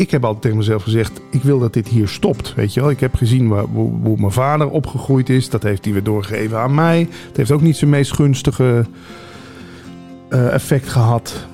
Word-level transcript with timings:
ik 0.00 0.10
heb 0.10 0.24
altijd 0.24 0.42
tegen 0.42 0.56
mezelf 0.56 0.82
gezegd: 0.82 1.20
ik 1.30 1.42
wil 1.42 1.58
dat 1.58 1.72
dit 1.72 1.88
hier 1.88 2.08
stopt. 2.08 2.54
Weet 2.54 2.74
je 2.74 2.80
wel, 2.80 2.90
ik 2.90 3.00
heb 3.00 3.14
gezien 3.14 3.48
waar, 3.48 3.64
hoe, 3.64 4.16
mijn 4.18 4.32
vader 4.32 4.70
opgegroeid 4.70 5.28
is. 5.28 5.48
Dat 5.48 5.62
heeft 5.62 5.84
hij 5.84 5.92
weer 5.92 6.02
doorgegeven 6.02 6.58
aan 6.58 6.74
mij. 6.74 7.08
Het 7.26 7.36
heeft 7.36 7.50
ook 7.50 7.60
niet 7.60 7.76
zijn 7.76 7.90
meest 7.90 8.14
gunstige 8.14 8.86
eh, 10.28 10.52
effect 10.54 10.88
gehad. 10.88 11.46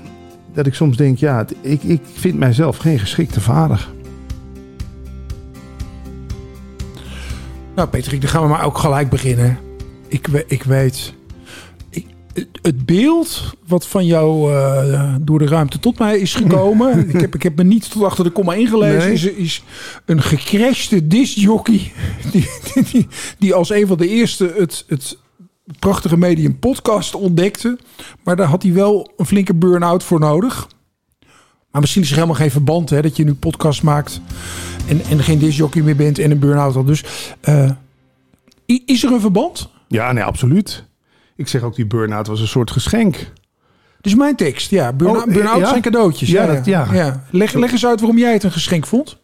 Dat 0.54 0.67
ik 0.67 0.74
soms 0.74 0.96
denk: 0.96 1.19
ja, 1.19 1.46
ik, 1.61 1.82
ik 1.82 2.01
vind 2.12 2.38
mijzelf 2.38 2.77
geen 2.77 2.98
geschikte 2.98 3.40
vader. 3.40 3.88
Nou, 7.74 7.88
Patrick, 7.88 8.21
dan 8.21 8.31
gaan 8.31 8.42
we 8.42 8.49
maar 8.49 8.65
ook 8.65 8.78
gelijk 8.78 9.10
beginnen. 9.10 9.58
Ik, 10.08 10.28
ik 10.47 10.63
weet. 10.63 11.15
Het- 12.63 12.87
beeld 12.87 13.55
wat 13.67 13.87
van 13.87 14.07
jou 14.07 14.55
eh, 14.55 15.15
door 15.21 15.39
de 15.39 15.47
ruimte 15.47 15.79
tot 15.79 15.99
mij 15.99 16.19
is 16.19 16.35
gekomen. 16.35 16.98
ik, 17.15 17.21
heb, 17.21 17.35
ik 17.35 17.43
heb 17.43 17.57
me 17.57 17.65
niet 17.65 17.91
tot 17.91 18.03
achter 18.03 18.25
de 18.25 18.30
komma 18.30 18.55
ingelezen. 18.55 18.98
Nee. 18.98 19.12
Is, 19.12 19.25
is 19.25 19.63
een 20.05 20.23
gecrashte 20.23 21.07
discjockey. 21.07 21.93
Die, 22.33 22.49
die, 22.75 22.85
die, 22.93 23.07
die 23.39 23.55
als 23.55 23.71
een 23.71 23.87
van 23.87 23.97
de 23.97 24.09
eerste 24.09 24.55
het, 24.57 24.85
het 24.89 25.19
prachtige 25.79 26.17
medium 26.17 26.59
podcast 26.59 27.15
ontdekte. 27.15 27.79
Maar 28.25 28.37
daar 28.37 28.47
had 28.47 28.63
hij 28.63 28.73
wel 28.73 29.13
een 29.16 29.27
flinke 29.27 29.55
burn-out 29.55 30.03
voor 30.03 30.21
nodig. 30.21 30.69
Maar 31.71 31.80
misschien 31.80 32.03
is 32.03 32.09
er 32.09 32.15
helemaal 32.15 32.37
geen 32.37 32.51
verband 32.51 32.91
hè, 32.91 33.03
dat 33.03 33.16
je 33.16 33.25
nu 33.25 33.35
podcast 33.35 33.83
maakt 33.83 34.21
en, 34.89 35.01
en 35.01 35.23
geen 35.23 35.39
discjockey 35.39 35.83
meer 35.83 35.97
bent 35.97 36.19
en 36.19 36.30
een 36.30 36.39
burn-out 36.39 36.75
had. 36.75 36.87
Dus 36.87 37.05
eh, 37.41 37.71
is 38.66 39.05
er 39.05 39.13
een 39.13 39.21
verband? 39.21 39.69
Ja, 39.89 40.13
nee, 40.13 40.25
absoluut. 40.25 40.85
Ik 41.37 41.49
zeg 41.49 41.63
ook, 41.63 41.75
die 41.77 41.87
burn-out 41.87 42.27
was 42.27 42.41
een 42.41 42.47
soort 42.49 42.71
geschenk. 42.71 43.33
Dus 44.01 44.15
mijn 44.15 44.37
tekst, 44.37 44.71
ja. 44.71 44.93
Burn-out 44.93 45.27
Oh, 45.27 45.33
burn-out 45.33 45.61
ja? 45.61 45.69
zijn 45.69 45.83
cadeautjes. 45.83 46.29
Ja, 46.31 46.47
dat- 46.47 46.65
ja. 46.65 47.23
Leg, 47.31 47.53
leg 47.53 47.73
eens 47.73 47.87
uit 47.87 48.01
waarom 48.01 48.19
jij 48.19 48.33
het 48.33 48.43
een 48.43 48.53
geschenk 48.53 48.87
vond. 48.87 49.19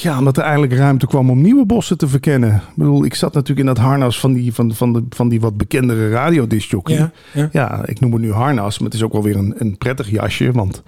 Ja, 0.00 0.18
omdat 0.18 0.36
er 0.36 0.42
eigenlijk 0.42 0.72
ruimte 0.72 1.06
kwam 1.06 1.30
om 1.30 1.40
nieuwe 1.40 1.66
bossen 1.66 1.98
te 1.98 2.08
verkennen. 2.08 2.54
Ik 2.54 2.62
bedoel, 2.74 3.04
ik 3.04 3.14
zat 3.14 3.32
natuurlijk 3.34 3.60
in 3.68 3.74
dat 3.74 3.84
harnas 3.84 4.20
van 4.20 4.32
die, 4.32 4.54
van, 4.54 4.74
van 4.74 4.92
de, 4.92 5.04
van 5.10 5.28
die 5.28 5.40
wat 5.40 5.56
bekendere 5.56 6.10
radiodiscjockey. 6.10 6.94
Ja, 6.96 7.10
ja. 7.32 7.48
Ja, 7.52 7.80
ik 7.86 8.00
noem 8.00 8.12
het 8.12 8.22
nu 8.22 8.32
harnas, 8.32 8.78
maar 8.78 8.88
het 8.88 8.96
is 8.96 9.02
ook 9.04 9.12
wel 9.12 9.22
weer 9.22 9.36
een, 9.36 9.54
een 9.58 9.78
prettig 9.78 10.10
jasje. 10.10 10.52
Want 10.52 10.82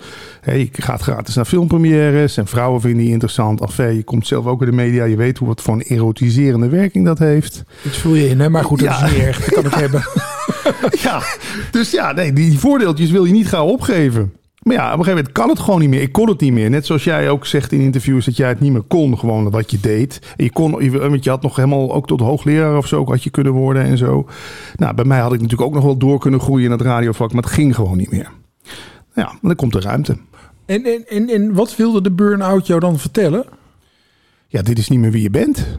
je 0.45 0.69
gaat 0.73 1.01
gratis 1.03 1.35
naar 1.35 1.45
filmpremières 1.45 2.37
en 2.37 2.47
vrouwen 2.47 2.81
vinden 2.81 3.03
die 3.03 3.13
interessant. 3.13 3.61
Enfin, 3.61 3.95
je 3.95 4.03
komt 4.03 4.27
zelf 4.27 4.47
ook 4.47 4.61
in 4.61 4.67
de 4.67 4.77
media, 4.77 5.05
je 5.05 5.17
weet 5.17 5.39
hoe 5.39 5.49
wat 5.49 5.63
voor 5.63 5.75
een 5.75 5.83
erotiserende 5.83 6.69
werking 6.69 7.05
dat 7.05 7.19
heeft. 7.19 7.65
Dat 7.83 7.97
vul 7.97 8.15
je 8.15 8.29
in, 8.29 8.41
hè? 8.41 8.49
maar 8.49 8.65
goed, 8.65 8.79
dat 8.81 8.89
Ja. 8.99 9.05
is 9.07 9.13
niet 9.13 9.21
erg. 9.21 9.39
Dat 9.45 9.55
kan 9.55 9.65
ik 9.65 9.75
hebben. 9.85 10.03
Ja, 11.03 11.23
dus 11.71 11.91
ja, 11.91 12.13
nee, 12.13 12.33
die 12.33 12.59
voordeeltjes 12.59 13.11
wil 13.11 13.25
je 13.25 13.33
niet 13.33 13.49
gauw 13.49 13.67
opgeven. 13.67 14.33
Maar 14.63 14.77
ja, 14.77 14.83
op 14.85 14.99
een 14.99 15.05
gegeven 15.05 15.15
moment 15.17 15.33
kan 15.33 15.49
het 15.49 15.59
gewoon 15.59 15.81
niet 15.81 15.89
meer. 15.89 16.01
Ik 16.03 16.13
kon 16.13 16.29
het 16.29 16.41
niet 16.41 16.53
meer. 16.53 16.71
Net 16.71 16.87
zoals 16.87 17.05
jij 17.05 17.31
ook 17.31 17.47
zegt 17.47 17.73
in 17.73 17.81
interviews 17.81 18.25
dat 18.25 18.37
jij 18.37 18.49
het 18.49 18.61
niet 18.61 18.73
meer 18.73 18.83
kon, 18.83 19.19
gewoon 19.19 19.51
wat 19.51 19.71
je 19.71 19.81
deed. 19.81 20.19
En 20.37 20.45
je 20.45 20.53
kon, 20.53 20.85
je- 20.85 20.99
want 20.99 21.25
je 21.25 21.31
had 21.31 21.43
nog 21.43 21.57
helemaal 21.57 21.93
ook 21.95 22.07
tot 22.07 22.21
hoogleraar 22.21 22.77
of 22.77 22.87
zo 22.87 23.05
had 23.05 23.23
je 23.23 23.31
kunnen 23.31 23.53
worden 23.53 23.83
en 23.85 23.99
zo. 23.99 24.29
Nou, 24.77 24.95
bij 24.95 25.05
mij 25.05 25.19
had 25.21 25.33
ik 25.33 25.41
natuurlijk 25.41 25.69
ook 25.69 25.75
nog 25.75 25.85
wel 25.85 25.97
door 25.97 26.19
kunnen 26.19 26.41
groeien 26.41 26.65
in 26.65 26.71
het 26.71 26.81
radiovak, 26.81 27.33
maar 27.33 27.43
het 27.43 27.53
ging 27.53 27.75
gewoon 27.75 27.97
niet 27.97 28.11
meer. 28.11 28.31
Ja, 29.15 29.39
dan 29.43 29.55
komt 29.57 29.75
er 29.75 29.83
ruimte. 29.83 30.17
En, 30.67 30.85
en, 30.85 31.07
en, 31.09 31.29
en 31.29 31.53
wat 31.55 31.77
wilde 31.77 32.01
de 32.03 32.13
burn-out 32.13 32.67
jou 32.67 32.81
dan 32.81 32.99
vertellen? 32.99 33.45
Ja, 34.49 34.63
dit 34.63 34.79
is 34.79 34.89
niet 34.89 34.99
meer 34.99 35.11
wie 35.11 35.23
je 35.23 35.31
bent. 35.31 35.79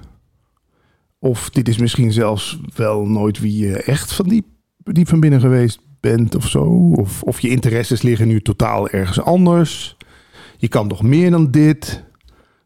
Of 1.20 1.50
dit 1.50 1.68
is 1.68 1.78
misschien 1.78 2.12
zelfs 2.12 2.60
wel 2.76 3.06
nooit 3.06 3.40
wie 3.40 3.58
je 3.68 3.78
echt 3.84 4.14
van 4.14 4.28
die, 4.28 4.44
diep 4.94 5.08
van 5.08 5.20
binnen 5.20 5.40
geweest 5.40 5.80
bent 6.00 6.36
of 6.36 6.48
zo. 6.48 6.64
Of, 6.96 7.24
of 7.24 7.40
je 7.40 7.50
interesses 7.50 8.02
liggen 8.02 8.28
nu 8.28 8.42
totaal 8.42 8.90
ergens 8.90 9.22
anders. 9.22 9.98
Je 10.58 10.68
kan 10.68 10.88
nog 10.88 11.04
meer 11.04 11.32
dan 11.32 11.52
dit. 11.52 12.04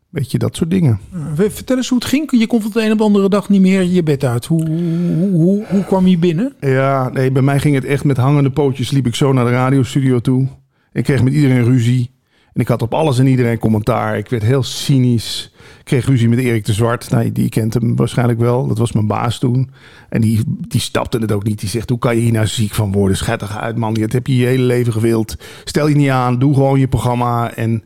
Weet 0.09 0.31
je, 0.31 0.37
dat 0.37 0.55
soort 0.55 0.69
dingen. 0.69 0.99
Eh, 1.13 1.45
Vertel 1.49 1.77
eens 1.77 1.89
hoe 1.89 1.97
het 1.97 2.07
ging. 2.07 2.31
Je 2.31 2.47
kon 2.47 2.61
van 2.61 2.71
de 2.71 2.85
een 2.85 2.91
op 2.91 2.97
de 2.97 3.03
andere 3.03 3.29
dag 3.29 3.49
niet 3.49 3.61
meer 3.61 3.83
je 3.83 4.03
bed 4.03 4.23
uit. 4.23 4.45
Hoe, 4.45 4.67
hoe, 4.69 5.29
hoe, 5.31 5.65
hoe 5.69 5.85
kwam 5.85 6.07
je 6.07 6.17
binnen? 6.17 6.53
Ja, 6.59 7.09
nee, 7.09 7.31
bij 7.31 7.41
mij 7.41 7.59
ging 7.59 7.75
het 7.75 7.85
echt 7.85 8.03
met 8.03 8.17
hangende 8.17 8.49
pootjes. 8.49 8.91
Liep 8.91 9.07
ik 9.07 9.15
zo 9.15 9.33
naar 9.33 9.45
de 9.45 9.51
radiostudio 9.51 10.19
toe. 10.19 10.47
Ik 10.91 11.03
kreeg 11.03 11.23
met 11.23 11.33
iedereen 11.33 11.63
ruzie. 11.63 12.11
En 12.53 12.61
ik 12.61 12.67
had 12.67 12.81
op 12.81 12.93
alles 12.93 13.19
en 13.19 13.27
iedereen 13.27 13.59
commentaar. 13.59 14.17
Ik 14.17 14.29
werd 14.29 14.43
heel 14.43 14.63
cynisch. 14.63 15.51
Ik 15.79 15.85
kreeg 15.85 16.05
ruzie 16.05 16.29
met 16.29 16.39
Erik 16.39 16.65
de 16.65 16.73
Zwart. 16.73 17.09
Nou, 17.09 17.31
die 17.31 17.49
kent 17.49 17.73
hem 17.73 17.95
waarschijnlijk 17.95 18.39
wel. 18.39 18.67
Dat 18.67 18.77
was 18.77 18.91
mijn 18.91 19.07
baas 19.07 19.39
toen. 19.39 19.69
En 20.09 20.21
die, 20.21 20.41
die 20.47 20.81
stapte 20.81 21.17
het 21.17 21.31
ook 21.31 21.43
niet. 21.43 21.59
Die 21.59 21.69
zegt, 21.69 21.89
hoe 21.89 21.99
kan 21.99 22.15
je 22.15 22.21
hier 22.21 22.31
nou 22.31 22.47
ziek 22.47 22.73
van 22.73 22.91
worden? 22.91 23.17
Schettig 23.17 23.57
uit, 23.57 23.77
man. 23.77 23.93
Dat 23.93 24.11
heb 24.11 24.27
je 24.27 24.35
je 24.35 24.45
hele 24.45 24.63
leven 24.63 24.93
gewild. 24.93 25.35
Stel 25.63 25.87
je 25.87 25.95
niet 25.95 26.09
aan. 26.09 26.39
Doe 26.39 26.53
gewoon 26.53 26.79
je 26.79 26.87
programma. 26.87 27.53
En 27.55 27.83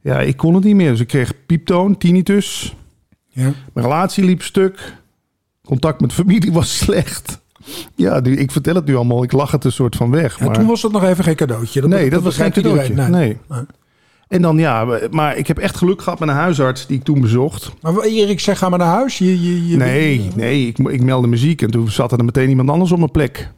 ja, 0.00 0.20
ik 0.20 0.36
kon 0.36 0.54
het 0.54 0.64
niet 0.64 0.74
meer. 0.74 0.90
Dus 0.90 1.00
ik 1.00 1.06
kreeg 1.06 1.32
pieptoon, 1.46 1.98
tinnitus. 1.98 2.76
Ja. 3.28 3.52
Mijn 3.72 3.86
relatie 3.86 4.24
liep 4.24 4.42
stuk. 4.42 4.94
Contact 5.64 6.00
met 6.00 6.12
familie 6.12 6.52
was 6.52 6.78
slecht. 6.78 7.40
Ja, 7.94 8.22
ik 8.22 8.50
vertel 8.50 8.74
het 8.74 8.86
nu 8.86 8.96
allemaal. 8.96 9.22
Ik 9.22 9.32
lach 9.32 9.50
het 9.50 9.64
een 9.64 9.72
soort 9.72 9.96
van 9.96 10.10
weg. 10.10 10.38
Ja, 10.38 10.44
maar... 10.44 10.54
toen 10.54 10.66
was 10.66 10.80
dat 10.80 10.92
nog 10.92 11.04
even 11.04 11.24
geen 11.24 11.36
cadeautje. 11.36 11.88
nee, 11.88 12.10
dat, 12.10 12.22
was 12.22 12.36
geen 12.36 12.52
cadeautje. 12.52 12.94
Nee. 12.94 13.38
En 14.28 14.42
dan 14.42 14.58
ja, 14.58 14.98
maar 15.10 15.36
ik 15.36 15.46
heb 15.46 15.58
echt 15.58 15.76
geluk 15.76 16.02
gehad 16.02 16.18
met 16.18 16.28
een 16.28 16.34
huisarts 16.34 16.86
die 16.86 16.96
ik 16.96 17.04
toen 17.04 17.20
bezocht. 17.20 17.72
Maar 17.80 18.00
Erik 18.00 18.40
zei, 18.40 18.56
ga 18.56 18.68
maar 18.68 18.78
naar 18.78 18.94
huis. 18.94 19.18
Je, 19.18 19.42
je, 19.42 19.68
je, 19.68 19.76
Nee, 19.76 20.30
nee, 20.34 20.66
ik, 20.66 20.78
ik 20.78 21.02
meldde 21.02 21.28
muziek 21.28 21.62
en 21.62 21.70
toen 21.70 21.90
zat 21.90 22.12
er 22.12 22.24
meteen 22.24 22.48
iemand 22.48 22.70
anders 22.70 22.92
op 22.92 22.98
mijn 22.98 23.10
plek. 23.10 23.52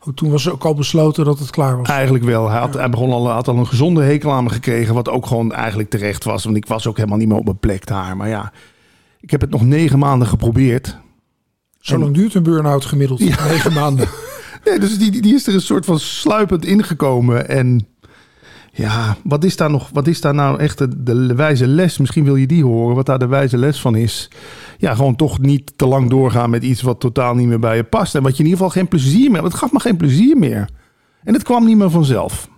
Oh, 0.00 0.14
toen 0.14 0.30
was 0.30 0.50
ook 0.50 0.64
al 0.64 0.74
besloten 0.74 1.24
dat 1.24 1.38
het 1.38 1.50
klaar 1.50 1.76
was. 1.76 1.88
Eigenlijk 1.88 2.24
wel. 2.24 2.48
Hij 2.48 2.60
had, 2.60 2.74
hij 2.74 2.90
begon 2.90 3.12
al, 3.12 3.30
had 3.30 3.48
al 3.48 3.56
een 3.56 3.66
gezonde 3.66 4.02
hekel 4.02 4.32
aan 4.32 4.44
me 4.44 4.50
gekregen, 4.50 4.94
wat 4.94 5.08
ook 5.08 5.26
gewoon 5.26 5.52
eigenlijk 5.52 5.90
terecht 5.90 6.24
was. 6.24 6.44
Want 6.44 6.56
ik 6.56 6.66
was 6.66 6.86
ook 6.86 6.96
helemaal 6.96 7.18
niet 7.18 7.28
meer 7.28 7.38
op 7.38 7.44
mijn 7.44 7.58
plek 7.58 7.86
daar. 7.86 8.16
Maar 8.16 8.28
ja, 8.28 8.52
ik 9.20 9.30
heb 9.30 9.40
het 9.40 9.50
nog 9.50 9.64
negen 9.64 9.98
maanden 9.98 10.28
geprobeerd. 10.28 10.98
Zo 11.80 11.98
lang 11.98 12.14
duurt 12.14 12.34
een 12.34 12.42
burn-out 12.42 12.84
gemiddeld. 12.84 13.20
Negen 13.20 13.72
maanden. 13.72 14.08
Nee, 14.64 14.78
dus 14.78 14.98
die, 14.98 15.20
die 15.20 15.34
is 15.34 15.46
er 15.46 15.54
een 15.54 15.60
soort 15.60 15.84
van 15.84 15.98
sluipend 15.98 16.64
ingekomen. 16.64 17.48
En 17.48 17.86
ja, 18.76 19.16
wat 19.24 19.44
is 19.44 19.56
daar 19.56 19.70
nog? 19.70 19.90
Wat 19.92 20.06
is 20.06 20.20
daar 20.20 20.34
nou 20.34 20.58
echt 20.58 20.78
de, 20.78 21.02
de 21.02 21.34
wijze 21.34 21.66
les? 21.66 21.98
Misschien 21.98 22.24
wil 22.24 22.36
je 22.36 22.46
die 22.46 22.64
horen, 22.64 22.94
wat 22.94 23.06
daar 23.06 23.18
de 23.18 23.26
wijze 23.26 23.58
les 23.58 23.80
van 23.80 23.94
is. 23.94 24.30
Ja, 24.78 24.94
gewoon 24.94 25.16
toch 25.16 25.38
niet 25.40 25.72
te 25.76 25.86
lang 25.86 26.10
doorgaan 26.10 26.50
met 26.50 26.62
iets 26.62 26.82
wat 26.82 27.00
totaal 27.00 27.34
niet 27.34 27.46
meer 27.46 27.58
bij 27.58 27.76
je 27.76 27.84
past. 27.84 28.14
En 28.14 28.22
wat 28.22 28.36
je 28.36 28.42
in 28.42 28.48
ieder 28.48 28.58
geval 28.58 28.80
geen 28.80 28.88
plezier 28.88 29.30
meer. 29.30 29.42
Het 29.42 29.54
gaf 29.54 29.72
me 29.72 29.80
geen 29.80 29.96
plezier 29.96 30.36
meer. 30.36 30.68
En 31.24 31.32
het 31.32 31.42
kwam 31.42 31.64
niet 31.64 31.76
meer 31.76 31.90
vanzelf. 31.90 32.48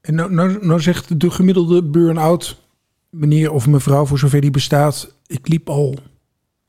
En 0.00 0.14
nou, 0.14 0.32
nou, 0.32 0.66
nou 0.66 0.80
zegt 0.80 1.20
de 1.20 1.30
gemiddelde 1.30 1.82
burn-out 1.82 2.62
meneer 3.10 3.52
of 3.52 3.66
mevrouw, 3.66 4.06
voor 4.06 4.18
zover 4.18 4.40
die 4.40 4.50
bestaat. 4.50 5.14
Ik 5.26 5.48
liep 5.48 5.68
al 5.68 5.94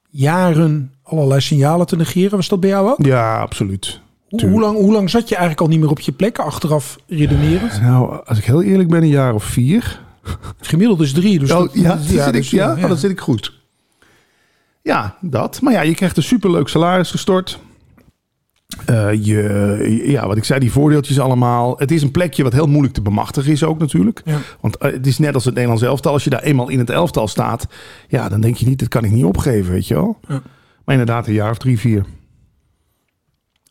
jaren 0.09 0.93
allerlei 1.03 1.41
signalen 1.41 1.87
te 1.87 1.95
negeren. 1.95 2.37
Was 2.37 2.47
dat 2.47 2.59
bij 2.59 2.69
jou 2.69 2.89
ook? 2.89 3.05
Ja, 3.05 3.39
absoluut. 3.39 4.01
Hoe, 4.31 4.49
hoe, 4.49 4.59
lang, 4.59 4.77
hoe 4.77 4.91
lang 4.93 5.09
zat 5.09 5.29
je 5.29 5.35
eigenlijk 5.35 5.61
al 5.63 5.67
niet 5.67 5.79
meer 5.79 5.89
op 5.89 5.99
je 5.99 6.11
plek, 6.11 6.39
achteraf 6.39 6.97
redenerend? 7.07 7.81
Nou, 7.81 8.19
als 8.25 8.37
ik 8.37 8.43
heel 8.45 8.61
eerlijk 8.61 8.89
ben, 8.89 9.01
een 9.01 9.07
jaar 9.07 9.33
of 9.33 9.43
vier. 9.43 9.99
Gemiddeld 10.61 11.01
is 11.01 11.11
drie. 11.13 11.39
Dus 11.39 11.51
Oh, 11.51 11.59
dat- 11.59 11.73
ja, 11.73 11.89
dan 11.95 12.03
zit 12.03 12.25
ik, 12.27 12.33
dus, 12.33 12.49
ja, 12.49 12.73
oh, 12.73 12.87
dan 12.87 12.97
zit 12.97 13.11
ik 13.11 13.19
goed. 13.19 13.53
Ja, 14.81 15.15
dat. 15.21 15.61
Maar 15.61 15.73
ja, 15.73 15.81
je 15.81 15.95
krijgt 15.95 16.17
een 16.17 16.23
superleuk 16.23 16.67
salaris 16.67 17.11
gestort. 17.11 17.59
Eh, 18.85 19.13
je, 19.25 20.03
ja, 20.05 20.27
wat 20.27 20.37
ik 20.37 20.43
zei, 20.43 20.59
die 20.59 20.71
voordeeltjes 20.71 21.19
allemaal. 21.19 21.75
Het 21.77 21.91
is 21.91 22.01
een 22.01 22.11
plekje 22.11 22.43
wat 22.43 22.53
heel 22.53 22.67
moeilijk 22.67 22.93
te 22.93 23.01
bemachtigen 23.01 23.51
is 23.51 23.63
ook 23.63 23.79
natuurlijk. 23.79 24.21
Ja. 24.25 24.37
Want 24.59 24.77
eh, 24.77 24.91
het 24.91 25.07
is 25.07 25.17
net 25.17 25.33
als 25.33 25.45
het 25.45 25.53
Nederlands 25.53 25.83
elftal. 25.83 26.13
Als 26.13 26.23
je 26.23 26.29
daar 26.29 26.41
eenmaal 26.43 26.69
in 26.69 26.79
het 26.79 26.89
elftal 26.89 27.27
staat, 27.27 27.67
ja, 28.07 28.29
dan 28.29 28.41
denk 28.41 28.55
je 28.55 28.65
niet, 28.65 28.79
dat 28.79 28.87
kan 28.87 29.03
ik 29.03 29.11
niet 29.11 29.23
opgeven, 29.25 29.71
weet 29.73 29.87
je 29.87 29.93
wel. 29.93 30.17
Ja. 30.27 30.41
Maar 30.85 30.95
inderdaad, 30.99 31.27
een 31.27 31.33
jaar 31.33 31.51
of 31.51 31.57
drie, 31.57 31.79
vier. 31.79 32.05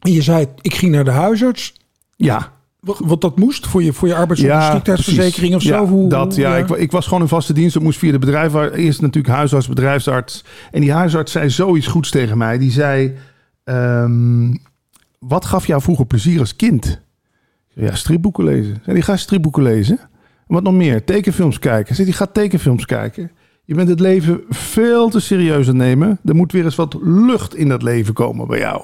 En 0.00 0.12
je 0.12 0.22
zei, 0.22 0.46
ik 0.60 0.74
ging 0.74 0.92
naar 0.92 1.04
de 1.04 1.10
huisarts. 1.10 1.74
Ja, 2.16 2.52
Wat, 2.80 3.20
dat 3.20 3.38
moest 3.38 3.66
voor 3.66 3.82
je, 3.82 3.92
voor 3.92 4.08
je 4.08 4.14
arbeidsongeschiktheidsverzekering 4.14 5.54
of 5.54 5.62
precies. 5.62 5.76
zo? 5.78 5.84
Ja, 5.84 5.90
Hoe, 5.90 6.08
dat, 6.08 6.34
ja, 6.34 6.56
Ik, 6.56 6.68
ik 6.68 6.90
was 6.90 7.04
gewoon 7.04 7.20
een 7.22 7.28
vaste 7.28 7.52
dienst. 7.52 7.74
Dat 7.74 7.82
moest 7.82 7.98
via 7.98 8.12
de 8.12 8.18
bedrijf. 8.18 8.54
Eerst 8.54 9.00
natuurlijk 9.00 9.34
huisarts, 9.34 9.68
bedrijfsarts. 9.68 10.44
En 10.70 10.80
die 10.80 10.92
huisarts 10.92 11.32
zei 11.32 11.50
zoiets 11.50 11.86
goeds 11.86 12.10
tegen 12.10 12.38
mij. 12.38 12.58
Die 12.58 12.70
zei, 12.70 13.16
ehm, 13.64 14.54
wat 15.18 15.44
gaf 15.44 15.66
jou 15.66 15.82
vroeger 15.82 16.06
plezier 16.06 16.40
als 16.40 16.56
kind? 16.56 17.00
Ja, 17.74 17.94
stripboeken 17.94 18.44
lezen. 18.44 18.80
Zei 18.84 18.94
die, 18.94 19.04
ga 19.04 19.16
stripboeken 19.16 19.62
lezen. 19.62 19.98
En 19.98 20.54
wat 20.54 20.62
nog 20.62 20.74
meer? 20.74 21.04
Tekenfilms 21.04 21.58
kijken. 21.58 21.94
Zei 21.94 22.06
die, 22.06 22.16
ga 22.16 22.26
tekenfilms 22.26 22.84
kijken. 22.86 23.30
Je 23.70 23.76
bent 23.76 23.88
het 23.88 24.00
leven 24.00 24.40
veel 24.48 25.08
te 25.08 25.20
serieus 25.20 25.68
aan 25.68 25.74
het 25.78 25.86
nemen. 25.86 26.18
Er 26.24 26.34
moet 26.34 26.52
weer 26.52 26.64
eens 26.64 26.74
wat 26.74 26.96
lucht 27.02 27.54
in 27.54 27.68
dat 27.68 27.82
leven 27.82 28.14
komen 28.14 28.46
bij 28.46 28.58
jou. 28.58 28.82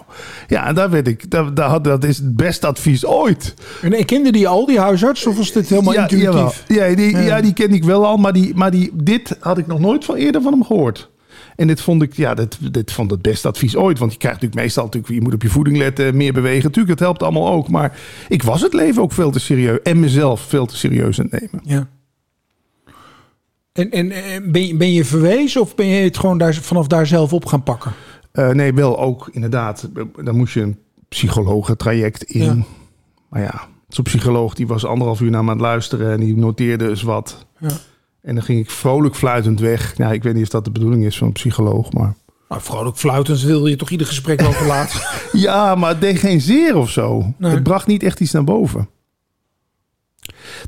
Ja, 0.48 0.66
en 0.66 0.74
daar 0.74 0.90
werd 0.90 1.08
ik. 1.08 1.30
Daar, 1.30 1.60
had- 1.60 1.84
dat 1.84 2.04
is 2.04 2.16
het 2.16 2.36
beste 2.36 2.66
advies 2.66 3.06
ooit. 3.06 3.54
En, 3.82 3.92
en 3.92 4.04
kende 4.04 4.32
die 4.32 4.48
al, 4.48 4.66
die 4.66 4.78
huisarts? 4.78 5.26
Of 5.26 5.36
was 5.36 5.52
dit 5.52 5.68
helemaal 5.68 5.94
intuïtief? 5.94 6.64
Ja, 6.68 6.94
die, 6.94 7.16
ja. 7.16 7.40
die 7.40 7.52
ken 7.52 7.72
ik 7.72 7.84
wel 7.84 8.06
al, 8.06 8.16
maar, 8.16 8.32
die, 8.32 8.54
maar 8.54 8.70
die, 8.70 8.90
dit 8.94 9.36
had 9.40 9.58
ik 9.58 9.66
nog 9.66 9.80
nooit 9.80 10.04
van 10.04 10.14
eerder 10.14 10.42
van 10.42 10.52
hem 10.52 10.64
gehoord. 10.64 11.10
En 11.56 11.66
dit 11.66 11.80
vond 11.80 12.02
ik, 12.02 12.12
ja, 12.16 12.34
dit, 12.34 12.58
dit 12.72 12.92
vond 12.92 13.10
het 13.10 13.22
beste 13.22 13.48
advies 13.48 13.76
ooit. 13.76 13.98
Want 13.98 14.12
je 14.12 14.18
krijgt 14.18 14.36
natuurlijk 14.40 14.62
meestal 14.64 14.84
natuurlijk, 14.84 15.14
je 15.14 15.20
moet 15.20 15.34
op 15.34 15.42
je 15.42 15.48
voeding 15.48 15.76
letten, 15.76 16.16
meer 16.16 16.32
bewegen. 16.32 16.64
Natuurlijk, 16.64 16.90
het 16.90 17.00
helpt 17.00 17.22
allemaal 17.22 17.52
ook. 17.52 17.68
Maar 17.68 17.98
ik 18.28 18.42
was 18.42 18.62
het 18.62 18.72
leven 18.72 19.02
ook 19.02 19.12
veel 19.12 19.30
te 19.30 19.40
serieus 19.40 19.78
en 19.82 20.00
mezelf 20.00 20.40
veel 20.40 20.66
te 20.66 20.76
serieus 20.76 21.20
aan 21.20 21.26
het 21.30 21.40
nemen. 21.40 21.60
Ja. 21.64 21.88
En, 23.76 23.90
en, 23.90 24.10
en 24.10 24.52
ben, 24.52 24.66
je, 24.66 24.76
ben 24.76 24.92
je 24.92 25.04
verwezen 25.04 25.60
of 25.60 25.74
ben 25.74 25.86
je 25.86 26.04
het 26.04 26.18
gewoon 26.18 26.38
daar, 26.38 26.54
vanaf 26.54 26.86
daar 26.86 27.06
zelf 27.06 27.32
op 27.32 27.46
gaan 27.46 27.62
pakken? 27.62 27.92
Eh, 28.32 28.48
nee, 28.50 28.74
wel 28.74 28.98
ook 28.98 29.28
inderdaad. 29.32 29.88
Dan 30.24 30.36
moest 30.36 30.54
je 30.54 30.60
een 30.60 30.78
psychologentraject 31.08 32.22
in. 32.22 32.44
Ja. 32.44 32.56
Maar 33.28 33.42
ja, 33.42 33.68
zo'n 33.88 34.04
psycholoog 34.04 34.54
die 34.54 34.66
was 34.66 34.84
anderhalf 34.84 35.20
uur 35.20 35.30
naar 35.30 35.44
me 35.44 35.50
aan 35.50 35.56
het 35.56 35.66
luisteren 35.66 36.12
en 36.12 36.20
die 36.20 36.36
noteerde 36.36 36.88
eens 36.88 37.02
wat. 37.02 37.46
Ja. 37.58 37.70
En 38.22 38.34
dan 38.34 38.44
ging 38.44 38.60
ik 38.60 38.70
vrolijk 38.70 39.14
fluitend 39.14 39.60
weg. 39.60 39.96
Ja, 39.96 40.12
ik 40.12 40.22
weet 40.22 40.34
niet 40.34 40.42
of 40.42 40.48
dat 40.48 40.64
de 40.64 40.70
bedoeling 40.70 41.04
is 41.04 41.18
van 41.18 41.26
een 41.26 41.32
psycholoog, 41.32 41.92
maar... 41.92 42.14
Nou, 42.48 42.62
vrolijk 42.62 42.96
fluitend 42.96 43.42
wil 43.42 43.66
je 43.66 43.76
toch 43.76 43.90
ieder 43.90 44.06
gesprek 44.06 44.40
wel 44.40 44.52
verlaten. 44.52 45.00
Ja, 45.32 45.74
maar 45.74 45.90
het 45.90 46.00
deed 46.00 46.18
geen 46.18 46.40
zeer 46.40 46.76
of 46.76 46.90
zo. 46.90 47.32
Nee. 47.38 47.50
Het 47.50 47.62
bracht 47.62 47.86
niet 47.86 48.02
echt 48.02 48.20
iets 48.20 48.32
naar 48.32 48.44
boven. 48.44 48.88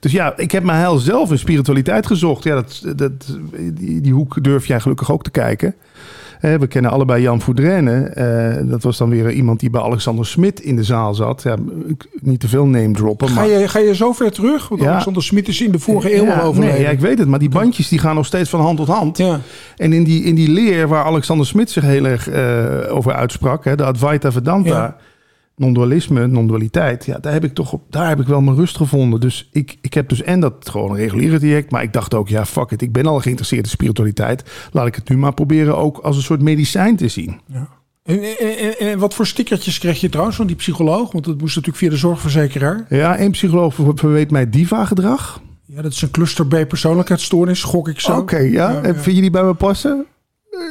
Dus 0.01 0.13
ja, 0.13 0.37
ik 0.37 0.51
heb 0.51 0.63
mijn 0.63 0.79
heil 0.79 0.99
zelf 0.99 1.31
in 1.31 1.39
spiritualiteit 1.39 2.07
gezocht. 2.07 2.45
Ja, 2.45 2.55
dat, 2.55 2.83
dat, 2.97 3.13
die, 3.73 4.01
die 4.01 4.13
hoek 4.13 4.45
durf 4.45 4.67
jij 4.67 4.81
gelukkig 4.81 5.13
ook 5.13 5.23
te 5.23 5.31
kijken. 5.31 5.75
We 6.41 6.67
kennen 6.67 6.91
allebei 6.91 7.23
Jan 7.23 7.41
Voudrenne. 7.41 8.01
Eh, 8.03 8.71
dat 8.71 8.83
was 8.83 8.97
dan 8.99 9.09
weer 9.09 9.31
iemand 9.31 9.61
die 9.61 9.71
bij 9.71 9.81
Alexander 9.81 10.27
Smit 10.27 10.61
in 10.61 10.77
de 10.77 10.83
zaal 10.83 11.15
zat. 11.15 11.43
Ja, 11.43 11.57
niet 12.21 12.41
te 12.41 12.49
veel 12.49 12.67
name 12.67 12.91
droppen. 12.93 13.29
Ga 13.29 13.35
maar... 13.35 13.49
je, 13.49 13.69
ga 13.69 13.79
je 13.79 13.95
zo 13.95 14.13
ver 14.13 14.33
terug? 14.33 14.69
Want 14.69 14.81
Ja. 14.83 14.91
Alexander 14.91 15.23
Smit 15.23 15.49
is 15.49 15.61
in 15.61 15.73
de 15.73 15.79
vorige 15.79 16.17
eeuw 16.17 16.25
Ja, 16.25 16.35
al 16.39 16.47
overleden. 16.47 16.75
Nee, 16.75 16.85
ja, 16.85 16.91
ik 16.91 17.01
weet 17.01 17.19
het. 17.19 17.29
Maar 17.29 17.39
die 17.39 17.49
bandjes 17.49 17.89
die 17.89 17.99
gaan 17.99 18.15
nog 18.15 18.27
steeds 18.27 18.51
van 18.51 18.61
hand 18.61 18.77
tot 18.77 18.89
hand. 18.89 19.19
Ja. 19.19 19.41
En 19.77 19.93
in 19.93 20.05
die, 20.05 20.23
in 20.25 20.35
die 20.35 20.49
leer 20.51 20.89
waar 20.89 21.05
Alexander 21.05 21.47
Smit 21.47 21.71
zich 21.71 21.83
heel 21.83 22.05
erg 22.05 22.29
eh, 22.29 22.97
over 22.97 23.13
uitsprak, 23.13 23.65
hè, 23.65 23.77
de 23.77 23.85
Advaita 23.85 24.33
Vedanta, 24.33 24.69
Ja. 24.69 24.97
Non-dualisme, 25.59 26.27
non-dualiteit, 26.27 27.05
ja, 27.05 27.19
daar 27.19 27.33
heb 27.33 27.45
ik 27.45 27.55
toch 27.55 27.73
op, 27.73 27.83
daar 27.91 28.09
heb 28.09 28.21
ik 28.21 28.27
wel 28.27 28.41
mijn 28.41 28.57
rust 28.57 28.77
gevonden. 28.77 29.21
Dus 29.21 29.49
ik, 29.53 29.77
ik 29.81 29.95
heb 29.95 30.09
dus 30.09 30.23
en 30.23 30.41
dat 30.41 30.69
gewoon 30.71 30.91
een 30.91 30.97
reguliere 30.97 31.39
traject, 31.39 31.71
maar 31.71 31.83
ik 31.83 31.93
dacht 31.93 32.15
ook, 32.15 32.29
ja, 32.29 32.47
fuck 32.47 32.71
it, 32.71 32.83
ik 32.83 32.93
ben 32.93 33.07
al 33.07 33.21
geïnteresseerd 33.21 33.65
in 33.65 33.71
spiritualiteit. 33.71 34.45
Laat 34.73 34.87
ik 34.87 34.95
het 34.95 35.09
nu 35.09 35.17
maar 35.17 35.35
proberen 35.35 35.77
ook 35.77 35.99
als 35.99 36.17
een 36.17 36.23
soort 36.23 36.43
medicijn 36.43 36.97
te 36.97 37.09
zien. 37.09 37.41
Ja. 37.47 37.69
En, 38.03 38.23
en, 38.39 38.79
en, 38.79 38.99
wat 38.99 39.15
voor 39.15 39.27
stickertjes 39.27 39.79
kreeg 39.79 40.01
je 40.01 40.09
trouwens 40.09 40.37
van 40.37 40.47
die 40.47 40.57
psycholoog? 40.57 41.13
Want 41.13 41.25
dat 41.25 41.41
moest 41.41 41.57
natuurlijk 41.57 41.85
via 41.85 41.91
de 41.91 41.97
zorgverzekeraar. 41.97 42.87
Ja, 42.89 43.17
één 43.17 43.31
psycholoog 43.31 43.75
ver- 43.75 43.93
verweet 43.95 44.31
mij 44.31 44.51
diva-gedrag. 44.51 45.41
Ja, 45.65 45.83
dat 45.83 45.93
is 45.93 46.03
een 46.03 46.11
cluster 46.11 46.47
B 46.47 46.69
persoonlijkheidsstoornis, 46.69 47.63
gok 47.63 47.89
ik 47.89 48.01
zo. 48.01 48.17
Oké, 48.17 48.37
ja. 48.37 48.71
Ja, 48.71 48.83
En 48.83 48.95
ja. 48.95 49.01
Vind 49.01 49.17
je 49.17 49.23
die 49.23 49.31
bij 49.31 49.45
me 49.45 49.55
passen? 49.55 50.07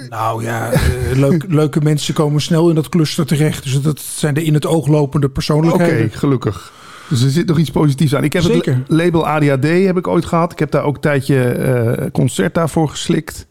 Nou 0.10 0.44
ja, 0.44 0.72
eh, 0.72 0.81
leuk, 1.13 1.45
leuke 1.62 1.81
mensen 1.81 2.13
komen 2.13 2.42
snel 2.42 2.69
in 2.69 2.75
dat 2.75 2.89
cluster 2.89 3.25
terecht. 3.25 3.63
Dus 3.63 3.81
dat 3.81 4.00
zijn 4.00 4.34
de 4.34 4.44
in 4.44 4.54
het 4.54 4.66
oog 4.66 4.88
lopende 4.88 5.25
Oké, 5.25 5.36
persoonlijkheden. 5.36 6.12
gelukkig. 6.12 6.74
Dus 7.10 7.22
er 7.22 7.30
zit 7.30 7.48
nog 7.48 7.57
iets 7.57 7.69
positiefs 7.72 8.16
aan. 8.16 8.24
Ik 8.24 8.34
heb 8.34 8.42
Zeker. 8.44 8.75
het 8.75 8.84
la- 8.88 8.95
label 9.04 9.28
ADHD 9.28 9.63
heb 9.86 9.98
ik 9.98 10.07
ooit 10.07 10.25
gehad. 10.25 10.51
Ik 10.51 10.60
heb 10.60 10.72
daar 10.72 10.84
ook 10.84 10.95
een 10.95 11.01
tijdje 11.01 11.42
eh 11.44 12.06
concert 12.12 12.54
daarvoor 12.54 12.89
geslikt. 12.89 13.48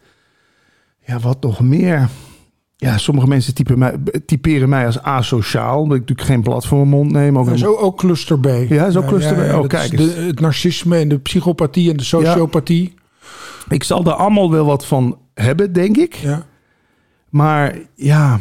Ja, 1.05 1.19
wat 1.19 1.41
nog 1.41 1.59
meer? 1.59 2.07
Ja, 2.75 2.97
sommige 2.97 3.27
mensen 3.27 3.53
typen 3.53 3.79
mij, 3.79 3.95
typeren 4.25 4.69
mij 4.69 4.85
als 4.85 5.01
asociaal. 5.01 5.81
Omdat 5.81 5.97
ik 5.97 6.01
natuurlijk 6.01 6.27
geen 6.29 6.41
blad 6.43 6.65
voor 6.65 6.77
mijn 6.77 6.89
mond 6.89 7.11
neem. 7.11 7.37
Ook 7.37 7.45
Dat 7.49 7.59
een- 7.61 7.65
ook, 7.77 7.97
cluster 7.97 8.39
B. 8.39 8.45
Ja, 8.69 8.89
ook 8.95 9.07
cluster 9.07 9.35
B. 9.35 9.39
Oh, 9.39 9.51
dat 9.61 9.67
kijk 9.67 9.91
eens. 9.91 10.13
de, 10.15 10.21
het 10.21 10.39
narcisme 10.39 10.97
en 10.97 11.07
de 11.07 11.17
psychopathie 11.19 11.89
en 11.91 11.97
de 11.97 12.03
sociopathie. 12.03 12.93
Ik 13.69 13.83
zal 13.83 14.03
daar 14.03 14.13
allemaal 14.13 14.51
wel 14.51 14.65
wat 14.65 14.85
van 14.85 15.17
hebben, 15.43 15.73
denk 15.73 15.97
ik. 15.97 16.13
Ja. 16.13 16.45
Maar 17.29 17.75
ja, 17.95 18.39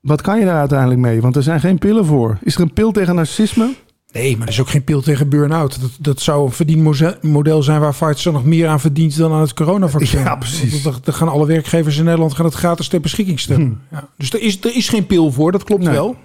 wat 0.00 0.20
kan 0.20 0.38
je 0.38 0.44
daar 0.44 0.58
uiteindelijk 0.58 1.00
mee? 1.00 1.20
Want 1.20 1.36
er 1.36 1.42
zijn 1.42 1.60
geen 1.60 1.78
pillen 1.78 2.04
voor. 2.04 2.38
Is 2.42 2.54
er 2.54 2.60
een 2.60 2.72
pil 2.72 2.92
tegen 2.92 3.14
narcisme? 3.14 3.74
Nee, 4.12 4.36
maar 4.36 4.46
er 4.46 4.52
is 4.52 4.60
ook 4.60 4.68
geen 4.68 4.84
pil 4.84 5.00
tegen 5.02 5.28
burn-out. 5.28 5.80
Dat, 5.80 5.90
dat 6.00 6.20
zou 6.20 6.44
een 6.46 6.52
verdienmodel 6.52 7.62
zijn 7.62 7.80
waar 7.80 7.94
Pfizer 7.94 8.32
nog 8.32 8.44
meer 8.44 8.68
aan 8.68 8.80
verdient 8.80 9.16
dan 9.16 9.32
aan 9.32 9.40
het 9.40 9.54
coronavaccin. 9.54 10.20
Ja, 10.20 10.36
precies. 10.36 10.82
Want 10.82 11.04
Dan 11.04 11.14
gaan 11.14 11.28
alle 11.28 11.46
werkgevers 11.46 11.96
in 11.98 12.04
Nederland 12.04 12.34
gaan 12.34 12.44
het 12.44 12.54
gratis 12.54 12.88
ter 12.88 13.00
beschikking 13.00 13.40
stellen. 13.40 13.80
Ja. 13.90 14.08
Dus 14.16 14.32
er 14.32 14.40
is, 14.40 14.60
er 14.64 14.76
is 14.76 14.88
geen 14.88 15.06
pil 15.06 15.32
voor, 15.32 15.52
dat 15.52 15.64
klopt 15.64 15.82
Nee. 15.84 15.92
wel. 15.92 16.16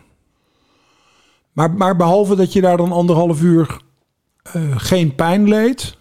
Maar, 1.51 1.71
maar 1.71 1.95
behalve 1.95 2.35
dat 2.35 2.53
je 2.53 2.61
daar 2.61 2.77
dan 2.77 2.91
anderhalf 2.91 3.41
uur 3.41 3.77
eh, 4.43 4.61
geen 4.75 5.15
pijn 5.15 5.47
leed, 5.47 5.97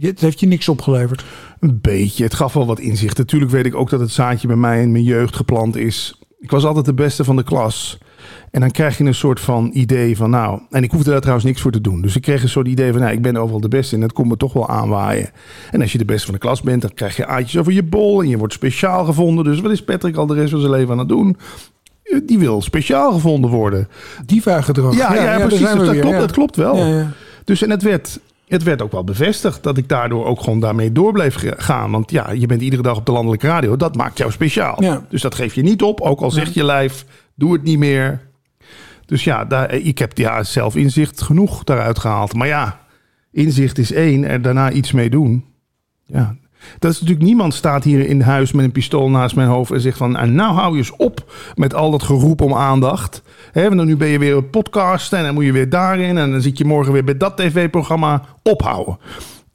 het 0.00 0.20
heeft 0.20 0.40
je 0.40 0.46
niks 0.46 0.68
opgeleverd. 0.68 1.24
Een 1.60 1.78
beetje. 1.82 2.24
Het 2.24 2.34
gaf 2.34 2.52
wel 2.52 2.66
wat 2.66 2.80
inzicht. 2.80 3.18
Natuurlijk 3.18 3.52
weet 3.52 3.66
ik 3.66 3.74
ook 3.74 3.90
dat 3.90 4.00
het 4.00 4.10
zaadje 4.10 4.46
bij 4.46 4.56
mij 4.56 4.82
in 4.82 4.92
mijn 4.92 5.04
jeugd 5.04 5.36
geplant 5.36 5.76
is. 5.76 6.20
Ik 6.40 6.50
was 6.50 6.64
altijd 6.64 6.84
de 6.84 6.94
beste 6.94 7.24
van 7.24 7.36
de 7.36 7.42
klas. 7.42 7.98
En 8.50 8.60
dan 8.60 8.70
krijg 8.70 8.98
je 8.98 9.04
een 9.04 9.14
soort 9.14 9.40
van 9.40 9.70
idee 9.72 10.16
van 10.16 10.30
nou... 10.30 10.60
En 10.70 10.82
ik 10.82 10.90
hoefde 10.90 11.10
daar 11.10 11.20
trouwens 11.20 11.46
niks 11.46 11.60
voor 11.60 11.72
te 11.72 11.80
doen. 11.80 12.00
Dus 12.00 12.16
ik 12.16 12.22
kreeg 12.22 12.42
een 12.42 12.48
soort 12.48 12.68
idee 12.68 12.92
van 12.92 13.00
nou, 13.00 13.12
ik 13.12 13.22
ben 13.22 13.36
overal 13.36 13.60
de 13.60 13.68
beste. 13.68 13.94
En 13.94 14.00
dat 14.00 14.12
komt 14.12 14.28
me 14.28 14.36
toch 14.36 14.52
wel 14.52 14.68
aanwaaien. 14.68 15.30
En 15.70 15.80
als 15.80 15.92
je 15.92 15.98
de 15.98 16.04
beste 16.04 16.24
van 16.24 16.34
de 16.34 16.40
klas 16.40 16.62
bent, 16.62 16.82
dan 16.82 16.94
krijg 16.94 17.16
je 17.16 17.26
aatjes 17.26 17.58
over 17.58 17.72
je 17.72 17.82
bol. 17.82 18.22
En 18.22 18.28
je 18.28 18.38
wordt 18.38 18.52
speciaal 18.52 19.04
gevonden. 19.04 19.44
Dus 19.44 19.60
wat 19.60 19.70
is 19.70 19.84
Patrick 19.84 20.16
al 20.16 20.26
de 20.26 20.34
rest 20.34 20.50
van 20.50 20.60
zijn 20.60 20.72
leven 20.72 20.90
aan 20.90 20.98
het 20.98 21.08
doen? 21.08 21.36
Die 22.22 22.38
wil 22.38 22.62
speciaal 22.62 23.12
gevonden 23.12 23.50
worden. 23.50 23.88
Diva-gedrag. 24.26 24.96
Ja, 24.96 25.14
ja, 25.14 25.24
daar 25.24 25.40
precies. 25.40 25.60
Dus 25.60 25.68
dat, 25.74 25.88
weer, 25.88 26.00
klopt, 26.00 26.14
ja. 26.14 26.20
dat 26.20 26.32
klopt 26.32 26.56
wel. 26.56 26.76
Ja, 26.76 26.86
ja. 26.86 27.12
Dus 27.44 27.62
en 27.62 27.70
het 27.70 27.82
werd, 27.82 28.20
het 28.46 28.62
werd 28.62 28.82
ook 28.82 28.92
wel 28.92 29.04
bevestigd 29.04 29.62
dat 29.62 29.78
ik 29.78 29.88
daardoor 29.88 30.24
ook 30.24 30.40
gewoon 30.40 30.60
daarmee 30.60 30.92
door 30.92 31.12
bleef 31.12 31.36
gaan. 31.56 31.90
Want 31.90 32.10
ja, 32.10 32.30
je 32.30 32.46
bent 32.46 32.62
iedere 32.62 32.82
dag 32.82 32.96
op 32.96 33.06
de 33.06 33.12
landelijke 33.12 33.46
radio. 33.46 33.76
Dat 33.76 33.96
maakt 33.96 34.18
jou 34.18 34.30
speciaal. 34.30 34.82
Ja. 34.82 35.04
Dus 35.08 35.22
dat 35.22 35.34
geef 35.34 35.54
je 35.54 35.62
niet 35.62 35.82
op. 35.82 36.00
Ook 36.00 36.20
al 36.20 36.30
zegt 36.30 36.54
je 36.54 36.64
lijf, 36.64 37.04
doe 37.34 37.52
het 37.52 37.62
niet 37.62 37.78
meer. 37.78 38.20
Dus 39.06 39.24
ja, 39.24 39.44
daar, 39.44 39.72
ik 39.72 39.98
heb 39.98 40.18
ja, 40.18 40.42
zelf 40.42 40.76
inzicht 40.76 41.22
genoeg 41.22 41.64
daaruit 41.64 41.98
gehaald. 41.98 42.34
Maar 42.34 42.46
ja, 42.46 42.80
inzicht 43.32 43.78
is 43.78 43.92
één. 43.92 44.24
Er 44.24 44.42
daarna 44.42 44.70
iets 44.70 44.92
mee 44.92 45.10
doen. 45.10 45.44
Ja. 46.04 46.36
Dat 46.78 46.92
is 46.92 47.00
natuurlijk 47.00 47.26
niemand 47.26 47.54
staat 47.54 47.84
hier 47.84 48.06
in 48.06 48.20
huis 48.20 48.52
met 48.52 48.64
een 48.64 48.72
pistool 48.72 49.10
naast 49.10 49.36
mijn 49.36 49.48
hoofd 49.48 49.70
en 49.72 49.80
zegt 49.80 49.98
van 49.98 50.16
"Ah, 50.16 50.28
nou 50.28 50.54
hou 50.54 50.72
je 50.72 50.78
eens 50.78 50.96
op 50.96 51.32
met 51.54 51.74
al 51.74 51.90
dat 51.90 52.02
geroep 52.02 52.40
om 52.40 52.54
aandacht. 52.54 53.22
Want 53.52 53.84
nu 53.84 53.96
ben 53.96 54.08
je 54.08 54.18
weer 54.18 54.36
een 54.36 54.50
podcast 54.50 55.12
en 55.12 55.24
dan 55.24 55.34
moet 55.34 55.44
je 55.44 55.52
weer 55.52 55.68
daarin 55.68 56.18
en 56.18 56.30
dan 56.30 56.40
zit 56.42 56.58
je 56.58 56.64
morgen 56.64 56.92
weer 56.92 57.04
bij 57.04 57.16
dat 57.16 57.36
tv-programma 57.36 58.22
ophouden. 58.42 58.98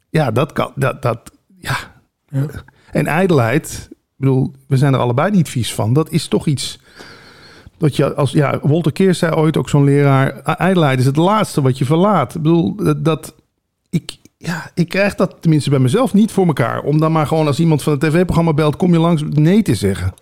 Ja, 0.09 0.31
dat 0.31 0.53
kan. 0.53 0.71
Dat, 0.75 1.01
dat, 1.01 1.31
ja. 1.57 1.75
En 2.91 3.07
ijdelheid, 3.07 3.87
ik 3.91 3.97
bedoel, 4.17 4.53
we 4.67 4.77
zijn 4.77 4.93
er 4.93 4.99
allebei 4.99 5.31
niet 5.31 5.49
vies 5.49 5.73
van. 5.73 5.93
Dat 5.93 6.11
is 6.11 6.27
toch 6.27 6.47
iets 6.47 6.79
dat 7.77 7.95
je 7.95 8.13
als 8.13 8.31
ja, 8.31 8.59
Walter 8.61 8.91
Keers 8.91 9.19
zei 9.19 9.33
ooit 9.33 9.57
ook 9.57 9.69
zo'n 9.69 9.83
leraar, 9.83 10.41
ijdelheid 10.43 10.99
is 10.99 11.05
het 11.05 11.15
laatste 11.15 11.61
wat 11.61 11.77
je 11.77 11.85
verlaat. 11.85 12.35
Ik 12.35 12.41
bedoel 12.41 12.75
dat, 12.75 13.05
dat 13.05 13.35
ik 13.89 14.17
ja, 14.41 14.71
ik 14.73 14.89
krijg 14.89 15.15
dat 15.15 15.35
tenminste 15.39 15.69
bij 15.69 15.79
mezelf 15.79 16.13
niet 16.13 16.31
voor 16.31 16.47
elkaar. 16.47 16.81
Om 16.81 16.99
dan 16.99 17.11
maar 17.11 17.27
gewoon 17.27 17.47
als 17.47 17.59
iemand 17.59 17.83
van 17.83 17.93
het 17.93 18.01
tv-programma 18.01 18.53
belt, 18.53 18.75
kom 18.75 18.93
je 18.93 18.99
langs 18.99 19.23
nee 19.29 19.61
te 19.61 19.75
zeggen. 19.75 20.13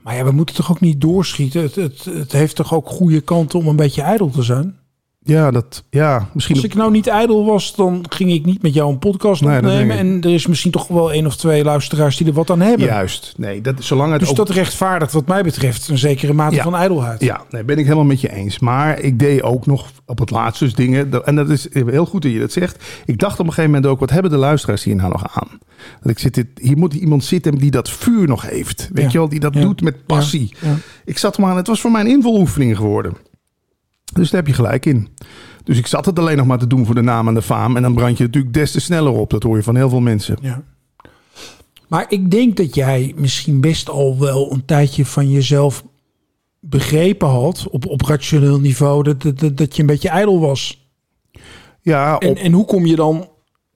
Maar 0.00 0.16
ja, 0.16 0.24
we 0.24 0.30
moeten 0.30 0.54
toch 0.54 0.70
ook 0.70 0.80
niet 0.80 1.00
doorschieten. 1.00 1.62
Het, 1.62 1.74
het, 1.74 2.04
het 2.04 2.32
heeft 2.32 2.56
toch 2.56 2.74
ook 2.74 2.88
goede 2.88 3.20
kanten 3.20 3.58
om 3.58 3.66
een 3.66 3.76
beetje 3.76 4.02
ijdel 4.02 4.30
te 4.30 4.42
zijn. 4.42 4.78
Ja, 5.22 5.50
dat 5.50 5.84
ja, 5.90 6.28
misschien. 6.32 6.56
Als 6.56 6.64
ik 6.64 6.74
nou 6.74 6.90
niet 6.90 7.06
ijdel 7.06 7.44
was, 7.44 7.74
dan 7.74 8.04
ging 8.08 8.32
ik 8.32 8.44
niet 8.44 8.62
met 8.62 8.74
jou 8.74 8.90
een 8.92 8.98
podcast 8.98 9.42
Nee, 9.42 9.56
opnemen. 9.56 9.96
En 9.98 10.20
er 10.20 10.34
is 10.34 10.46
misschien 10.46 10.70
toch 10.70 10.86
wel 10.88 11.12
één 11.12 11.26
of 11.26 11.36
twee 11.36 11.64
luisteraars 11.64 12.16
die 12.16 12.26
er 12.26 12.32
wat 12.32 12.50
aan 12.50 12.60
hebben. 12.60 12.86
Juist. 12.86 13.34
Nee, 13.36 13.60
dat 13.60 13.74
zolang 13.84 14.10
het 14.10 14.20
Dus 14.20 14.28
ook 14.30 14.36
dat 14.36 14.50
rechtvaardigt 14.50 15.12
wat 15.12 15.26
mij 15.26 15.42
betreft 15.42 15.88
een 15.88 15.98
zekere 15.98 16.32
mate 16.32 16.54
Ja. 16.54 16.62
van 16.62 16.74
ijdelheid. 16.74 17.20
Ja, 17.20 17.40
nee, 17.50 17.64
ben 17.64 17.78
ik 17.78 17.84
helemaal 17.84 18.04
met 18.04 18.20
je 18.20 18.32
eens. 18.32 18.58
Maar 18.58 19.00
ik 19.00 19.18
deed 19.18 19.42
ook 19.42 19.66
nog 19.66 19.90
op 20.06 20.18
het 20.18 20.30
laatst 20.30 20.60
dus 20.60 20.74
dingen. 20.74 21.24
En 21.24 21.36
dat 21.36 21.48
is 21.48 21.68
heel 21.72 22.06
goed 22.06 22.22
dat 22.22 22.32
je 22.32 22.38
dat 22.38 22.52
zegt. 22.52 22.84
Ik 23.04 23.18
dacht 23.18 23.38
op 23.40 23.46
een 23.46 23.52
gegeven 23.52 23.70
moment 23.70 23.90
ook, 23.92 24.00
wat 24.00 24.10
hebben 24.10 24.30
de 24.30 24.36
luisteraars 24.36 24.84
hier 24.84 24.96
nou 24.96 25.10
nog 25.10 25.40
aan? 25.40 25.48
Dat 26.02 26.10
ik 26.10 26.18
zit 26.18 26.34
dit, 26.34 26.46
hier 26.60 26.78
moet 26.78 26.94
iemand 26.94 27.24
zitten 27.24 27.54
die 27.58 27.70
dat 27.70 27.90
vuur 27.90 28.28
nog 28.28 28.48
heeft. 28.50 28.88
Weet 28.92 29.04
Ja. 29.04 29.10
je 29.10 29.18
wel, 29.18 29.28
die 29.28 29.40
dat 29.40 29.54
Ja. 29.54 29.60
doet 29.60 29.82
met 29.82 30.06
passie. 30.06 30.54
Ik 31.04 31.18
zat 31.18 31.38
maar 31.38 31.50
aan, 31.50 31.56
het 31.56 31.66
was 31.66 31.80
voor 31.80 31.90
mij 31.90 32.00
een 32.00 32.06
invuloefening 32.10 32.76
geworden. 32.76 33.12
Dus 34.12 34.30
daar 34.30 34.40
heb 34.40 34.48
je 34.48 34.54
gelijk 34.54 34.86
in. 34.86 35.08
Dus 35.64 35.78
ik 35.78 35.86
zat 35.86 36.06
het 36.06 36.18
alleen 36.18 36.36
nog 36.36 36.46
maar 36.46 36.58
te 36.58 36.66
doen 36.66 36.86
voor 36.86 36.94
de 36.94 37.00
naam 37.00 37.28
en 37.28 37.34
de 37.34 37.42
faam. 37.42 37.76
En 37.76 37.82
dan 37.82 37.94
brand 37.94 38.18
je 38.18 38.24
natuurlijk 38.24 38.54
des 38.54 38.72
te 38.72 38.80
sneller 38.80 39.12
op. 39.12 39.30
Dat 39.30 39.42
hoor 39.42 39.56
je 39.56 39.62
van 39.62 39.76
heel 39.76 39.88
veel 39.88 40.00
mensen. 40.00 40.38
Ja. 40.40 40.62
Maar 41.88 42.06
ik 42.08 42.30
denk 42.30 42.56
dat 42.56 42.74
jij 42.74 43.12
misschien 43.16 43.60
best 43.60 43.88
al 43.88 44.18
wel 44.18 44.52
een 44.52 44.64
tijdje 44.64 45.06
van 45.06 45.30
jezelf 45.30 45.84
begrepen 46.60 47.28
had 47.28 47.66
op, 47.70 47.86
op 47.86 48.02
rationeel 48.02 48.60
niveau 48.60 49.02
dat, 49.02 49.22
dat, 49.22 49.38
dat, 49.38 49.56
dat 49.56 49.76
je 49.76 49.80
een 49.80 49.88
beetje 49.88 50.08
ijdel 50.08 50.40
was. 50.40 50.88
Ja, 51.82 52.14
op, 52.14 52.22
En, 52.22 52.36
en 52.36 52.52
hoe 52.52 52.64
kom 52.64 52.86
je 52.86 52.96
dan 52.96 53.28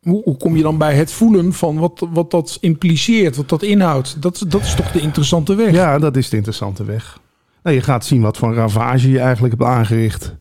hoe, 0.04 0.22
hoe 0.22 0.36
kom 0.36 0.56
je 0.56 0.62
dan 0.62 0.78
bij 0.78 0.94
het 0.94 1.12
voelen 1.12 1.52
van 1.52 1.78
wat, 1.78 2.06
wat 2.12 2.30
dat 2.30 2.58
impliceert, 2.60 3.36
wat 3.36 3.48
dat 3.48 3.62
inhoudt? 3.62 4.22
Dat, 4.22 4.44
dat 4.48 4.62
is 4.62 4.74
toch 4.74 4.92
de 4.92 5.00
interessante 5.00 5.54
weg. 5.54 5.72
Ja, 5.72 5.98
dat 5.98 6.16
is 6.16 6.28
de 6.28 6.36
interessante 6.36 6.84
weg. 6.84 7.20
Nou, 7.64 7.76
je 7.76 7.82
gaat 7.82 8.04
zien 8.04 8.20
wat 8.20 8.36
voor 8.36 8.54
ravage 8.54 9.10
je 9.10 9.18
eigenlijk 9.18 9.58
hebt 9.58 9.70
aangericht. 9.70 10.36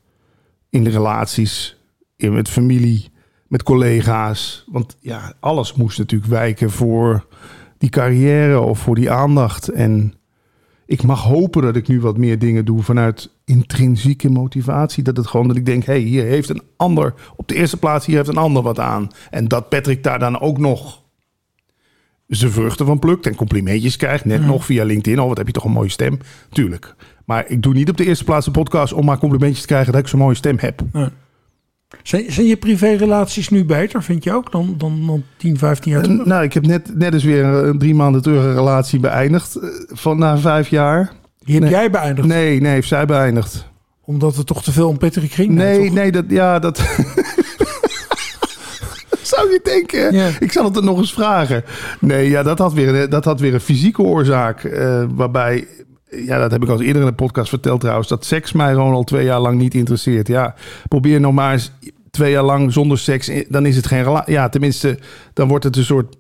In 0.70 0.84
de 0.84 0.90
relaties, 0.90 1.78
in 2.16 2.34
met 2.34 2.50
familie, 2.50 3.12
met 3.48 3.64
collega's. 3.64 4.66
Want 4.72 4.98
ja, 5.00 5.34
alles 5.40 5.74
moest 5.74 5.98
natuurlijk 5.98 6.32
wijken 6.32 6.72
voor 6.72 7.26
die 7.78 7.90
carrière 7.90 8.60
of 8.60 8.80
voor 8.80 8.96
die 8.96 9.12
aandacht. 9.12 9.68
En 9.68 10.14
ik 10.86 11.04
mag 11.04 11.24
hopen 11.24 11.62
dat 11.62 11.76
ik 11.76 11.88
nu 11.88 12.02
wat 12.02 12.18
meer 12.18 12.40
dingen 12.40 12.66
doe 12.66 12.82
vanuit 12.82 13.30
intrinsieke 13.46 14.30
motivatie. 14.30 15.04
Dat 15.04 15.18
het 15.18 15.28
gewoon 15.28 15.48
dat 15.48 15.58
ik 15.58 15.66
denk, 15.66 15.84
hé, 15.84 15.94
hey, 15.94 16.02
hier 16.02 16.24
heeft 16.24 16.50
een 16.50 16.64
ander, 16.78 17.14
op 17.36 17.48
de 17.48 17.56
eerste 17.56 17.78
plaats 17.78 18.06
hier 18.06 18.16
heeft 18.16 18.30
een 18.30 18.38
ander 18.38 18.64
wat 18.64 18.80
aan. 18.80 19.08
En 19.30 19.48
dat 19.48 19.70
Patrick 19.70 20.04
daar 20.04 20.20
dan 20.20 20.40
ook 20.40 20.58
nog 20.58 21.02
zijn 22.28 22.52
vruchten 22.52 22.86
van 22.86 23.00
plukt 23.00 23.26
en 23.26 23.36
complimentjes 23.36 23.98
krijgt. 23.98 24.26
Net 24.26 24.46
nog 24.46 24.66
via 24.66 24.84
LinkedIn. 24.84 25.20
Oh, 25.22 25.28
wat 25.28 25.38
heb 25.38 25.48
je 25.48 25.54
toch 25.54 25.64
een 25.64 25.72
mooie 25.72 25.90
stem. 25.90 26.20
Tuurlijk. 26.50 26.96
Maar 27.26 27.44
ik 27.48 27.62
doe 27.62 27.74
niet 27.74 27.90
op 27.90 27.98
de 27.98 28.06
eerste 28.06 28.24
plaats 28.24 28.46
een 28.48 28.52
podcast 28.54 28.94
om 28.94 29.06
maar 29.06 29.18
complimentjes 29.18 29.62
te 29.62 29.68
krijgen 29.68 29.92
dat 29.92 30.02
ik 30.02 30.08
zo'n 30.08 30.20
mooie 30.20 30.36
stem 30.36 30.58
heb. 30.60 30.82
Zijn, 32.04 32.32
zijn 32.32 32.46
je 32.48 32.58
privérelaties 32.58 33.50
nu 33.50 33.66
beter, 33.66 34.04
vind 34.04 34.24
je 34.24 34.34
ook, 34.34 34.52
dan, 34.52 34.76
dan, 34.78 35.06
dan 35.08 35.24
10, 35.38 35.58
15 35.58 35.92
jaar 35.92 36.04
terug? 36.04 36.26
Nou, 36.26 36.44
ik 36.44 36.54
heb 36.54 36.66
net, 36.66 36.92
net 36.98 37.14
eens 37.14 37.24
weer 37.24 37.44
een 37.46 37.78
drie 37.80 37.96
maanden 37.96 38.22
terug 38.22 38.44
een 38.44 38.54
relatie 38.54 39.00
beëindigd. 39.00 39.56
eh, 39.56 39.70
Van 39.88 40.18
na 40.18 40.38
vijf 40.38 40.68
jaar. 40.68 41.12
Die 41.40 41.54
heb 41.54 41.64
nee. 41.64 41.72
jij 41.72 41.90
beëindigd, 41.90 42.28
Nee, 42.28 42.62
nee, 42.62 42.72
heeft 42.72 42.88
zij 42.88 43.06
beëindigd. 43.06 43.68
omdat 44.06 44.36
het 44.36 44.46
toch 44.48 44.64
te 44.64 44.72
veel 44.72 44.88
om 44.88 44.98
Patrick 44.98 45.32
ging? 45.32 45.50
Nee, 45.52 45.86
toch? 45.86 45.94
nee, 45.94 46.12
dat, 46.12 46.26
ja, 46.28 46.60
dat... 46.60 46.78
Zou 49.22 49.52
je 49.52 49.60
denken? 49.64 50.14
Ja. 50.14 50.30
Ik 50.40 50.52
zal 50.52 50.64
het 50.66 50.76
er 50.76 50.84
nog 50.84 50.98
eens 50.98 51.14
vragen. 51.14 51.64
Nee, 52.00 52.30
ja, 52.30 52.44
dat 52.44 52.58
had 52.60 52.74
weer, 52.74 53.10
dat 53.10 53.26
had 53.26 53.40
weer 53.40 53.54
een 53.54 53.60
fysieke 53.60 54.02
oorzaak. 54.02 54.64
eh, 54.64 55.04
waarbij, 55.16 55.68
ja, 56.26 56.40
dat 56.40 56.52
heb 56.52 56.64
ik 56.64 56.70
al 56.70 56.82
eerder 56.82 57.02
in 57.02 57.08
de 57.08 57.14
podcast 57.14 57.50
verteld 57.50 57.80
trouwens, 57.82 58.08
dat 58.08 58.26
seks 58.26 58.52
mij 58.52 58.74
gewoon 58.74 58.94
al 58.94 59.04
twee 59.04 59.26
jaar 59.26 59.40
lang 59.40 59.60
niet 59.60 59.74
interesseert. 59.74 60.28
Ja, 60.28 60.56
probeer 60.88 61.20
nou 61.20 61.34
maar 61.34 61.52
eens 61.52 61.72
twee 62.12 62.32
jaar 62.32 62.44
lang 62.44 62.74
zonder 62.74 62.98
seks, 62.98 63.28
eh, 63.28 63.46
dan 63.50 63.66
is 63.66 63.76
het 63.76 63.88
geen 63.88 64.04
relatie. 64.04 64.34
Ja, 64.34 64.50
tenminste, 64.50 65.00
dan 65.34 65.48
wordt 65.48 65.64
het 65.64 65.78
een 65.78 65.84
soort 65.84 66.16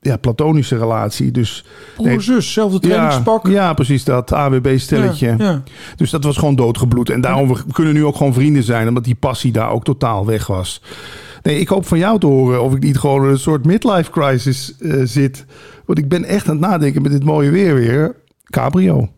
ja, 0.00 0.16
platonische 0.16 0.78
relatie. 0.78 1.30
Dus 1.30 1.64
Broer, 1.96 2.22
zus, 2.22 2.52
zelfde 2.52 2.78
trainingspak. 2.78 3.46
ja, 3.46 3.52
ja, 3.52 3.72
precies 3.72 4.04
dat. 4.04 4.32
AWB-stelletje. 4.32 5.26
Ja, 5.26 5.44
ja. 5.44 5.62
Dus 5.96 6.10
dat 6.10 6.24
was 6.24 6.36
gewoon 6.36 6.56
doodgebloed. 6.56 7.10
En 7.10 7.20
daarom 7.20 7.48
we 7.48 7.62
kunnen 7.72 7.94
nu 7.94 8.04
ook 8.04 8.16
gewoon 8.16 8.34
vrienden 8.34 8.62
zijn, 8.62 8.88
omdat 8.88 9.04
die 9.04 9.14
passie 9.14 9.52
daar 9.52 9.70
ook 9.70 9.84
totaal 9.84 10.26
weg 10.26 10.46
was. 10.46 10.82
Nee, 11.42 11.60
ik 11.60 11.68
hoop 11.68 11.86
van 11.86 11.98
jou 11.98 12.18
te 12.18 12.26
horen 12.26 12.62
of 12.62 12.74
ik 12.74 12.82
niet 12.82 12.98
gewoon 12.98 13.24
in 13.24 13.30
een 13.30 13.38
soort 13.38 13.64
midlife 13.64 14.10
crisis 14.10 14.76
eh, 14.78 15.00
zit. 15.04 15.44
Want 15.84 15.98
ik 15.98 16.08
ben 16.08 16.24
echt 16.24 16.48
aan 16.48 16.56
het 16.56 16.66
nadenken 16.66 17.02
met 17.02 17.12
dit 17.12 17.24
mooie 17.24 17.50
weer 17.50 17.74
weer. 17.74 18.16
Cabrio. 18.44 19.08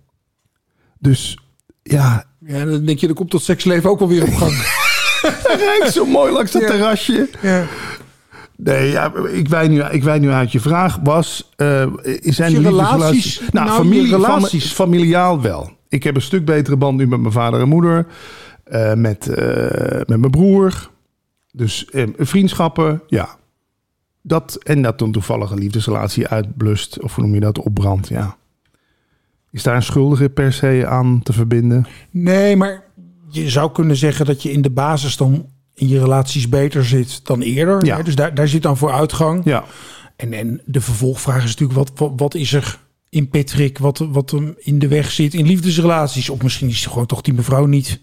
Dus 1.00 1.38
ja, 1.82 2.24
Ja, 2.46 2.64
dan 2.64 2.84
denk 2.84 2.98
je, 2.98 3.06
dan 3.06 3.16
komt 3.16 3.30
dat 3.30 3.42
seksleven 3.42 3.90
ook 3.90 3.98
wel 3.98 4.08
weer 4.08 4.22
op 4.22 4.34
gang. 4.34 4.52
kijk 5.78 5.84
zo 5.92 6.04
mooi 6.04 6.32
langs 6.32 6.52
dat 6.52 6.62
Ja. 6.62 6.68
terrasje. 6.68 7.28
ja. 7.42 7.66
Nee, 8.56 8.90
ja, 8.90 9.12
ik 9.32 9.48
wijd 9.48 9.70
nu, 9.70 9.82
ik 9.82 10.02
nu 10.20 10.30
uit 10.30 10.52
je 10.52 10.60
vraag. 10.60 10.98
Was, 11.02 11.48
eh 11.56 11.86
zijn 12.22 12.50
Je 12.50 12.56
er 12.56 12.62
relaties? 12.62 13.40
Nou, 13.52 13.66
Nou, 13.66 13.78
familie, 13.82 14.10
relaties. 14.10 14.72
fami- 14.72 14.90
familiaal 14.90 15.40
wel. 15.42 15.70
Ik 15.88 16.02
heb 16.02 16.14
een 16.14 16.22
stuk 16.22 16.44
betere 16.44 16.76
band 16.76 16.96
nu 16.98 17.06
met 17.06 17.20
mijn 17.20 17.32
vader 17.32 17.60
en 17.60 17.68
moeder. 17.68 18.06
eh, 18.64 18.94
met, 18.94 19.26
eh, 19.28 19.96
met 20.06 20.18
mijn 20.20 20.30
broer. 20.30 20.90
Dus 21.52 21.84
eh, 21.84 22.06
vriendschappen, 22.18 23.02
ja. 23.06 23.28
Dat, 24.22 24.58
en 24.62 24.82
dat 24.82 25.00
een 25.00 25.12
toevallige 25.12 25.54
liefdesrelatie 25.54 26.26
uitblust. 26.28 27.00
Of 27.00 27.14
hoe 27.14 27.24
noem 27.24 27.34
je 27.34 27.40
dat? 27.40 27.58
Opbrandt, 27.58 28.08
ja. 28.08 28.36
Is 29.52 29.62
daar 29.62 29.76
een 29.76 29.82
schuldige 29.82 30.28
per 30.28 30.52
se 30.52 30.86
aan 30.86 31.20
te 31.22 31.32
verbinden? 31.32 31.86
Nee, 32.10 32.56
maar 32.56 32.84
je 33.30 33.50
zou 33.50 33.72
kunnen 33.72 33.96
zeggen 33.96 34.26
dat 34.26 34.42
je 34.42 34.52
in 34.52 34.62
de 34.62 34.70
basis 34.70 35.16
dan 35.16 35.46
in 35.74 35.88
je 35.88 35.98
relaties 35.98 36.48
beter 36.48 36.84
zit 36.84 37.26
dan 37.26 37.40
eerder. 37.40 37.84
Ja. 37.84 37.96
hè? 37.96 38.02
Dus 38.02 38.14
daar, 38.14 38.34
daar 38.34 38.48
zit 38.48 38.62
dan 38.62 38.76
vooruitgang. 38.76 39.44
Ja. 39.44 39.64
En, 40.16 40.32
en 40.32 40.60
de 40.64 40.80
vervolgvraag 40.80 41.44
is 41.44 41.50
natuurlijk, 41.56 41.78
wat, 41.78 41.90
wat, 41.94 42.12
wat 42.16 42.34
is 42.34 42.52
er 42.52 42.78
in 43.08 43.28
Patrick 43.28 43.78
wat, 43.78 43.98
wat 43.98 44.30
hem 44.30 44.54
in 44.58 44.78
de 44.78 44.88
weg 44.88 45.10
zit 45.10 45.34
in 45.34 45.46
liefdesrelaties? 45.46 46.28
Of 46.30 46.42
misschien 46.42 46.68
is 46.68 46.86
gewoon 46.86 47.06
toch 47.06 47.20
die 47.20 47.34
mevrouw 47.34 47.66
niet 47.66 48.00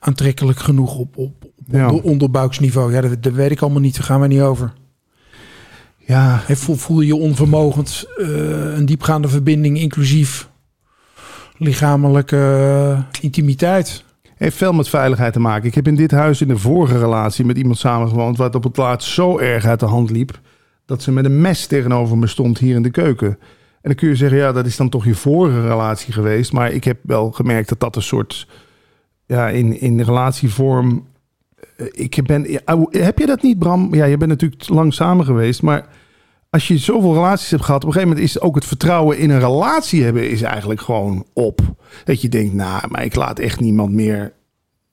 aantrekkelijk 0.00 0.58
genoeg 0.58 0.96
op, 0.96 1.16
op, 1.16 1.44
op 1.44 1.64
Ja. 1.70 1.88
onder- 1.88 2.02
onderbuiksniveau. 2.04 2.92
Ja, 2.92 3.00
dat, 3.00 3.22
dat 3.22 3.32
weet 3.32 3.50
ik 3.50 3.60
allemaal 3.60 3.80
niet, 3.80 3.94
daar 3.94 4.04
gaan 4.04 4.20
we 4.20 4.26
niet 4.26 4.40
over. 4.40 4.72
Ja, 6.06 6.42
voel, 6.48 6.76
voel 6.76 7.00
je 7.00 7.06
je 7.06 7.16
onvermogend 7.16 8.04
eh, 8.16 8.26
een 8.76 8.86
diepgaande 8.86 9.28
verbinding, 9.28 9.78
inclusief 9.78 10.48
lichamelijke 11.58 12.36
eh, 12.36 13.22
intimiteit? 13.22 14.04
heeft 14.36 14.56
veel 14.56 14.72
met 14.72 14.88
veiligheid 14.88 15.32
te 15.32 15.40
maken. 15.40 15.68
Ik 15.68 15.74
heb 15.74 15.86
in 15.86 15.94
dit 15.94 16.10
huis 16.10 16.40
in 16.40 16.48
de 16.48 16.58
vorige 16.58 16.98
relatie 16.98 17.44
met 17.44 17.58
iemand 17.58 17.78
samengewoond... 17.78 18.36
wat 18.36 18.54
op 18.54 18.62
het 18.64 18.76
laatst 18.76 19.10
zo 19.10 19.38
erg 19.38 19.64
uit 19.64 19.80
de 19.80 19.86
hand 19.86 20.10
liep... 20.10 20.40
dat 20.86 21.02
ze 21.02 21.12
met 21.12 21.24
een 21.24 21.40
mes 21.40 21.66
tegenover 21.66 22.18
me 22.18 22.26
stond 22.26 22.58
hier 22.58 22.74
in 22.76 22.82
de 22.82 22.90
keuken. 22.90 23.28
En 23.28 23.92
dan 23.92 23.94
kun 23.94 24.08
je 24.08 24.16
zeggen, 24.16 24.38
ja, 24.38 24.52
dat 24.52 24.66
is 24.66 24.76
dan 24.76 24.88
toch 24.88 25.04
je 25.04 25.14
vorige 25.14 25.66
relatie 25.66 26.12
geweest. 26.12 26.52
Maar 26.52 26.72
ik 26.72 26.84
heb 26.84 26.98
wel 27.02 27.30
gemerkt 27.30 27.68
dat 27.68 27.80
dat 27.80 27.96
een 27.96 28.02
soort... 28.02 28.48
ja, 29.26 29.48
in, 29.48 29.80
in 29.80 30.00
relatievorm... 30.00 31.06
eh, 31.76 31.86
Ik 31.92 32.26
ben, 32.26 32.46
heb 32.90 33.18
je 33.18 33.26
dat 33.26 33.42
niet, 33.42 33.58
Bram? 33.58 33.94
Ja, 33.94 34.04
je 34.04 34.16
bent 34.16 34.30
natuurlijk 34.30 34.68
lang 34.68 34.94
samen 34.94 35.24
geweest, 35.24 35.62
maar... 35.62 35.86
Als 36.50 36.68
je 36.68 36.78
zoveel 36.78 37.14
relaties 37.14 37.50
hebt 37.50 37.64
gehad, 37.64 37.82
op 37.82 37.86
een 37.86 37.92
gegeven 37.92 38.14
moment 38.14 38.34
is 38.34 38.40
ook 38.40 38.54
het 38.54 38.64
vertrouwen 38.64 39.18
in 39.18 39.30
een 39.30 39.40
relatie 39.40 40.04
hebben 40.04 40.30
is 40.30 40.42
eigenlijk 40.42 40.80
gewoon 40.80 41.26
op. 41.32 41.60
Dat 42.04 42.20
je 42.20 42.28
denkt, 42.28 42.54
nou, 42.54 42.82
maar 42.88 43.04
ik 43.04 43.14
laat 43.14 43.38
echt 43.38 43.60
niemand 43.60 43.92
meer, 43.92 44.32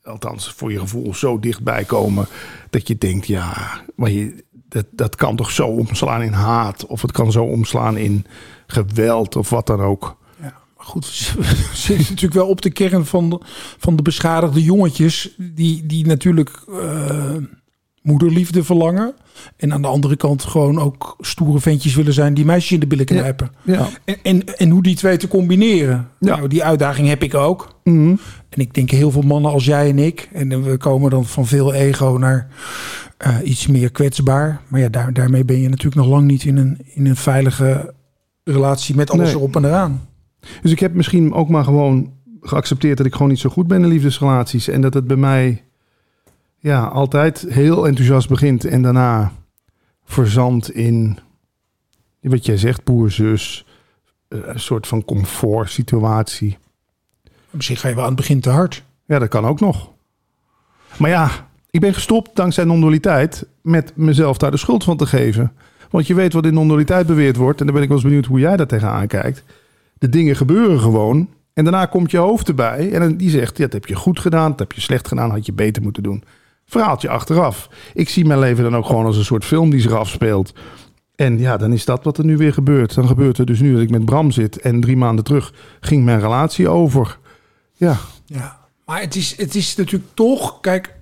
althans 0.03 0.51
voor 0.51 0.71
je 0.71 0.79
gevoel, 0.79 1.13
zo 1.13 1.39
dichtbij 1.39 1.83
komen. 1.83 2.27
Dat 2.69 2.87
je 2.87 2.97
denkt, 2.97 3.27
ja, 3.27 3.81
maar 3.95 4.09
je, 4.09 4.43
dat, 4.51 4.85
dat 4.91 5.15
kan 5.15 5.35
toch 5.35 5.51
zo 5.51 5.67
omslaan 5.67 6.21
in 6.21 6.33
haat. 6.33 6.85
Of 6.85 7.01
het 7.01 7.11
kan 7.11 7.31
zo 7.31 7.43
omslaan 7.43 7.97
in 7.97 8.25
geweld 8.67 9.35
of 9.35 9.49
wat 9.49 9.67
dan 9.67 9.81
ook. 9.81 10.17
Goed, 10.83 11.05
zitten 11.73 11.97
natuurlijk 11.97 12.33
wel 12.33 12.47
op 12.47 12.61
de 12.61 12.71
kern 12.71 13.05
van 13.05 13.29
de, 13.29 13.39
van 13.77 13.95
de 13.95 14.01
beschadigde 14.01 14.63
jongetjes. 14.63 15.35
Die, 15.37 15.85
die 15.85 16.05
natuurlijk 16.05 16.63
eh, 16.69 17.35
moederliefde 18.03 18.63
verlangen. 18.63 19.13
En 19.57 19.73
aan 19.73 19.81
de 19.81 19.87
andere 19.87 20.15
kant 20.15 20.43
gewoon 20.43 20.79
ook 20.79 21.15
stoere 21.19 21.59
ventjes 21.59 21.95
willen 21.95 22.13
zijn 22.13 22.33
die 22.33 22.45
meisjes 22.45 22.71
in 22.71 22.79
de 22.79 22.87
billen 22.87 23.05
knijpen. 23.05 23.51
Ja. 23.63 23.87
En, 24.05 24.17
en, 24.23 24.57
en 24.57 24.69
hoe 24.69 24.83
die 24.83 24.95
twee 24.95 25.17
te 25.17 25.27
combineren. 25.27 26.07
Ja. 26.19 26.35
Nou, 26.35 26.47
die 26.47 26.63
uitdaging 26.63 27.07
heb 27.07 27.23
ik 27.23 27.33
ook. 27.33 27.79
Mhm. 27.83 28.15
En 28.49 28.59
ik 28.59 28.73
denk 28.73 28.89
heel 28.89 29.11
veel 29.11 29.21
mannen 29.21 29.51
als 29.51 29.65
jij 29.65 29.89
en 29.89 29.99
ik. 29.99 30.29
En 30.33 30.63
we 30.63 30.77
komen 30.77 31.09
dan 31.09 31.25
van 31.25 31.45
veel 31.47 31.73
ego 31.73 32.17
naar 32.19 32.47
eh, 33.17 33.37
iets 33.43 33.67
meer 33.67 33.91
kwetsbaar. 33.91 34.61
Maar 34.67 34.79
ja, 34.79 34.89
daar, 34.89 35.13
daarmee 35.13 35.45
ben 35.45 35.61
je 35.61 35.69
natuurlijk 35.69 35.95
nog 35.95 36.07
lang 36.07 36.27
niet 36.27 36.43
in 36.43 36.57
een, 36.57 36.77
in 36.93 37.05
een 37.05 37.15
veilige 37.15 37.93
relatie 38.43 38.95
met 38.95 39.11
alles 39.11 39.25
Nee. 39.25 39.35
erop 39.35 39.55
en 39.55 39.65
eraan. 39.65 40.01
Dus 40.61 40.71
ik 40.71 40.79
heb 40.79 40.93
misschien 40.93 41.33
ook 41.33 41.49
maar 41.49 41.63
gewoon 41.63 42.11
geaccepteerd 42.41 42.97
dat 42.97 43.05
ik 43.05 43.13
gewoon 43.13 43.29
niet 43.29 43.39
zo 43.39 43.49
goed 43.49 43.67
ben 43.67 43.81
in 43.81 43.87
liefdesrelaties. 43.87 44.67
En 44.67 44.81
dat 44.81 44.93
het 44.93 45.07
bij 45.07 45.17
mij 45.17 45.63
ja, 46.63 46.83
altijd 46.85 47.45
heel 47.49 47.87
enthousiast 47.87 48.29
begint 48.29 48.65
en 48.65 48.81
daarna 48.81 49.31
verzandt 50.03 50.71
in 50.71 51.19
wat 52.21 52.45
jij 52.45 52.57
zegt, 52.57 52.83
boer, 52.83 53.11
zus. 53.11 53.65
eh, 54.27 54.39
Een 54.43 54.59
soort 54.59 54.87
van 54.87 55.05
comfort 55.05 55.69
situatie. 55.71 56.57
Misschien 57.49 57.77
ga 57.77 57.87
je 57.87 57.93
wel 57.95 58.03
aan 58.03 58.09
het 58.09 58.19
begin 58.19 58.39
te 58.39 58.49
hard. 58.49 58.83
Ja, 59.05 59.19
dat 59.19 59.29
kan 59.29 59.45
ook 59.45 59.59
nog. 59.59 59.89
Maar 60.97 61.09
ja, 61.09 61.29
ik 61.69 61.79
ben 61.79 61.93
gestopt 61.93 62.35
dankzij 62.35 62.63
non-dualiteit 62.63 63.45
met 63.61 63.91
mezelf 63.95 64.37
daar 64.37 64.51
de 64.51 64.57
schuld 64.57 64.83
van 64.83 64.97
te 64.97 65.05
geven. 65.05 65.51
Want 65.89 66.07
je 66.07 66.13
weet 66.13 66.33
wat 66.33 66.45
in 66.45 66.53
non-dualiteit 66.53 67.07
beweerd 67.07 67.35
wordt. 67.35 67.59
En 67.59 67.65
dan 67.65 67.73
ben 67.75 67.83
ik 67.83 67.89
wel 67.89 67.97
eens 67.97 68.07
benieuwd 68.07 68.25
hoe 68.25 68.39
jij 68.39 68.57
daar 68.57 68.67
tegenaan 68.67 69.07
kijkt. 69.07 69.43
De 69.97 70.09
dingen 70.09 70.35
gebeuren 70.35 70.79
gewoon. 70.79 71.29
En 71.53 71.63
daarna 71.63 71.85
komt 71.85 72.11
je 72.11 72.17
hoofd 72.17 72.47
erbij. 72.47 72.91
En 72.91 73.17
die 73.17 73.29
zegt, 73.29 73.57
ja, 73.57 73.63
dat 73.63 73.73
heb 73.73 73.85
je 73.85 73.95
goed 73.95 74.19
gedaan. 74.19 74.49
Dat 74.49 74.59
heb 74.59 74.71
je 74.71 74.81
slecht 74.81 75.07
gedaan. 75.07 75.29
Had 75.31 75.45
je 75.45 75.53
beter 75.53 75.81
moeten 75.83 76.03
doen. 76.03 76.23
Verhaaltje 76.73 77.09
achteraf. 77.09 77.69
Ik 77.93 78.09
zie 78.09 78.25
mijn 78.25 78.39
leven 78.39 78.63
dan 78.63 78.75
ook 78.75 78.85
gewoon 78.85 79.05
als 79.05 79.17
een 79.17 79.25
soort 79.25 79.45
film 79.45 79.69
die 79.69 79.81
zich 79.81 79.91
afspeelt. 79.91 80.53
En 81.15 81.39
ja, 81.39 81.57
dan 81.57 81.73
is 81.73 81.85
dat 81.85 82.03
wat 82.03 82.17
er 82.17 82.25
nu 82.25 82.37
weer 82.37 82.53
gebeurt. 82.53 82.95
Dan 82.95 83.07
gebeurt 83.07 83.37
er 83.37 83.45
dus 83.45 83.59
nu 83.59 83.73
dat 83.73 83.81
ik 83.81 83.89
met 83.89 84.05
Bram 84.05 84.31
zit. 84.31 84.59
En 84.59 84.81
drie 84.81 84.97
maanden 84.97 85.23
terug 85.25 85.53
ging 85.79 86.03
mijn 86.03 86.19
relatie 86.19 86.69
over. 86.69 87.17
Ja, 87.73 87.97
Ja. 88.25 88.61
Maar 88.85 89.01
het 89.01 89.15
is, 89.15 89.37
het 89.37 89.55
is 89.55 89.75
natuurlijk 89.75 90.11
toch, 90.13 90.59
kijk, 90.59 90.95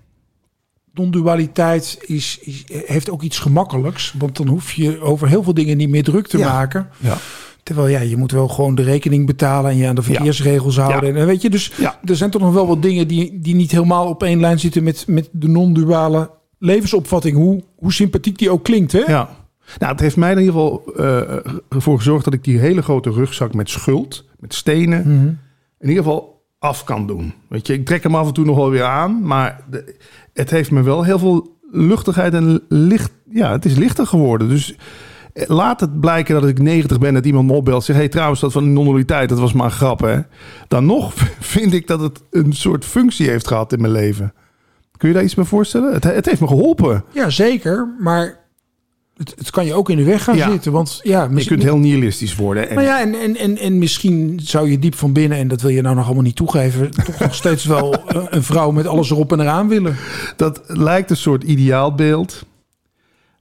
non-dualiteit 0.94 1.98
is, 2.06 2.38
is, 2.42 2.64
heeft 2.86 3.10
ook 3.10 3.22
iets 3.22 3.40
gemakkelijks. 3.40 4.14
Want 4.18 4.38
dan 4.38 4.48
hoef 4.48 4.72
je 4.72 5.02
over 5.02 5.28
heel 5.28 5.44
veel 5.44 5.54
dingen 5.54 5.78
niet 5.78 5.90
meer 5.90 6.04
druk 6.04 6.28
te 6.28 6.38
Ja. 6.38 6.54
maken. 6.54 6.90
ja. 6.98 7.18
Terwijl 7.64 7.88
ja, 7.88 8.00
je 8.00 8.18
moet 8.18 8.32
wel 8.32 8.48
gewoon 8.48 8.76
de 8.76 8.82
rekening 8.82 9.26
betalen 9.26 9.72
en 9.72 9.78
je 9.78 9.88
aan 9.88 9.96
de 9.96 10.02
verkeersregels 10.02 10.78
houden. 10.78 11.16
En 11.16 11.26
weet 11.26 11.42
je, 11.42 11.50
dus 11.50 11.72
Ja. 11.78 12.00
er 12.06 12.16
zijn 12.16 12.30
toch 12.30 12.42
nog 12.42 12.54
wel 12.54 12.68
wat 12.68 12.82
dingen 12.82 13.08
die, 13.08 13.40
die 13.42 13.56
niet 13.56 13.72
helemaal 13.72 14.08
op 14.08 14.24
één 14.24 14.40
lijn 14.40 14.60
zitten 14.60 14.84
met, 14.84 15.04
met 15.08 15.30
de 15.32 15.48
non-duale 15.48 16.30
levensopvatting. 16.60 17.36
Hoe, 17.38 17.64
hoe 17.76 17.94
sympathiek 17.94 18.38
die 18.38 18.50
ook 18.50 18.64
klinkt, 18.64 18.92
hè? 18.92 19.00
Ja. 19.00 19.30
Nou, 19.80 19.92
het 19.92 20.02
heeft 20.02 20.18
mij 20.18 20.32
in 20.32 20.38
ieder 20.40 20.54
geval 20.54 20.84
eh, 20.98 21.38
ervoor 21.70 21.98
gezorgd 21.98 22.26
dat 22.26 22.34
ik 22.34 22.44
die 22.44 22.60
hele 22.60 22.82
grote 22.82 23.12
rugzak 23.12 23.54
met 23.54 23.70
schuld, 23.70 24.26
met 24.40 24.54
stenen, 24.54 25.04
in 25.80 25.90
ieder 25.90 26.04
geval 26.04 26.42
af 26.60 26.84
kan 26.84 27.08
doen. 27.08 27.34
Weet 27.50 27.68
je, 27.68 27.74
ik 27.74 27.86
trek 27.86 28.04
hem 28.04 28.16
af 28.16 28.28
en 28.28 28.34
toe 28.34 28.46
nog 28.46 28.56
wel 28.56 28.70
weer 28.70 28.84
aan, 28.84 29.22
maar 29.28 29.62
de- 29.70 29.96
het 30.34 30.50
heeft 30.50 30.72
me 30.72 30.82
wel 30.82 31.04
heel 31.04 31.20
veel 31.20 31.58
luchtigheid 31.72 32.34
en 32.34 32.62
licht. 32.70 33.12
Ja, 33.30 33.52
het 33.52 33.66
is 33.66 33.76
lichter 33.76 34.08
geworden. 34.08 34.50
Dus 34.50 34.76
laat 35.34 35.80
het 35.80 36.00
blijken 36.00 36.42
dat 36.42 36.50
ik 36.50 36.60
90 36.60 37.00
ben, 37.00 37.14
dat 37.14 37.26
iemand 37.26 37.48
me 37.48 37.54
opbelt, 37.54 37.84
zegt: 37.84 38.00
hey, 38.00 38.10
trouwens, 38.10 38.40
dat 38.40 38.52
van 38.52 38.64
de 38.64 38.70
non-dualiteit, 38.70 39.30
dat 39.30 39.40
was 39.40 39.54
maar 39.54 39.66
een 39.66 39.72
grap, 39.72 40.00
hè? 40.00 40.20
Dan 40.68 40.86
nog 40.86 41.14
vind 41.40 41.74
ik 41.74 41.88
dat 41.88 42.00
het 42.00 42.22
een 42.32 42.54
soort 42.54 42.86
functie 42.86 43.30
heeft 43.30 43.48
gehad 43.48 43.74
in 43.74 43.82
mijn 43.82 43.94
leven. 43.94 44.34
Kun 44.98 45.10
je 45.10 45.16
daar 45.16 45.24
iets 45.24 45.36
bij 45.36 45.46
voorstellen? 45.46 45.94
Het, 45.94 46.04
het 46.04 46.26
heeft 46.26 46.42
me 46.42 46.48
geholpen. 46.48 47.04
Ja, 47.12 47.30
zeker. 47.30 47.96
Maar 48.00 48.40
het, 49.18 49.34
het 49.38 49.50
kan 49.50 49.66
je 49.66 49.74
ook 49.74 49.90
in 49.90 49.98
de 49.98 50.04
weg 50.04 50.24
gaan 50.24 50.36
Ja. 50.36 50.50
zitten. 50.50 50.72
Want 50.72 51.00
ja, 51.04 51.30
Je 51.36 51.46
kunt 51.46 51.64
heel 51.64 51.78
nihilistisch 51.78 52.36
worden. 52.36 52.70
En 52.70 52.76
nou 52.76 52.88
ja, 52.88 53.02
en, 53.02 53.14
en, 53.16 53.38
en, 53.38 53.58
en 53.58 53.78
misschien 53.78 54.40
zou 54.44 54.70
je 54.72 54.80
diep 54.80 54.96
van 54.96 55.14
binnen, 55.14 55.38
en 55.38 55.48
dat 55.48 55.62
wil 55.62 55.72
je 55.72 55.82
nou 55.82 55.96
nog 55.96 56.06
allemaal 56.06 56.24
niet 56.24 56.36
toegeven, 56.36 56.92
toch 57.06 57.20
nog 57.20 57.36
steeds 57.36 57.66
wel 57.66 57.96
een 58.30 58.44
vrouw 58.44 58.72
met 58.72 58.88
alles 58.88 59.10
erop 59.12 59.32
en 59.32 59.40
eraan 59.40 59.68
willen. 59.68 59.96
Dat 60.36 60.62
lijkt 60.68 61.10
een 61.10 61.18
soort 61.18 61.44
ideaalbeeld. 61.44 62.46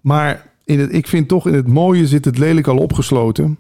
Maar 0.01 0.50
in 0.71 0.79
het, 0.81 0.93
ik 0.93 1.07
vind 1.07 1.29
toch 1.29 1.47
in 1.47 1.55
het 1.55 1.69
mooie 1.69 2.07
zit 2.07 2.25
het 2.25 2.39
lelijk 2.39 2.67
al 2.67 2.77
opgesloten. 2.79 3.59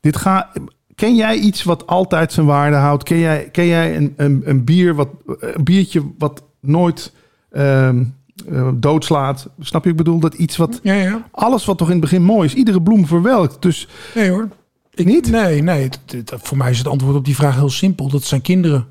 Dit 0.00 0.16
ga, 0.16 0.50
ken 0.94 1.14
jij 1.16 1.36
iets 1.36 1.62
wat 1.62 1.86
altijd 1.86 2.32
zijn 2.32 2.46
waarde 2.46 2.76
houdt? 2.76 3.02
Ken 3.02 3.18
jij, 3.18 3.48
ken 3.52 3.66
jij 3.66 3.96
een, 3.96 4.12
een, 4.16 4.42
een, 4.44 4.64
bier 4.64 4.94
wat, 4.94 5.08
een 5.26 5.64
biertje 5.64 6.02
wat 6.18 6.42
nooit 6.60 7.12
ehm, 7.50 8.04
eh, 8.48 8.68
doodslaat? 8.74 9.48
Snap 9.60 9.84
je? 9.84 9.90
Ik 9.90 9.96
bedoel 9.96 10.18
dat 10.18 10.34
iets 10.34 10.56
wat... 10.56 10.80
Ja, 10.82 10.94
ja. 10.94 11.28
Alles 11.30 11.64
wat 11.64 11.78
toch 11.78 11.86
in 11.86 11.92
het 11.92 12.02
begin 12.02 12.22
mooi 12.22 12.48
is. 12.48 12.54
Iedere 12.54 12.82
bloem 12.82 13.06
verwelkt. 13.06 13.62
Dus 13.62 13.88
Nee 14.14 14.30
hoor. 14.30 14.48
Ik, 14.94 15.06
Niet? 15.06 15.30
Nee, 15.30 15.62
nee. 15.62 15.82
Het- 15.82 16.00
het- 16.30 16.32
voor 16.42 16.56
mij 16.56 16.70
is 16.70 16.78
het 16.78 16.88
antwoord 16.88 17.16
op 17.16 17.24
die 17.24 17.36
vraag 17.36 17.54
heel 17.54 17.70
simpel. 17.70 18.08
Dat 18.08 18.22
zijn 18.24 18.40
kinderen. 18.40 18.86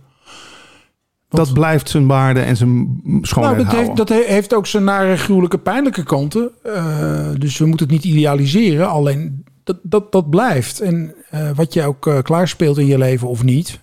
Dat 1.32 1.54
blijft 1.54 1.90
zijn 1.90 2.08
waarde 2.08 2.40
en 2.40 2.58
zijn 2.58 3.00
schoonheid 3.22 3.56
Nou, 3.56 3.96
dat, 3.96 4.10
heeft, 4.10 4.50
dat 4.50 4.60
ook 4.60 4.68
zijn 4.68 4.84
nare, 4.84 5.18
gruwelijke, 5.18 5.58
pijnlijke 5.58 6.04
kanten. 6.04 6.52
Eh, 6.64 7.30
dus 7.38 7.58
we 7.58 7.66
moeten 7.66 7.86
het 7.86 7.96
niet 7.96 8.06
idealiseren. 8.14 8.90
Alleen 8.90 9.44
dat, 9.64 9.78
dat, 9.84 10.12
dat 10.12 10.30
blijft. 10.30 10.80
En 10.80 11.14
eh, 11.30 11.50
wat 11.56 11.74
je 11.74 11.84
ook 11.84 12.08
eh, 12.08 12.22
klaarspeelt 12.22 12.78
in 12.78 12.86
je 12.86 12.98
leven 12.98 13.28
of 13.28 13.44
niet. 13.44 13.80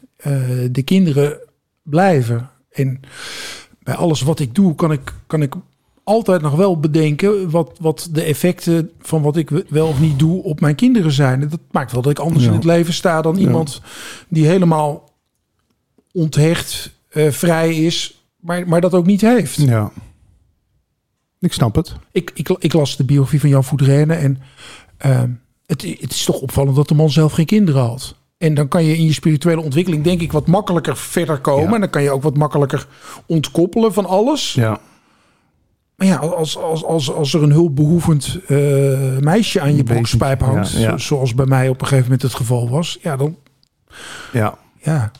de 0.70 0.82
kinderen 0.84 1.38
blijven. 1.82 2.50
En 2.70 3.00
bij 3.82 3.94
alles 3.94 4.22
wat 4.22 4.40
ik 4.40 4.54
doe, 4.54 4.74
kan 4.74 4.92
ik, 4.92 5.12
kan 5.26 5.42
ik 5.42 5.54
altijd 6.04 6.42
nog 6.42 6.54
wel 6.54 6.80
bedenken 6.80 7.50
wat, 7.50 7.76
wat 7.80 8.08
de 8.12 8.22
effecten 8.22 8.90
van 9.00 9.22
wat 9.22 9.36
ik 9.36 9.50
wel 9.68 9.86
of 9.86 10.00
niet 10.00 10.18
doe 10.18 10.42
op 10.42 10.60
mijn 10.60 10.74
kinderen 10.74 11.12
zijn. 11.12 11.42
En 11.42 11.48
Dat 11.48 11.60
maakt 11.70 11.92
wel 11.92 12.02
dat 12.02 12.12
ik 12.12 12.18
anders 12.18 12.44
Ja. 12.44 12.50
in 12.50 12.56
het 12.56 12.64
leven 12.64 12.92
sta 12.92 13.22
dan 13.22 13.36
iemand 13.36 13.80
die 14.28 14.46
helemaal 14.46 15.10
onthecht, 16.12 16.97
eh, 17.08 17.30
vrij 17.30 17.74
is, 17.74 18.24
maar, 18.36 18.68
maar 18.68 18.80
dat 18.80 18.94
ook 18.94 19.06
niet 19.06 19.20
heeft. 19.20 19.56
Ja. 19.56 19.90
Ik 21.40 21.52
snap 21.52 21.74
het. 21.74 21.94
Ik, 22.12 22.30
ik, 22.34 22.48
ik 22.58 22.72
las 22.72 22.96
de 22.96 23.04
biografie 23.04 23.40
van 23.40 23.48
Jan 23.48 23.64
Voudrenne 23.64 24.14
en 24.14 24.38
ehm, 24.96 25.30
het, 25.66 25.82
het 26.00 26.10
is 26.12 26.24
toch 26.24 26.40
opvallend 26.40 26.76
dat 26.76 26.88
de 26.88 26.94
man 26.94 27.10
zelf 27.10 27.32
geen 27.32 27.46
kinderen 27.46 27.82
had. 27.82 28.14
En 28.38 28.54
dan 28.54 28.68
kan 28.68 28.84
je 28.84 28.96
in 28.96 29.04
je 29.04 29.12
spirituele 29.12 29.60
ontwikkeling 29.62 30.04
denk 30.04 30.20
ik 30.20 30.32
wat 30.32 30.46
makkelijker 30.46 30.96
verder 30.96 31.38
komen. 31.38 31.68
Ja. 31.68 31.74
En 31.74 31.80
dan 31.80 31.90
kan 31.90 32.02
je 32.02 32.10
ook 32.10 32.22
wat 32.22 32.36
makkelijker 32.36 32.86
ontkoppelen 33.26 33.92
van 33.92 34.06
alles. 34.06 34.52
Ja. 34.52 34.80
Maar 35.96 36.06
ja, 36.06 36.16
als, 36.16 36.56
als, 36.56 36.84
als, 36.84 37.12
als 37.12 37.34
er 37.34 37.42
een 37.42 37.52
hulpbehoevend 37.52 38.38
eh, 38.46 38.58
meisje 39.18 39.60
aan 39.60 39.76
je 39.76 39.82
broekspijp 39.82 40.40
hangt, 40.40 40.70
ja, 40.72 40.78
ja. 40.78 40.90
zo- 40.90 40.96
zoals 40.96 41.34
bij 41.34 41.46
mij 41.46 41.68
op 41.68 41.80
een 41.80 41.86
gegeven 41.86 42.04
moment 42.04 42.22
het 42.22 42.34
geval 42.34 42.68
was, 42.68 42.98
ja, 43.02 43.16
dan 43.16 43.36
Ja. 44.32 44.58
ja. 44.82 45.10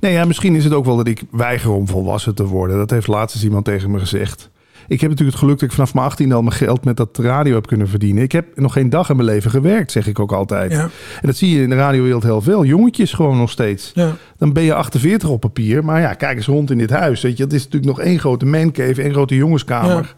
Nee, 0.00 0.12
ja, 0.12 0.24
misschien 0.24 0.54
is 0.54 0.64
het 0.64 0.72
ook 0.72 0.84
wel 0.84 0.96
dat 0.96 1.06
ik 1.06 1.22
weiger 1.30 1.70
om 1.70 1.88
volwassen 1.88 2.34
te 2.34 2.46
worden. 2.46 2.76
Dat 2.76 2.90
heeft 2.90 3.06
laatst 3.06 3.34
eens 3.34 3.44
iemand 3.44 3.64
tegen 3.64 3.90
me 3.90 3.98
gezegd. 3.98 4.50
Ik 4.88 5.00
heb 5.00 5.10
natuurlijk 5.10 5.36
het 5.36 5.46
geluk 5.46 5.60
dat 5.60 5.68
ik 5.68 5.74
vanaf 5.74 5.94
mijn 5.94 6.06
18 6.06 6.32
al 6.32 6.42
mijn 6.42 6.54
geld 6.54 6.84
met 6.84 6.96
dat 6.96 7.18
radio 7.18 7.54
heb 7.54 7.66
kunnen 7.66 7.88
verdienen. 7.88 8.22
Ik 8.22 8.32
heb 8.32 8.46
nog 8.54 8.72
geen 8.72 8.90
dag 8.90 9.10
in 9.10 9.16
mijn 9.16 9.28
leven 9.28 9.50
gewerkt, 9.50 9.92
zeg 9.92 10.06
ik 10.06 10.18
ook 10.18 10.32
altijd. 10.32 10.72
Ja. 10.72 10.82
En 10.82 10.90
dat 11.26 11.36
zie 11.36 11.56
je 11.56 11.62
in 11.62 11.68
de 11.68 11.76
radiowereld 11.76 12.22
heel 12.22 12.40
veel. 12.40 12.64
Jongetjes 12.64 13.12
gewoon 13.12 13.38
nog 13.38 13.50
steeds. 13.50 13.90
Ja. 13.94 14.16
Dan 14.38 14.52
ben 14.52 14.62
je 14.62 14.74
48 14.74 15.28
op 15.28 15.40
papier. 15.40 15.84
Maar 15.84 16.00
ja, 16.00 16.14
kijk 16.14 16.36
eens 16.36 16.46
rond 16.46 16.70
in 16.70 16.78
dit 16.78 16.90
huis. 16.90 17.22
Weet 17.22 17.36
je, 17.36 17.42
het 17.42 17.52
is 17.52 17.64
natuurlijk 17.64 17.96
nog 17.96 18.06
één 18.06 18.18
grote 18.18 18.46
mancave, 18.46 19.02
één 19.02 19.12
grote 19.12 19.34
jongenskamer. 19.34 20.14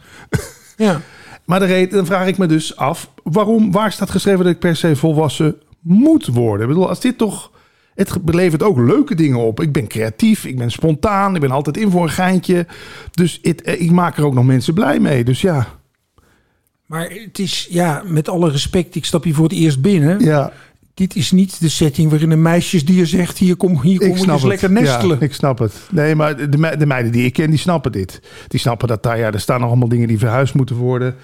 ja. 0.76 1.00
Maar 1.46 1.58
de 1.58 1.66
reden, 1.66 1.96
dan 1.96 2.06
vraag 2.06 2.26
ik 2.26 2.38
me 2.38 2.46
dus 2.46 2.76
af, 2.76 3.10
waarom, 3.22 3.72
waar 3.72 3.92
staat 3.92 4.10
geschreven 4.10 4.44
dat 4.44 4.52
ik 4.52 4.58
per 4.58 4.76
se 4.76 4.96
volwassen 4.96 5.56
moet 5.80 6.26
worden? 6.26 6.60
Ik 6.60 6.72
bedoel, 6.72 6.88
als 6.88 7.00
dit 7.00 7.18
toch, 7.18 7.50
het 7.96 8.10
levert 8.24 8.62
ook 8.62 8.78
leuke 8.78 9.14
dingen 9.14 9.38
op. 9.38 9.60
Ik 9.60 9.72
ben 9.72 9.86
creatief, 9.86 10.44
ik 10.44 10.58
ben 10.58 10.70
spontaan, 10.70 11.34
ik 11.34 11.40
ben 11.40 11.50
altijd 11.50 11.76
in 11.76 11.90
voor 11.90 12.02
een 12.02 12.08
geintje. 12.10 12.66
Dus 13.10 13.40
eh, 13.40 13.80
ik 13.80 13.90
maak 13.90 14.16
er 14.16 14.24
ook 14.24 14.34
nog 14.34 14.44
mensen 14.44 14.74
blij 14.74 15.00
mee. 15.00 15.24
Dus 15.24 15.40
ja, 15.40 15.66
Maar 16.86 17.10
het 17.10 17.38
is, 17.38 17.66
ja, 17.70 18.02
met 18.06 18.28
alle 18.28 18.50
respect, 18.50 18.94
ik 18.94 19.04
stap 19.04 19.24
hier 19.24 19.34
voor 19.34 19.44
het 19.48 19.52
eerst 19.52 19.80
binnen. 19.80 20.20
ja 20.24 20.52
Dit 20.94 21.16
is 21.16 21.30
niet 21.30 21.60
de 21.60 21.68
setting 21.68 22.10
waarin 22.10 22.30
een 22.30 22.42
meisjesdier 22.42 23.06
zegt, 23.06 23.38
hier 23.38 23.56
kom, 23.56 23.80
hier 23.80 23.98
kom 23.98 24.08
ik 24.08 24.14
ik 24.16 24.22
snap 24.22 24.32
eens 24.34 24.42
het. 24.42 24.50
lekker 24.50 24.70
nestelen. 24.72 25.16
Ja, 25.20 25.24
ik 25.26 25.32
snap 25.34 25.58
het. 25.58 25.74
Nee, 25.90 26.14
maar 26.14 26.50
de, 26.50 26.58
me- 26.58 26.76
de 26.76 26.86
meiden 26.86 27.12
die 27.12 27.24
ik 27.24 27.32
ken, 27.32 27.50
die 27.50 27.58
snappen 27.58 27.92
dit. 27.92 28.20
Die 28.48 28.60
snappen 28.60 28.88
dat 28.88 29.02
daar, 29.02 29.18
ja, 29.18 29.32
er 29.32 29.40
staan 29.40 29.60
nog 29.60 29.68
allemaal 29.68 29.88
dingen 29.88 30.08
die 30.08 30.18
verhuisd 30.18 30.54
moeten 30.54 30.76
worden. 30.76 31.14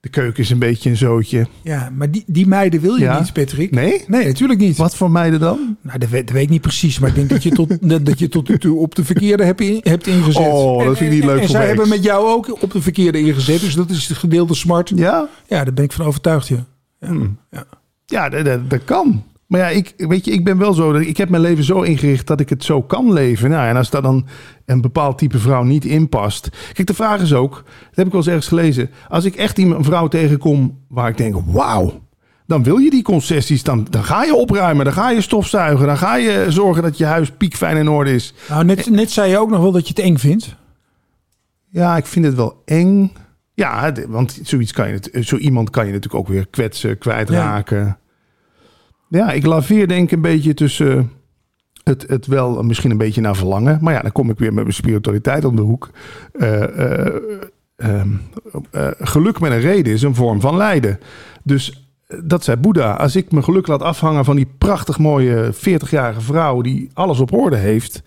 De 0.00 0.08
keuken 0.08 0.42
is 0.42 0.50
een 0.50 0.58
beetje 0.58 0.90
een 0.90 0.96
zootje. 0.96 1.46
Ja, 1.62 1.90
maar 1.96 2.10
die, 2.10 2.24
die 2.26 2.46
meiden 2.46 2.80
wil 2.80 2.94
je 2.94 3.04
Ja. 3.04 3.18
niet, 3.20 3.32
Patrick. 3.32 3.70
Nee? 3.70 4.04
Nee, 4.06 4.26
natuurlijk 4.26 4.60
niet. 4.60 4.76
Wat 4.76 4.96
voor 4.96 5.10
meiden 5.10 5.40
dan? 5.40 5.76
Nou, 5.82 5.98
dat 5.98 6.08
weet, 6.08 6.26
dat 6.26 6.34
weet 6.34 6.42
ik 6.44 6.48
niet 6.50 6.60
precies, 6.60 6.98
maar 6.98 7.08
ik 7.08 7.14
denk 7.14 7.28
dat 7.28 7.42
je 7.42 7.50
tot, 7.50 7.68
dat 8.06 8.18
je 8.18 8.28
tot 8.28 8.48
nu 8.48 8.58
toe 8.58 8.78
op 8.78 8.94
de 8.94 9.04
verkeerde 9.04 9.44
hebt, 9.44 9.60
in- 9.60 9.80
hebt 9.82 10.06
ingezet. 10.06 10.46
Oh, 10.46 10.84
dat 10.84 10.96
vind 10.96 11.10
ik 11.12 11.18
niet 11.18 11.22
En- 11.28 11.28
leuk 11.34 11.40
En, 11.40 11.46
voor 11.46 11.56
zij 11.56 11.66
hebben 11.66 11.88
met 11.88 12.04
jou 12.04 12.26
ook 12.28 12.62
op 12.62 12.72
de 12.72 12.82
verkeerde 12.82 13.18
ingezet, 13.20 13.60
dus 13.60 13.74
dat 13.74 13.90
is 13.90 14.08
het 14.08 14.18
gedeelde 14.18 14.54
smart. 14.54 14.92
Ja? 14.94 15.28
Ja, 15.46 15.64
daar 15.64 15.74
ben 15.74 15.84
ik 15.84 15.92
van 15.92 16.06
overtuigd, 16.06 16.48
ja. 16.48 16.64
ja. 17.50 17.64
Ja, 18.06 18.28
dat, 18.28 18.44
dat, 18.44 18.70
dat 18.70 18.84
kan. 18.84 19.22
Maar 19.50 19.60
ja, 19.60 19.68
ik, 19.68 19.94
weet 19.96 20.24
je, 20.24 20.30
ik 20.30 20.44
ben 20.44 20.58
wel 20.58 20.72
zo. 20.72 20.94
Ik 20.94 21.16
heb 21.16 21.28
mijn 21.28 21.42
leven 21.42 21.64
zo 21.64 21.82
ingericht 21.82 22.26
dat 22.26 22.40
ik 22.40 22.48
het 22.48 22.64
zo 22.64 22.82
kan 22.82 23.12
leven. 23.12 23.50
Nou, 23.50 23.68
en 23.68 23.76
als 23.76 23.90
daar 23.90 24.02
dan 24.02 24.26
een 24.64 24.80
bepaald 24.80 25.18
type 25.18 25.38
vrouw 25.38 25.62
niet 25.62 25.84
in 25.84 26.08
past. 26.08 26.48
Kijk, 26.72 26.86
de 26.86 26.94
vraag 26.94 27.20
is 27.20 27.34
ook, 27.34 27.52
dat 27.54 27.64
heb 27.94 28.06
ik 28.06 28.12
wel 28.12 28.20
eens 28.20 28.30
ergens 28.30 28.48
gelezen. 28.48 28.90
Als 29.08 29.24
ik 29.24 29.34
echt 29.34 29.58
een 29.58 29.84
vrouw 29.84 30.08
tegenkom 30.08 30.78
waar 30.88 31.08
ik 31.08 31.16
denk, 31.16 31.36
wauw. 31.46 32.00
Dan 32.46 32.62
wil 32.62 32.76
je 32.76 32.90
die 32.90 33.02
concessies, 33.02 33.62
dan, 33.62 33.86
dan 33.90 34.04
ga 34.04 34.24
je 34.24 34.34
opruimen, 34.34 34.84
dan 34.84 34.94
ga 34.94 35.10
je 35.10 35.20
stofzuigen, 35.20 35.86
dan 35.86 35.98
ga 35.98 36.16
je 36.16 36.46
zorgen 36.48 36.82
dat 36.82 36.98
je 36.98 37.04
huis 37.04 37.30
piekfijn 37.30 37.76
in 37.76 37.88
orde 37.88 38.14
is. 38.14 38.34
Nou, 38.48 38.64
net, 38.64 38.90
net 38.90 39.10
zei 39.10 39.30
je 39.30 39.38
ook 39.38 39.50
nog 39.50 39.60
wel 39.60 39.72
dat 39.72 39.88
je 39.88 39.94
het 39.96 40.04
eng 40.04 40.16
vindt. 40.16 40.56
Ja, 41.70 41.96
ik 41.96 42.06
vind 42.06 42.24
het 42.24 42.34
wel 42.34 42.62
eng. 42.64 43.12
Ja, 43.54 43.92
want 44.08 44.40
zoiets 44.42 44.72
kan 44.72 44.88
je, 44.88 45.22
zo 45.22 45.36
iemand 45.36 45.70
kan 45.70 45.86
je 45.86 45.92
natuurlijk 45.92 46.20
ook 46.20 46.28
weer 46.28 46.46
kwetsen, 46.46 46.98
kwijtraken. 46.98 47.78
Ja, 47.78 47.99
ik 49.10 49.46
laveer 49.46 49.88
denk 49.88 50.04
ik 50.04 50.12
een 50.12 50.20
beetje 50.20 50.54
tussen 50.54 51.10
het, 51.84 52.04
het 52.08 52.26
wel 52.26 52.62
misschien 52.62 52.90
een 52.90 52.98
beetje 52.98 53.20
naar 53.20 53.36
verlangen. 53.36 53.78
Maar 53.80 53.94
ja, 53.94 54.00
dan 54.00 54.12
kom 54.12 54.30
ik 54.30 54.38
weer 54.38 54.52
met 54.52 54.62
mijn 54.62 54.74
spiritualiteit 54.74 55.44
om 55.44 55.56
de 55.56 55.62
hoek. 55.62 55.90
Eh, 56.32 56.62
eh, 56.62 57.14
ehm, 57.76 58.08
eh, 58.70 58.88
geluk 58.98 59.40
met 59.40 59.52
een 59.52 59.60
reden 59.60 59.92
is 59.92 60.02
een 60.02 60.14
vorm 60.14 60.40
van 60.40 60.56
lijden. 60.56 61.00
Dus 61.42 61.88
dat 62.24 62.44
zei 62.44 62.56
Boeddha. 62.56 62.92
Als 62.92 63.16
ik 63.16 63.32
mijn 63.32 63.44
geluk 63.44 63.66
laat 63.66 63.82
afhangen 63.82 64.24
van 64.24 64.36
die 64.36 64.48
prachtig 64.58 64.98
mooie 64.98 65.52
40-jarige 65.52 66.20
vrouw 66.20 66.60
die 66.60 66.90
alles 66.92 67.20
op 67.20 67.32
orde 67.32 67.56
heeft. 67.56 68.02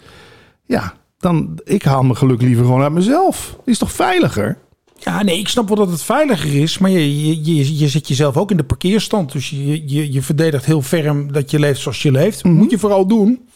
Ja, 0.65 0.93
dan 1.17 1.59
ik 1.63 1.83
haal 1.83 2.03
mijn 2.03 2.17
geluk 2.17 2.41
liever 2.41 2.65
gewoon 2.65 2.81
uit 2.81 2.93
mezelf. 2.93 3.57
Is 3.65 3.77
toch 3.77 3.91
veiliger? 3.91 4.57
Ja, 5.03 5.23
nee, 5.23 5.39
ik 5.39 5.47
snap 5.47 5.67
wel 5.67 5.77
dat 5.77 5.89
het 5.89 6.03
veiliger 6.03 6.61
is, 6.61 6.77
maar 6.77 6.89
je, 6.89 7.25
je, 7.25 7.55
je, 7.55 7.77
je 7.77 7.87
zet 7.87 8.07
jezelf 8.07 8.37
ook 8.37 8.51
in 8.51 8.57
de 8.57 8.63
parkeerstand. 8.63 9.31
Dus 9.31 9.49
je, 9.49 9.89
je, 9.89 10.11
je 10.13 10.21
verdedigt 10.21 10.65
heel 10.65 10.81
ferm 10.81 11.31
dat 11.31 11.51
je 11.51 11.59
leeft 11.59 11.79
zoals 11.81 12.01
je 12.01 12.11
leeft. 12.11 12.43
Moet 12.43 12.71
je 12.71 12.79
vooral 12.79 13.07
doen. 13.07 13.47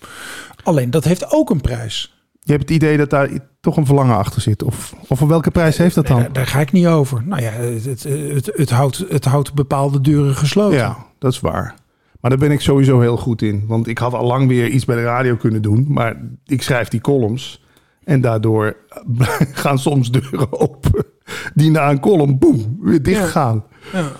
Alleen, 0.64 0.92
dat 0.92 1.04
heeft 1.04 1.32
ook 1.32 1.50
een 1.50 1.62
prijs. 1.62 2.14
Je 2.42 2.52
hebt 2.52 2.70
het 2.70 2.78
idee 2.78 2.98
dat 2.98 3.10
daar 3.10 3.30
toch 3.62 3.78
een 3.78 3.86
verlangen 3.86 4.18
achter 4.18 4.42
zit. 4.42 4.64
Of, 4.64 4.94
of 5.08 5.18
voor 5.18 5.28
welke 5.28 5.52
prijs 5.52 5.78
heeft 5.78 5.96
dat 5.96 6.04
Nee, 6.04 6.14
dan? 6.14 6.24
daar, 6.24 6.34
daar 6.34 6.48
ga 6.48 6.60
ik 6.60 6.72
niet 6.72 6.88
over. 6.88 7.24
Nou 7.26 7.42
ja, 7.42 7.52
het, 7.52 7.86
het, 7.86 8.04
het, 8.04 8.52
het, 8.54 8.70
houdt, 8.70 9.06
het 9.10 9.26
houdt 9.26 9.54
bepaalde 9.54 10.02
deuren 10.02 10.36
gesloten. 10.36 10.78
Ja, 10.78 10.98
dat 11.20 11.32
is 11.32 11.40
waar. 11.40 11.76
Maar 12.22 12.30
daar 12.30 12.40
ben 12.40 12.52
ik 12.52 12.62
sowieso 12.62 13.00
heel 13.00 13.18
goed 13.18 13.42
in. 13.42 13.64
Want 13.68 13.88
ik 13.88 13.98
had 13.98 14.14
al 14.14 14.26
lang 14.26 14.48
weer 14.48 14.68
iets 14.68 14.86
bij 14.86 14.96
de 14.96 15.04
radio 15.04 15.36
kunnen 15.36 15.62
doen. 15.62 15.86
Maar 15.90 16.22
ik 16.46 16.62
schrijf 16.62 16.88
die 16.88 17.02
columns. 17.02 17.64
En 18.04 18.22
daardoor 18.22 18.78
gaan 19.64 19.80
soms 19.80 20.12
deuren 20.12 20.60
open. 20.60 21.06
Die 21.54 21.72
na 21.72 21.90
een 21.90 22.00
column, 22.00 22.38
boem, 22.38 22.78
weer 22.82 23.02
dicht 23.04 23.20
Ja. 23.20 23.26
gaan. 23.26 23.64
Ja. 23.94 24.12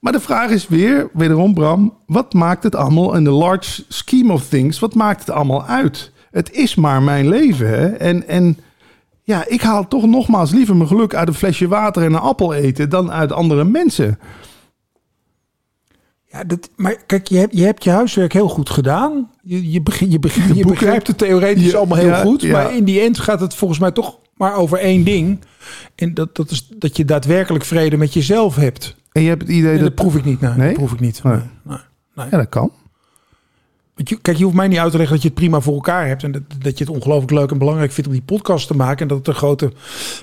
Maar 0.00 0.12
de 0.12 0.20
vraag 0.20 0.50
is 0.50 0.68
weer, 0.68 1.10
wederom 1.12 1.54
Bram. 1.54 1.96
Wat 2.06 2.32
maakt 2.32 2.62
het 2.62 2.74
allemaal 2.74 3.14
in 3.14 3.24
de 3.24 3.30
large 3.30 3.84
scheme 3.88 4.32
of 4.32 4.48
things? 4.48 4.78
Wat 4.78 4.94
maakt 4.94 5.20
het 5.20 5.30
allemaal 5.30 5.64
uit? 5.66 6.12
Het 6.30 6.52
is 6.52 6.74
maar 6.74 7.02
mijn 7.02 7.28
leven. 7.28 7.68
Hè? 7.68 7.86
En, 7.86 8.28
en 8.28 8.58
ja, 9.22 9.44
ik 9.48 9.60
haal 9.60 9.88
toch 9.88 10.06
nogmaals 10.06 10.50
liever 10.50 10.76
mijn 10.76 10.88
geluk 10.88 11.14
uit 11.14 11.28
een 11.28 11.34
flesje 11.34 11.68
water 11.68 12.02
en 12.02 12.12
een 12.12 12.20
appel 12.20 12.54
eten... 12.54 12.88
dan 12.90 13.10
uit 13.12 13.32
andere 13.32 13.64
mensen. 13.64 14.18
Ja, 16.26 16.44
dat, 16.44 16.70
maar 16.76 16.96
kijk, 17.06 17.26
je 17.28 17.38
hebt, 17.38 17.56
je 17.56 17.64
hebt 17.64 17.84
je 17.84 17.90
huiswerk 17.90 18.32
heel 18.32 18.48
goed 18.48 18.70
gedaan. 18.70 19.30
Je, 19.42 19.70
je, 19.70 19.82
begin, 19.82 20.10
je, 20.10 20.18
begin, 20.18 20.54
je 20.54 20.66
begrijpt 20.66 21.06
het 21.06 21.18
theoretisch 21.18 21.70
Ja, 21.70 21.78
allemaal 21.78 21.98
heel 21.98 22.06
ja, 22.08 22.20
goed. 22.20 22.42
ja. 22.42 22.52
Maar 22.52 22.74
in 22.76 22.84
die 22.84 23.00
end 23.00 23.18
gaat 23.18 23.40
het 23.40 23.54
volgens 23.54 23.78
mij 23.80 23.90
toch 23.90 24.18
maar 24.36 24.54
over 24.54 24.78
één 24.78 25.04
ding. 25.04 25.38
En 25.94 26.14
dat, 26.14 26.36
dat 26.36 26.50
is 26.50 26.68
dat 26.78 26.96
je 26.96 27.04
daadwerkelijk 27.04 27.64
vrede 27.64 27.96
met 27.96 28.12
jezelf 28.12 28.56
hebt. 28.56 28.96
En 29.12 29.22
je 29.22 29.28
hebt 29.28 29.42
het 29.42 29.50
idee 29.50 29.72
dat... 29.72 29.80
dat 29.80 29.94
proef 29.94 30.16
ik 30.16 30.24
niet. 30.24 30.40
Nee, 30.40 30.52
Nee? 30.52 30.66
dat 30.68 30.76
proef 30.76 30.92
ik 30.92 31.00
niet. 31.00 31.22
Nee. 31.22 31.38
Nee. 31.62 32.26
Ja, 32.30 32.36
dat 32.36 32.48
kan. 32.48 32.72
Kijk, 34.22 34.36
je 34.36 34.44
hoeft 34.44 34.56
mij 34.56 34.68
niet 34.68 34.78
uit 34.78 34.90
te 34.90 34.96
leggen 34.96 35.14
dat 35.14 35.22
je 35.24 35.30
het 35.30 35.38
prima 35.38 35.60
voor 35.60 35.74
elkaar 35.74 36.06
hebt. 36.06 36.22
En 36.22 36.32
dat, 36.32 36.42
dat 36.58 36.78
je 36.78 36.84
het 36.84 36.92
ongelooflijk 36.94 37.30
leuk 37.32 37.50
en 37.50 37.58
belangrijk 37.58 37.92
vindt 37.92 38.08
om 38.08 38.16
die 38.16 38.22
podcast 38.24 38.66
te 38.66 38.74
maken. 38.76 38.98
En 39.00 39.08
dat 39.08 39.18
het 39.18 39.26
een 39.28 39.34
grote 39.34 39.72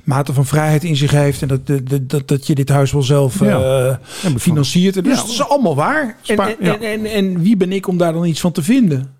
mate 0.03 0.33
van 0.33 0.45
vrijheid 0.45 0.83
in 0.83 0.95
zich 0.95 1.11
heeft. 1.11 1.41
En 1.41 1.47
dat, 1.47 1.67
dat, 1.67 2.09
dat, 2.09 2.27
dat 2.27 2.47
je 2.47 2.55
dit 2.55 2.69
huis 2.69 2.91
wel 2.91 3.01
zelf 3.03 3.39
Ja. 3.39 3.97
eh, 4.23 4.35
financiert. 4.37 4.97
En 4.97 5.03
dus 5.03 5.15
Ja. 5.15 5.21
dat 5.21 5.29
is 5.31 5.43
allemaal 5.47 5.75
waar. 5.75 6.03
En, 6.03 6.15
Spa- 6.21 6.49
en, 6.49 6.59
en, 6.59 6.81
en, 6.81 7.05
en 7.05 7.41
wie 7.41 7.57
ben 7.57 7.71
ik 7.71 7.87
om 7.87 7.97
daar 7.97 8.13
dan 8.13 8.25
iets 8.25 8.39
van 8.39 8.51
te 8.51 8.63
vinden? 8.63 9.13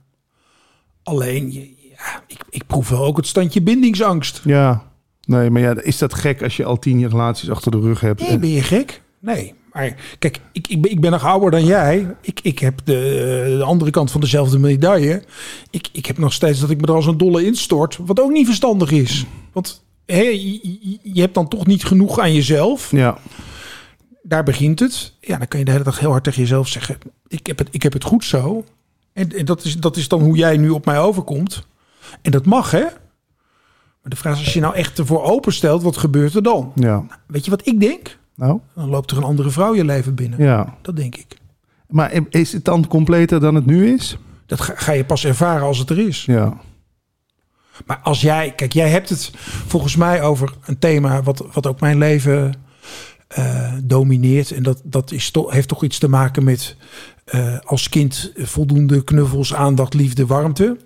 Alleen, 1.03 1.51
ja, 1.51 2.23
ik, 2.27 2.39
ik 2.49 2.63
proef 2.67 2.89
wel 2.89 3.03
ook 3.05 3.17
het 3.17 3.27
standje 3.27 3.61
bindingsangst. 3.61 4.41
Ja. 4.43 4.83
Nee, 5.29 5.49
maar 5.49 5.61
ja, 5.61 5.81
is 5.81 5.97
dat 5.97 6.13
gek 6.13 6.43
als 6.43 6.57
je 6.57 6.63
al 6.65 6.79
tien 6.79 6.99
jaar 6.99 7.09
relaties 7.09 7.49
achter 7.49 7.71
de 7.71 7.79
rug 7.79 7.99
hebt? 8.01 8.21
Nee, 8.21 8.37
ben 8.39 8.49
je 8.49 8.61
gek? 8.61 9.01
Nee. 9.19 9.53
Maar 9.73 9.95
kijk, 10.19 10.39
ik, 10.51 10.67
ik, 10.67 10.81
ben, 10.81 10.91
ik 10.91 10.99
ben 11.01 11.11
nog 11.11 11.25
ouder 11.25 11.51
dan 11.51 11.65
jij. 11.65 12.15
Ik, 12.21 12.39
ik 12.43 12.59
heb 12.59 12.79
de, 12.83 13.55
de 13.57 13.63
andere 13.63 13.91
kant 13.91 14.11
van 14.11 14.21
dezelfde 14.21 14.59
medaille. 14.59 15.23
Ik, 15.69 15.89
ik 15.91 16.05
heb 16.05 16.17
nog 16.17 16.33
steeds 16.33 16.59
dat 16.59 16.69
ik 16.69 16.81
me 16.81 16.87
er 16.87 16.93
als 16.93 17.05
een 17.05 17.17
dolle 17.17 17.45
instort. 17.45 17.97
Wat 18.05 18.19
ook 18.19 18.31
niet 18.31 18.45
verstandig 18.45 18.91
is. 18.91 19.25
Want 19.53 19.83
hé, 20.05 20.21
je, 20.21 20.51
je- 20.51 20.99
je 21.03 21.21
hebt 21.21 21.33
dan 21.33 21.47
toch 21.47 21.65
niet 21.65 21.83
genoeg 21.85 22.19
aan 22.19 22.33
jezelf. 22.33 22.91
Ja. 22.91 23.17
Daar 24.23 24.43
begint 24.43 24.79
het. 24.79 25.13
Ja, 25.19 25.37
dan 25.37 25.47
kan 25.47 25.59
je 25.59 25.65
de 25.65 25.71
hele 25.71 25.83
dag 25.83 25.99
heel 25.99 26.11
hard 26.11 26.23
tegen 26.23 26.41
jezelf 26.41 26.67
zeggen... 26.67 26.97
ik 27.27 27.47
heb 27.47 27.57
het, 27.57 27.67
ik 27.71 27.83
heb 27.83 27.93
het 27.93 28.03
goed 28.03 28.23
zo. 28.25 28.63
En, 29.13 29.31
en 29.37 29.45
dat, 29.45 29.63
is, 29.63 29.77
dat 29.77 29.97
is 29.97 30.07
dan 30.07 30.21
hoe 30.21 30.37
jij 30.37 30.57
nu 30.57 30.69
op 30.69 30.85
mij 30.85 30.99
overkomt. 30.99 31.63
En 32.21 32.31
dat 32.31 32.45
mag, 32.45 32.71
hè? 32.71 32.83
Maar 34.01 34.11
de 34.11 34.15
vraag 34.15 34.33
is, 34.39 34.43
als 34.45 34.53
je 34.53 34.59
nou 34.59 34.75
echt 34.75 34.99
ervoor 34.99 35.23
openstelt... 35.23 35.83
wat 35.83 35.97
gebeurt 35.97 36.35
er 36.35 36.43
dan? 36.43 36.71
Ja. 36.75 37.05
Weet 37.27 37.45
je 37.45 37.51
wat 37.51 37.67
ik 37.67 37.79
denk? 37.79 38.17
Nou, 38.35 38.59
Dan 38.75 38.89
loopt 38.89 39.11
er 39.11 39.17
een 39.17 39.23
andere 39.23 39.49
vrouw 39.49 39.75
je 39.75 39.85
leven 39.85 40.15
binnen. 40.15 40.43
ja. 40.43 40.77
Dat 40.81 40.95
denk 40.95 41.15
ik. 41.15 41.37
Maar 41.87 42.11
is 42.29 42.53
het 42.53 42.65
dan 42.65 42.87
completer 42.87 43.39
dan 43.39 43.55
het 43.55 43.65
nu 43.65 43.93
is? 43.93 44.17
Dat 44.45 44.61
ga, 44.61 44.73
ga 44.75 44.91
je 44.91 45.05
pas 45.05 45.25
ervaren 45.25 45.67
als 45.67 45.77
het 45.77 45.89
er 45.89 45.99
is. 45.99 46.25
Ja. 46.25 46.57
Maar 47.85 47.99
als 48.03 48.21
jij, 48.21 48.53
kijk, 48.55 48.73
jij 48.73 48.89
hebt 48.89 49.09
het 49.09 49.31
volgens 49.67 49.95
mij 49.95 50.21
over 50.21 50.53
een 50.65 50.79
thema 50.79 51.23
wat, 51.23 51.43
wat 51.53 51.67
ook 51.67 51.79
mijn 51.79 51.97
leven 51.97 52.53
eh, 53.27 53.73
domineert. 53.83 54.51
En 54.51 54.63
dat, 54.63 54.81
dat 54.83 55.11
is 55.11 55.31
toch, 55.31 55.51
heeft 55.51 55.67
toch 55.67 55.83
iets 55.83 55.97
te 55.99 56.09
maken 56.09 56.43
met 56.43 56.75
eh, 57.25 57.57
als 57.59 57.89
kind 57.89 58.31
voldoende 58.35 59.03
knuffels, 59.03 59.53
aandacht, 59.53 59.93
liefde, 59.93 60.25
warmte. 60.25 60.77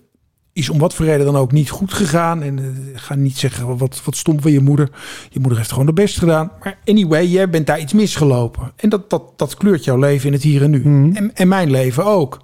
Is 0.53 0.69
om 0.69 0.79
wat 0.79 0.93
voor 0.93 1.05
reden 1.05 1.25
dan 1.25 1.35
ook 1.35 1.51
niet 1.51 1.69
goed 1.69 1.93
gegaan. 1.93 2.41
En 2.43 2.59
eh, 2.59 2.65
ga 2.93 3.15
niet 3.15 3.37
zeggen 3.37 3.77
wat, 3.77 4.01
wat 4.05 4.15
stom 4.15 4.41
van 4.41 4.51
je 4.51 4.59
moeder. 4.59 4.89
Je 5.29 5.39
moeder 5.39 5.57
heeft 5.57 5.71
gewoon 5.71 5.85
de 5.85 5.93
best 5.93 6.19
gedaan. 6.19 6.51
Maar 6.63 6.77
anyway, 6.85 7.25
jij 7.27 7.49
bent 7.49 7.67
daar 7.67 7.79
iets 7.79 7.93
misgelopen. 7.93 8.71
En 8.75 8.89
dat, 8.89 9.09
dat, 9.09 9.23
dat 9.35 9.55
kleurt 9.57 9.83
jouw 9.83 9.97
leven 9.97 10.27
in 10.27 10.33
het 10.33 10.43
hier 10.43 10.63
en 10.63 10.69
nu. 10.69 11.11
En, 11.13 11.35
en 11.35 11.47
mijn 11.47 11.71
leven 11.71 12.05
ook. 12.05 12.41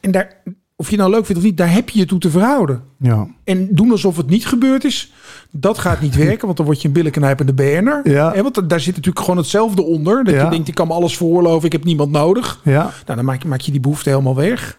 En 0.00 0.10
daar, 0.10 0.42
of 0.76 0.90
je 0.90 0.96
nou 0.96 1.10
leuk 1.10 1.24
vindt 1.26 1.40
of 1.40 1.46
niet, 1.46 1.56
daar 1.56 1.72
heb 1.72 1.88
je 1.88 1.98
je 1.98 2.04
toe 2.06 2.18
te 2.18 2.30
verhouden. 2.30 2.82
Ja. 2.98 3.26
En 3.44 3.68
doen 3.74 3.90
alsof 3.90 4.16
het 4.16 4.28
niet 4.30 4.46
gebeurd 4.46 4.84
is, 4.84 5.12
dat 5.50 5.78
gaat 5.78 6.00
niet 6.00 6.16
werken. 6.26 6.44
Want 6.44 6.56
dan 6.56 6.66
word 6.66 6.82
je 6.82 6.88
een 6.88 6.94
billenknijpende 6.94 7.54
BN'er. 7.54 8.00
Ja. 8.10 8.32
En 8.34 8.42
want 8.42 8.68
daar 8.68 8.80
zit 8.80 8.96
natuurlijk 8.96 9.24
gewoon 9.24 9.40
hetzelfde 9.40 9.82
onder. 9.82 10.24
Dat 10.24 10.34
Ja. 10.34 10.44
je 10.44 10.50
denkt, 10.50 10.68
ik 10.68 10.74
kan 10.74 10.86
me 10.86 10.92
alles 10.92 11.16
veroorloven, 11.16 11.66
ik 11.66 11.72
heb 11.72 11.84
niemand 11.84 12.10
nodig. 12.10 12.60
Ja. 12.64 12.82
Nou, 12.82 13.16
dan 13.16 13.24
maak 13.24 13.42
je, 13.42 13.48
maak 13.48 13.60
je 13.60 13.70
die 13.72 13.80
behoefte 13.80 14.08
helemaal 14.08 14.34
weg. 14.34 14.76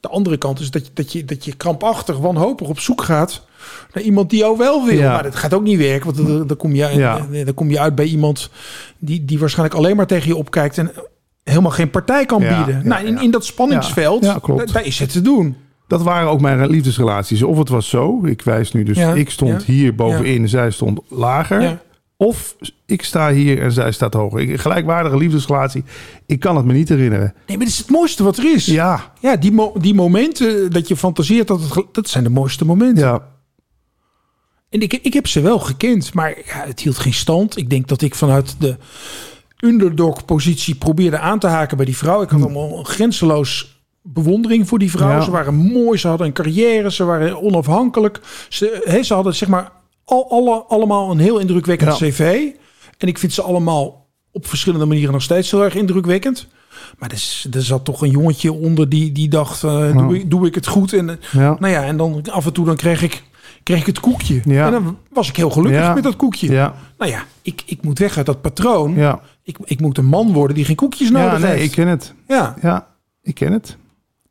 De 0.00 0.08
andere 0.08 0.36
kant 0.36 0.60
is 0.60 0.70
dat 0.70 0.86
je, 0.86 0.90
dat 0.94 1.12
je, 1.12 1.24
dat 1.24 1.44
je 1.44 1.56
krampachtig, 1.56 2.18
wanhopig 2.18 2.68
op 2.68 2.80
zoek 2.80 3.02
gaat 3.02 3.44
naar 3.92 4.02
iemand 4.02 4.30
die 4.30 4.38
jou 4.38 4.56
wel 4.58 4.86
wil. 4.86 4.98
Ja. 4.98 5.12
Maar 5.12 5.22
dat 5.22 5.36
gaat 5.36 5.54
ook 5.54 5.62
niet 5.62 5.78
werken, 5.78 6.14
want 6.14 6.28
dan, 6.28 6.46
dan, 6.46 6.56
kom 6.56 6.74
je, 6.74 6.88
Ja. 6.94 7.26
dan 7.44 7.54
kom 7.54 7.70
je 7.70 7.80
uit 7.80 7.94
bij 7.94 8.04
iemand 8.06 8.50
die, 8.98 9.24
die 9.24 9.38
waarschijnlijk 9.38 9.78
alleen 9.78 9.96
maar 9.96 10.06
tegen 10.06 10.28
je 10.28 10.36
opkijkt 10.36 10.78
en 10.78 10.92
helemaal 11.44 11.70
geen 11.70 11.90
partij 11.90 12.26
kan 12.26 12.42
Ja, 12.42 12.64
bieden. 12.64 12.88
nou, 12.88 13.06
in, 13.06 13.20
in 13.20 13.30
dat 13.30 13.44
spanningsveld, 13.44 14.22
daar, 14.22 14.40
daar 14.72 14.84
is 14.84 14.98
het 14.98 15.12
te 15.12 15.20
doen. 15.22 15.56
Dat 15.88 16.02
waren 16.02 16.28
ook 16.30 16.40
mijn 16.40 16.66
liefdesrelaties. 16.70 17.42
Of 17.42 17.58
het 17.58 17.68
was 17.68 17.88
zo, 17.88 18.24
ik 18.24 18.42
wijs 18.42 18.72
nu 18.72 18.82
dus, 18.82 18.98
ik 18.98 19.30
stond 19.30 19.64
hier 19.64 19.94
bovenin, 19.94 20.48
zij 20.48 20.70
stond 20.70 21.00
lager. 21.08 21.78
Of 22.18 22.56
ik 22.86 23.02
sta 23.02 23.32
hier 23.32 23.62
en 23.62 23.72
zij 23.72 23.92
staat 23.92 24.14
hoger. 24.14 24.40
Ik- 24.40 24.60
gelijkwaardige 24.60 25.16
liefdesrelatie, 25.16 25.84
ik 26.26 26.40
kan 26.40 26.56
het 26.56 26.64
me 26.64 26.72
niet 26.72 26.88
herinneren. 26.88 27.34
Nee, 27.46 27.56
maar 27.56 27.66
dat 27.66 27.74
is 27.74 27.78
het 27.78 27.90
mooiste 27.90 28.22
wat 28.24 28.36
er 28.36 28.52
is. 28.54 28.66
Ja, 28.66 29.12
Ja, 29.20 29.36
die, 29.36 29.52
mo- 29.52 29.72
die 29.80 29.94
momenten 29.94 30.70
dat 30.72 30.88
je 30.88 30.96
fantaseert, 30.96 31.46
dat, 31.48 31.60
het, 31.74 31.84
dat 31.92 32.08
zijn 32.08 32.24
de 32.24 32.30
mooiste 32.30 32.64
momenten. 32.64 33.04
ja, 33.04 33.28
En 34.70 34.80
ik, 34.80 34.92
ik 34.92 35.12
heb 35.12 35.26
ze 35.26 35.40
wel 35.40 35.58
gekend, 35.58 36.14
maar 36.14 36.30
ja, 36.46 36.64
het 36.66 36.80
hield 36.80 36.98
geen 36.98 37.14
stand. 37.14 37.56
Ik 37.56 37.70
denk 37.70 37.88
dat 37.88 38.02
ik 38.02 38.14
vanuit 38.14 38.56
de 38.58 38.76
underdog-positie 39.64 40.74
probeerde 40.74 41.18
aan 41.18 41.38
te 41.38 41.46
haken 41.46 41.76
bij 41.76 41.86
die 41.86 41.96
vrouw. 41.96 42.22
Ik 42.22 42.30
had 42.30 42.42
allemaal 42.42 42.78
een 42.78 42.84
grenzeloos 42.86 43.80
bewondering 44.02 44.68
voor 44.68 44.78
die 44.78 44.90
vrouw. 44.90 45.08
Ja. 45.10 45.20
Ze 45.20 45.30
waren 45.30 45.54
mooi, 45.54 45.98
ze 45.98 46.08
hadden 46.08 46.26
een 46.26 46.32
carrière, 46.32 46.90
ze 46.92 47.04
waren 47.04 47.42
onafhankelijk. 47.42 48.20
Ze, 48.48 49.00
ze 49.04 49.14
hadden 49.14 49.34
zeg 49.34 49.48
maar 49.48 49.70
al, 50.06 50.30
alle, 50.30 50.64
allemaal 50.68 51.10
een 51.10 51.18
heel 51.18 51.38
indrukwekkend 51.38 51.98
Ja. 51.98 52.08
cv. 52.08 52.48
En 52.98 53.08
ik 53.08 53.18
vind 53.18 53.32
ze 53.32 53.42
allemaal 53.42 54.06
op 54.32 54.46
verschillende 54.46 54.86
manieren 54.86 55.12
nog 55.12 55.22
steeds 55.22 55.50
heel 55.50 55.64
erg 55.64 55.74
indrukwekkend. 55.74 56.46
Maar 56.98 57.10
er, 57.10 57.42
er 57.54 57.62
zat 57.62 57.84
toch 57.84 58.02
een 58.02 58.10
jongetje 58.10 58.52
onder 58.52 58.88
die, 58.88 59.12
die 59.12 59.28
dacht, 59.28 59.64
eh, 59.64 59.96
doe, 59.96 60.14
ik, 60.18 60.30
doe 60.30 60.46
ik 60.46 60.54
het 60.54 60.66
goed? 60.66 60.92
En, 60.92 61.08
eh, 61.10 61.16
ja. 61.32 61.56
nou 61.58 61.72
ja, 61.72 61.84
en 61.84 61.96
dan 61.96 62.22
af 62.30 62.46
en 62.46 62.52
toe 62.52 62.64
dan 62.66 62.76
kreeg 62.76 63.02
ik, 63.02 63.22
kreeg 63.62 63.80
ik 63.80 63.86
het 63.86 64.00
koekje. 64.00 64.40
Ja. 64.44 64.66
En 64.66 64.72
dan 64.72 64.98
was 65.12 65.28
ik 65.28 65.36
heel 65.36 65.50
gelukkig 65.50 65.94
met 65.94 66.02
dat 66.02 66.16
koekje. 66.16 66.50
Ja, 66.52 66.74
Nou 66.98 67.10
ja, 67.10 67.24
ik, 67.42 67.62
ik 67.66 67.82
moet 67.82 67.98
weg 67.98 68.16
uit 68.16 68.26
dat 68.26 68.40
patroon. 68.40 68.94
ja. 68.94 69.20
Ik, 69.42 69.56
ik 69.64 69.80
moet 69.80 69.98
een 69.98 70.04
man 70.06 70.32
worden 70.32 70.56
die 70.56 70.64
geen 70.64 70.76
koekjes 70.76 71.10
nodig 71.10 71.32
Ja, 71.32 71.38
nee, 71.38 71.50
heeft. 71.50 71.64
ik 71.64 71.70
ken 71.70 71.88
het. 71.88 72.14
Ja, 72.28 72.54
Ja, 72.62 72.86
ik 73.22 73.34
ken 73.34 73.52
het. 73.52 73.76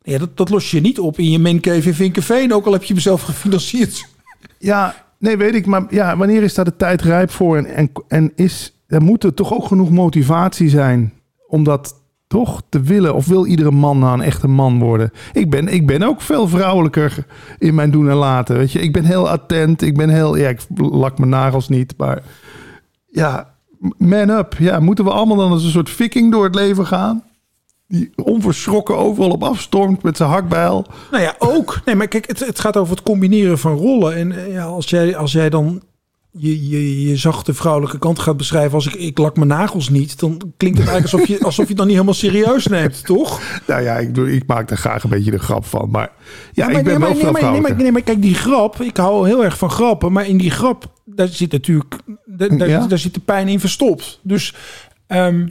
ja 0.02 0.18
dat, 0.18 0.36
dat 0.36 0.48
los 0.48 0.70
je 0.70 0.80
niet 0.80 0.98
op 0.98 1.18
in 1.18 1.30
je 1.30 1.38
mancave 1.38 1.88
in 1.88 1.94
Vinkenveen. 1.94 2.54
Ook 2.54 2.66
al 2.66 2.72
heb 2.72 2.84
je 2.84 2.94
mezelf 2.94 3.22
gefinancierd. 3.30 4.08
Ja, 4.58 5.05
nee, 5.18 5.36
weet 5.36 5.54
ik. 5.54 5.66
Maar 5.66 5.84
ja, 5.88 6.16
wanneer 6.16 6.42
is 6.42 6.54
daar 6.54 6.64
de 6.64 6.76
tijd 6.76 7.02
rijp 7.02 7.30
voor? 7.30 7.56
En, 7.56 7.66
en, 7.66 7.90
en 8.08 8.32
is, 8.34 8.82
er 8.86 9.02
moet 9.02 9.24
er 9.24 9.34
toch 9.34 9.54
ook 9.54 9.66
genoeg 9.66 9.90
motivatie 9.90 10.68
zijn 10.68 11.12
om 11.46 11.64
dat 11.64 12.02
toch 12.26 12.62
te 12.68 12.80
willen? 12.80 13.14
Of 13.14 13.26
wil 13.26 13.46
iedere 13.46 13.70
man 13.70 13.98
nou 13.98 14.14
een 14.14 14.24
echte 14.24 14.48
man 14.48 14.78
worden? 14.78 15.12
Ik 15.32 15.50
ben, 15.50 15.68
ik 15.68 15.86
ben 15.86 16.02
ook 16.02 16.20
veel 16.20 16.48
vrouwelijker 16.48 17.26
in 17.58 17.74
mijn 17.74 17.90
doen 17.90 18.10
en 18.10 18.16
laten. 18.16 18.56
Weet 18.56 18.72
je, 18.72 18.80
ik 18.80 18.92
ben 18.92 19.04
heel 19.04 19.28
attent. 19.28 19.82
Ik 19.82 19.96
ben 19.96 20.08
heel, 20.08 20.36
ja, 20.36 20.48
ik 20.48 20.60
lak 20.76 21.18
mijn 21.18 21.30
nagels 21.30 21.68
niet, 21.68 21.94
maar 21.96 22.22
ja, 23.06 23.54
man 23.98 24.28
up. 24.30 24.54
Ja, 24.58 24.80
moeten 24.80 25.04
we 25.04 25.10
allemaal 25.10 25.36
dan 25.36 25.50
als 25.50 25.64
een 25.64 25.70
soort 25.70 25.90
viking 25.90 26.32
door 26.32 26.44
het 26.44 26.54
leven 26.54 26.86
gaan? 26.86 27.22
Die 27.88 28.12
onverschrokken 28.16 28.96
overal 28.96 29.30
op 29.30 29.42
afstormt 29.42 30.02
met 30.02 30.16
zijn 30.16 30.30
hakbijl. 30.30 30.86
Nou 31.10 31.22
ja, 31.22 31.34
ook. 31.38 31.80
Nee, 31.84 31.94
maar 31.94 32.08
kijk, 32.08 32.26
het, 32.26 32.46
het 32.46 32.60
gaat 32.60 32.76
over 32.76 32.94
het 32.94 33.04
combineren 33.04 33.58
van 33.58 33.76
rollen. 33.76 34.16
En 34.16 34.32
eh, 34.32 34.52
ja, 34.52 34.64
als, 34.64 34.90
jij, 34.90 35.16
als 35.16 35.32
jij 35.32 35.50
dan 35.50 35.82
je, 36.38 36.68
je, 36.68 37.08
je 37.08 37.16
zachte 37.16 37.54
vrouwelijke 37.54 37.98
kant 37.98 38.18
gaat 38.18 38.36
beschrijven 38.36 38.74
als 38.74 38.86
ik, 38.86 38.94
ik 38.94 39.18
lak 39.18 39.36
mijn 39.36 39.48
nagels 39.48 39.88
niet, 39.88 40.18
dan 40.18 40.52
klinkt 40.56 40.78
het 40.78 40.88
eigenlijk 40.88 41.02
alsof 41.12 41.26
je, 41.26 41.44
alsof 41.44 41.64
je 41.64 41.68
het 41.68 41.76
dan 41.76 41.86
niet 41.86 41.94
helemaal 41.94 42.14
serieus 42.14 42.66
neemt, 42.66 43.04
toch? 43.04 43.40
Nou 43.66 43.82
ja, 43.82 43.96
ik, 43.96 44.14
doe, 44.14 44.32
ik 44.34 44.46
maak 44.46 44.70
er 44.70 44.76
graag 44.76 45.04
een 45.04 45.10
beetje 45.10 45.30
de 45.30 45.38
grap 45.38 45.64
van. 45.64 45.90
Maar 45.90 46.10
ja, 46.52 46.66
maar, 46.66 46.74
ik 46.74 46.84
ben 46.84 47.00
nee, 47.00 47.08
wel 47.08 47.08
nee, 47.08 47.16
maar, 47.16 47.22
nee, 47.22 47.32
maar, 47.32 47.40
vrouwelijker. 47.40 47.82
nee, 47.82 47.92
maar 47.92 48.02
kijk, 48.02 48.22
die 48.22 48.34
grap, 48.34 48.80
ik 48.80 48.96
hou 48.96 49.26
heel 49.26 49.44
erg 49.44 49.58
van 49.58 49.70
grappen, 49.70 50.12
maar 50.12 50.26
in 50.26 50.38
die 50.38 50.50
grap, 50.50 50.92
daar 51.04 51.28
zit 51.28 51.52
natuurlijk, 51.52 51.94
daar, 52.24 52.56
daar, 52.56 52.68
Ja? 52.68 52.86
daar 52.86 52.98
zit 52.98 53.14
de 53.14 53.20
pijn 53.20 53.48
in 53.48 53.60
verstopt. 53.60 54.20
Dus 54.22 54.54
ehm, 55.06 55.48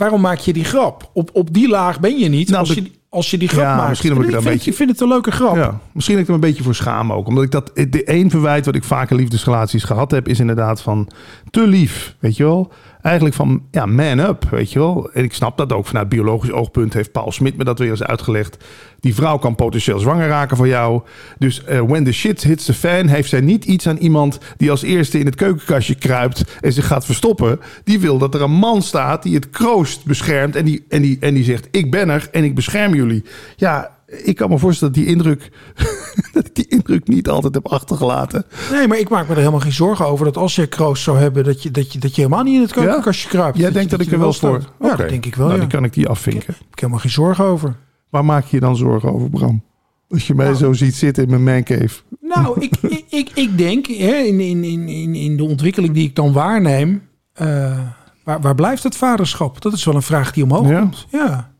waarom 0.00 0.20
maak 0.20 0.38
je 0.38 0.52
die 0.52 0.64
grap? 0.64 1.10
Op, 1.12 1.30
op 1.32 1.52
die 1.54 1.68
laag 1.68 2.00
ben 2.00 2.18
je 2.18 2.28
niet 2.28 2.48
Nou, 2.48 2.66
als, 2.66 2.74
je, 2.74 2.90
als 3.10 3.30
je 3.30 3.38
die 3.38 3.48
grap 3.48 3.64
Ja, 3.64 3.76
maakt. 3.76 3.88
misschien 3.88 4.12
omdat 4.12 4.26
ik 4.28 4.34
ik, 4.34 4.40
vind, 4.40 4.54
beetje- 4.54 4.70
ik 4.70 4.76
vind 4.76 4.90
het 4.90 5.00
een 5.00 5.08
leuke 5.08 5.30
grap. 5.30 5.56
Ja, 5.56 5.78
misschien 5.92 6.14
dat 6.14 6.22
ik 6.24 6.28
er 6.28 6.34
een 6.34 6.40
beetje 6.40 6.62
voor 6.62 6.74
schaam 6.74 7.12
ook. 7.12 7.26
Omdat 7.26 7.44
ik 7.44 7.50
dat... 7.50 7.70
De 7.74 8.04
één 8.04 8.30
verwijt 8.30 8.66
wat 8.66 8.74
ik 8.74 8.84
vaak 8.84 9.10
in 9.10 9.16
liefdesrelaties 9.16 9.84
gehad 9.84 10.10
heb... 10.10 10.28
is 10.28 10.40
inderdaad 10.40 10.82
van 10.82 11.08
te 11.50 11.66
lief, 11.66 12.14
weet 12.18 12.36
je 12.36 12.44
wel? 12.44 12.72
Eigenlijk 13.02 13.34
van, 13.34 13.62
ja, 13.70 13.86
man 13.86 14.18
up, 14.18 14.44
weet 14.50 14.72
je 14.72 14.78
wel? 14.78 15.10
En 15.12 15.24
ik 15.24 15.32
snap 15.32 15.56
dat 15.58 15.72
ook 15.72 15.86
vanuit 15.86 16.08
biologisch 16.08 16.52
oogpunt... 16.52 16.92
heeft 16.92 17.12
Paul 17.12 17.32
Smit 17.32 17.56
me 17.56 17.64
dat 17.64 17.78
weer 17.78 17.90
eens 17.90 18.02
uitgelegd. 18.02 18.64
Die 19.00 19.14
vrouw 19.14 19.36
kan 19.38 19.54
potentieel 19.54 19.98
zwanger 19.98 20.28
raken 20.28 20.56
van 20.56 20.68
jou. 20.68 21.02
Dus 21.38 21.64
eh, 21.64 21.80
when 21.80 22.04
the 22.04 22.12
shit 22.12 22.42
hits 22.42 22.64
the 22.64 22.74
fan... 22.74 23.06
heeft 23.06 23.28
zij 23.28 23.40
niet 23.40 23.64
iets 23.64 23.88
aan 23.88 23.96
iemand 23.96 24.38
die 24.56 24.70
als 24.70 24.82
eerste 24.82 25.18
in 25.18 25.26
het 25.26 25.34
keukenkastje 25.34 25.94
kruipt... 25.94 26.44
en 26.60 26.72
zich 26.72 26.86
gaat 26.86 27.04
verstoppen. 27.06 27.60
Die 27.84 28.00
wil 28.00 28.18
dat 28.18 28.34
er 28.34 28.42
een 28.42 28.50
man 28.52 28.82
staat 28.82 29.22
die 29.22 29.34
het 29.34 29.50
kroost 29.50 30.04
beschermt... 30.04 30.56
en 30.56 30.64
die, 30.64 30.84
en 30.88 31.02
die, 31.02 31.16
en 31.20 31.34
die 31.34 31.44
zegt, 31.44 31.68
ik 31.70 31.90
ben 31.90 32.08
er 32.08 32.28
en 32.32 32.44
ik 32.44 32.54
bescherm 32.54 32.94
jullie. 33.00 33.24
Ja, 33.56 33.98
ik 34.06 34.36
kan 34.36 34.50
me 34.50 34.58
voorstellen 34.58 34.94
dat 34.94 35.02
die 35.02 35.12
indruk, 35.12 35.50
dat 36.32 36.46
ik 36.46 36.54
die 36.54 36.66
indruk 36.68 37.08
niet 37.08 37.28
altijd 37.28 37.54
heb 37.54 37.68
achtergelaten. 37.68 38.44
Nee, 38.72 38.88
maar 38.88 38.98
ik 38.98 39.08
maak 39.08 39.24
me 39.26 39.30
er 39.32 39.38
helemaal 39.38 39.60
geen 39.60 39.72
zorgen 39.72 40.06
over 40.06 40.24
dat 40.24 40.36
als 40.36 40.54
je 40.54 40.66
kroost 40.66 41.02
zou 41.02 41.18
hebben, 41.18 41.44
dat 41.44 41.62
je, 41.62 41.70
dat 41.70 41.92
je, 41.92 41.98
dat 41.98 42.14
je 42.14 42.22
helemaal 42.22 42.44
niet 42.44 42.54
in 42.54 42.60
het 42.62 42.72
keukenkastje 42.72 43.28
kruipt. 43.28 43.56
Jij 43.58 43.66
je- 43.68 43.72
denkt 43.74 43.90
dat 43.90 44.00
ik 44.00 44.12
er 44.12 44.18
wel 44.18 44.32
voor. 44.32 44.64
Ja, 44.80 44.96
dat 44.96 45.08
denk 45.08 45.26
ik 45.26 45.34
wel. 45.34 45.46
Nou, 45.46 45.58
ja. 45.60 45.64
die 45.66 45.74
kan 45.74 45.84
ik 45.84 45.92
die 45.92 46.08
afvinken. 46.08 46.54
Ik 46.54 46.56
heb 46.70 46.78
helemaal 46.78 46.98
geen 47.00 47.10
zorgen 47.10 47.44
over. 47.44 47.76
Waar 48.10 48.24
maak 48.24 48.44
je 48.44 48.56
je 48.56 48.60
dan 48.60 48.76
zorgen 48.76 49.12
over, 49.12 49.30
Bram? 49.30 49.62
Als 50.08 50.26
je 50.26 50.34
mij 50.34 50.46
Nou. 50.46 50.56
zo 50.58 50.72
ziet 50.72 50.94
zitten 50.94 51.22
in 51.24 51.30
mijn 51.30 51.42
mancave. 51.44 52.00
Nou, 52.20 52.60
ik, 52.60 52.76
ik, 52.98 53.04
ik, 53.10 53.30
ik 53.34 53.58
denk 53.58 53.86
hè, 53.86 54.14
in, 54.14 54.40
in, 54.40 54.64
in, 54.64 55.14
in, 55.14 55.36
de 55.36 55.44
ontwikkeling 55.44 55.94
die 55.94 56.04
ik 56.08 56.14
dan 56.16 56.32
waarneem, 56.32 57.02
eh, 57.32 57.78
waar, 58.24 58.40
waar 58.40 58.54
blijft 58.54 58.82
het 58.82 58.96
vaderschap? 58.96 59.60
Dat 59.62 59.72
is 59.72 59.84
wel 59.84 59.94
een 59.94 60.02
vraag 60.02 60.32
die 60.32 60.44
omhoog 60.44 60.68
Ja. 60.68 60.80
komt. 60.80 61.06
Ja. 61.10 61.52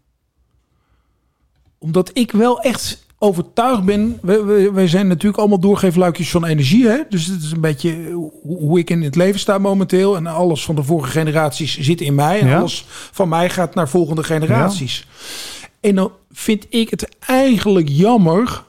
Omdat 1.82 2.10
ik 2.12 2.32
wel 2.32 2.60
echt 2.60 3.06
overtuigd 3.18 3.84
ben. 3.84 4.18
We, 4.22 4.44
we, 4.44 4.72
wij 4.72 4.88
zijn 4.88 5.06
natuurlijk 5.08 5.38
allemaal 5.38 5.60
doorgeefluikjes 5.60 6.30
van 6.30 6.44
energie. 6.44 6.86
Hè? 6.86 6.98
Dus 7.08 7.26
het 7.26 7.42
is 7.42 7.50
een 7.52 7.60
beetje 7.60 8.10
hoe, 8.42 8.78
ik 8.78 8.90
in 8.90 9.02
het 9.02 9.16
leven 9.16 9.40
sta 9.40 9.58
momenteel. 9.58 10.16
En 10.16 10.26
alles 10.26 10.64
van 10.64 10.74
de 10.74 10.82
vorige 10.82 11.10
generaties 11.10 11.78
zit 11.80 12.00
in 12.00 12.14
mij. 12.14 12.40
En 12.40 12.46
Ja. 12.46 12.58
alles 12.58 12.84
van 12.88 13.28
mij 13.28 13.50
gaat 13.50 13.74
naar 13.74 13.88
volgende 13.88 14.22
generaties. 14.24 15.06
En 15.80 15.94
dan 15.94 16.12
vind 16.30 16.66
ik 16.68 16.90
het 16.90 17.16
eigenlijk 17.26 17.88
jammer 17.88 18.64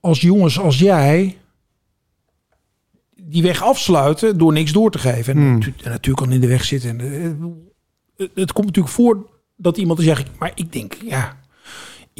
als 0.00 0.20
jongens 0.20 0.60
als 0.60 0.78
jij 0.78 1.38
die 3.16 3.42
weg 3.42 3.62
afsluiten 3.62 4.38
door 4.38 4.52
niks 4.52 4.72
door 4.72 4.90
te 4.90 4.98
geven. 4.98 5.34
En, 5.36 5.40
Hmm. 5.40 5.62
en 5.62 5.90
natuurlijk 5.90 6.26
al 6.26 6.32
in 6.32 6.40
de 6.40 6.46
weg 6.46 6.64
zitten. 6.64 7.00
En, 7.00 7.70
eh, 8.16 8.26
het, 8.34 8.52
komt 8.52 8.66
natuurlijk 8.66 8.94
voor 8.94 9.26
dat 9.56 9.76
iemand 9.76 10.00
zegt, 10.00 10.28
maar 10.38 10.52
ik 10.54 10.72
denk, 10.72 10.96
ja, 11.04 11.38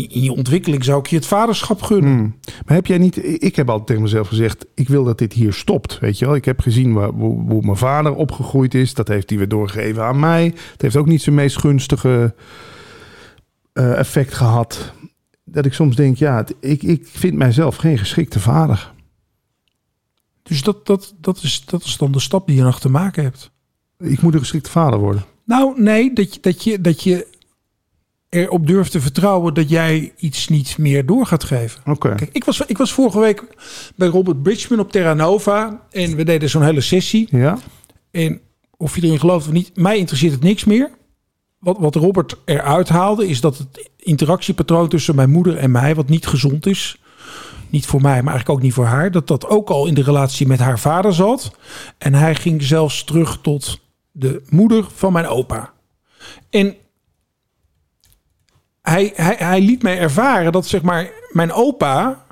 in, 0.09 0.23
je 0.23 0.33
ontwikkeling 0.33 0.85
zou 0.85 0.99
ik 0.99 1.07
je 1.07 1.17
het 1.17 1.27
vaderschap 1.27 1.83
gunnen. 1.83 2.13
Hmm. 2.13 2.37
Maar 2.67 2.75
heb 2.75 2.87
jij 2.87 2.99
niet... 2.99 3.43
Ik 3.43 3.57
heb 3.57 3.69
altijd 3.69 3.87
tegen 3.87 4.03
mezelf 4.03 4.29
gezegd... 4.29 4.67
ik 4.75 4.89
wil 4.89 5.05
dat 5.05 5.19
dit 5.19 5.33
hier 5.33 5.53
stopt, 5.53 5.99
weet 5.99 6.19
je 6.19 6.25
wel. 6.25 6.35
Ik 6.35 6.45
heb 6.45 6.61
gezien 6.61 6.93
waar, 6.93 7.09
hoe, 7.09 7.51
hoe 7.51 7.63
mijn 7.63 7.77
vader 7.77 8.15
opgegroeid 8.15 8.75
is. 8.75 8.95
Dat 8.95 9.09
heeft 9.09 9.29
hij 9.29 9.39
weer 9.39 9.49
doorgegeven 9.49 10.05
aan 10.05 10.21
mij. 10.21 10.45
Het 10.73 10.83
heeft 10.83 10.97
ook 10.97 11.07
niet 11.07 11.23
zijn 11.23 11.35
meest 11.35 11.59
gunstige 11.59 12.35
eh, 13.73 13.99
effect 13.99 14.35
gehad. 14.35 14.93
Dat 15.45 15.67
ik 15.67 15.73
soms 15.73 15.97
denk, 15.97 16.17
ja, 16.17 16.45
ik, 16.61 16.83
ik 16.83 17.07
vind 17.07 17.35
mijzelf 17.35 17.77
geen 17.77 17.99
geschikte 17.99 18.41
vader. 18.41 18.93
Dus 20.43 20.63
dat, 20.63 20.87
dat, 20.87 21.15
dat, 21.21 21.43
is, 21.43 21.65
dat 21.65 21.85
is 21.85 21.97
dan 21.97 22.13
de 22.13 22.21
stap 22.21 22.47
die 22.47 22.57
je 22.57 22.63
nog 22.63 22.81
te 22.81 22.91
maken 22.91 23.23
hebt. 23.23 23.51
Ik 23.99 24.23
moet 24.23 24.35
een 24.35 24.41
geschikte 24.41 24.71
vader 24.71 24.99
worden. 24.99 25.25
Nou, 25.45 25.83
nee, 25.83 26.13
dat 26.13 26.35
je, 26.35 26.41
dat 26.41 26.65
je, 26.65 26.81
dat 26.81 27.03
je 27.03 27.27
erop 28.31 28.67
durft 28.67 28.91
te 28.91 29.01
vertrouwen 29.01 29.55
dat 29.55 29.69
jij 29.69 30.13
iets 30.17 30.49
niet 30.49 30.79
meer 30.79 31.07
door 31.07 31.27
gaat 31.27 31.45
geven. 31.45 31.81
Oké. 31.87 32.15
Kijk, 32.15 32.31
ik 32.33 32.45
was, 32.45 32.61
ik 32.61 32.79
was 32.79 32.93
vorige 32.93 33.21
week 33.21 33.45
bij 33.97 34.09
Robert 34.09 34.43
Bridgman 34.43 34.79
op 34.79 34.93
Terra 34.93 35.15
Nova 35.15 35.81
en 35.91 36.17
we 36.17 36.25
deden 36.25 36.49
zo'n 36.49 36.63
hele 36.63 36.81
sessie. 36.81 37.29
Ja? 37.31 37.59
En 38.11 38.41
of 38.77 38.97
je 38.97 39.03
erin 39.03 39.21
gelooft 39.21 39.47
of 39.47 39.53
niet, 39.53 39.77
mij 39.77 39.99
interesseert 39.99 40.33
het 40.33 40.43
niks 40.43 40.65
meer. 40.65 40.91
Wat, 41.59 41.77
wat 41.79 41.95
Robert 41.95 42.37
eruit 42.45 42.89
haalde, 42.89 43.29
is 43.29 43.41
dat 43.41 43.59
het 43.59 43.91
interactiepatroon 43.97 44.89
tussen 44.89 45.15
mijn 45.15 45.31
moeder 45.31 45.57
en 45.57 45.71
mij, 45.71 45.95
wat 45.95 46.09
niet 46.09 46.27
gezond 46.27 46.67
is, 46.67 47.01
niet 47.69 47.87
voor 47.87 48.01
mij, 48.01 48.23
maar 48.23 48.33
eigenlijk 48.33 48.59
ook 48.59 48.63
niet 48.63 48.75
voor 48.75 48.85
haar, 48.85 49.11
dat 49.11 49.27
dat 49.27 49.47
ook 49.47 49.71
al 49.71 49.87
in 49.87 49.95
de 49.95 50.03
relatie 50.03 50.47
met 50.47 50.59
haar 50.59 50.79
vader 50.79 51.15
zat. 51.15 51.57
En 51.99 52.15
hij 52.15 52.35
ging 52.35 52.63
zelfs 52.63 53.05
terug 53.05 53.39
tot 53.41 53.81
de 54.13 54.43
moeder 54.49 54.85
van 54.95 55.13
mijn 55.13 55.27
opa. 55.27 55.73
En 56.51 56.75
hij, 58.83 59.13
hij, 59.15 59.35
hij 59.39 59.61
liet 59.61 59.83
mij 59.83 59.99
ervaren 59.99 60.53
dat 60.53 60.67
zeg 60.67 60.83
maar 60.83 61.11
mijn 61.29 61.53
opa, 61.53 62.25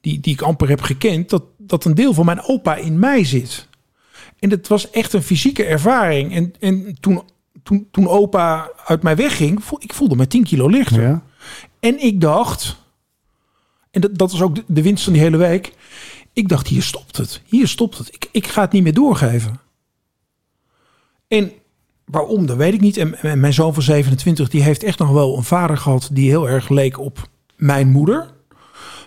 die, 0.00 0.20
die 0.20 0.32
ik 0.32 0.42
amper 0.42 0.68
heb 0.68 0.80
gekend, 0.80 1.30
dat, 1.30 1.42
dat 1.58 1.84
een 1.84 1.94
deel 1.94 2.14
van 2.14 2.24
mijn 2.24 2.42
opa 2.42 2.76
in 2.76 2.98
mij 2.98 3.24
zit. 3.24 3.68
En 4.38 4.50
het 4.50 4.68
was 4.68 4.90
echt 4.90 5.12
een 5.12 5.22
fysieke 5.22 5.64
ervaring. 5.64 6.34
En, 6.34 6.54
en 6.60 6.96
toen, 7.00 7.22
toen, 7.62 7.88
toen 7.90 8.08
opa 8.08 8.70
uit 8.84 9.02
mij 9.02 9.16
wegging, 9.16 9.64
voel, 9.64 9.78
ik 9.82 9.92
voelde 9.92 10.16
me 10.16 10.26
10 10.26 10.44
kilo 10.44 10.68
lichter. 10.68 11.02
Ja? 11.02 11.22
En 11.80 12.02
ik 12.02 12.20
dacht, 12.20 12.76
en 13.90 14.00
dat, 14.00 14.18
dat 14.18 14.32
was 14.32 14.42
ook 14.42 14.54
de, 14.54 14.64
de 14.66 14.82
winst 14.82 15.04
van 15.04 15.12
die 15.12 15.22
hele 15.22 15.36
week. 15.36 15.72
Ik 16.32 16.48
dacht, 16.48 16.66
hier 16.66 16.82
stopt 16.82 17.16
het. 17.16 17.42
Hier 17.44 17.68
stopt 17.68 17.98
het. 17.98 18.14
Ik, 18.14 18.28
ik 18.32 18.46
ga 18.46 18.60
het 18.60 18.72
niet 18.72 18.82
meer 18.82 18.94
doorgeven. 18.94 19.60
En 21.28 21.52
waarom, 22.06 22.46
dat 22.46 22.56
weet 22.56 22.74
ik 22.74 22.80
niet. 22.80 22.96
En, 22.96 23.18
en 23.22 23.40
mijn 23.40 23.52
zoon 23.52 23.74
van 23.74 23.82
27, 23.82 24.48
die 24.48 24.62
heeft 24.62 24.82
echt 24.82 24.98
nog 24.98 25.10
wel 25.10 25.36
een 25.36 25.42
vader 25.44 25.76
gehad... 25.76 26.08
die 26.12 26.28
heel 26.28 26.48
erg 26.48 26.68
leek 26.68 27.00
op 27.00 27.28
mijn 27.56 27.88
moeder. 27.90 28.26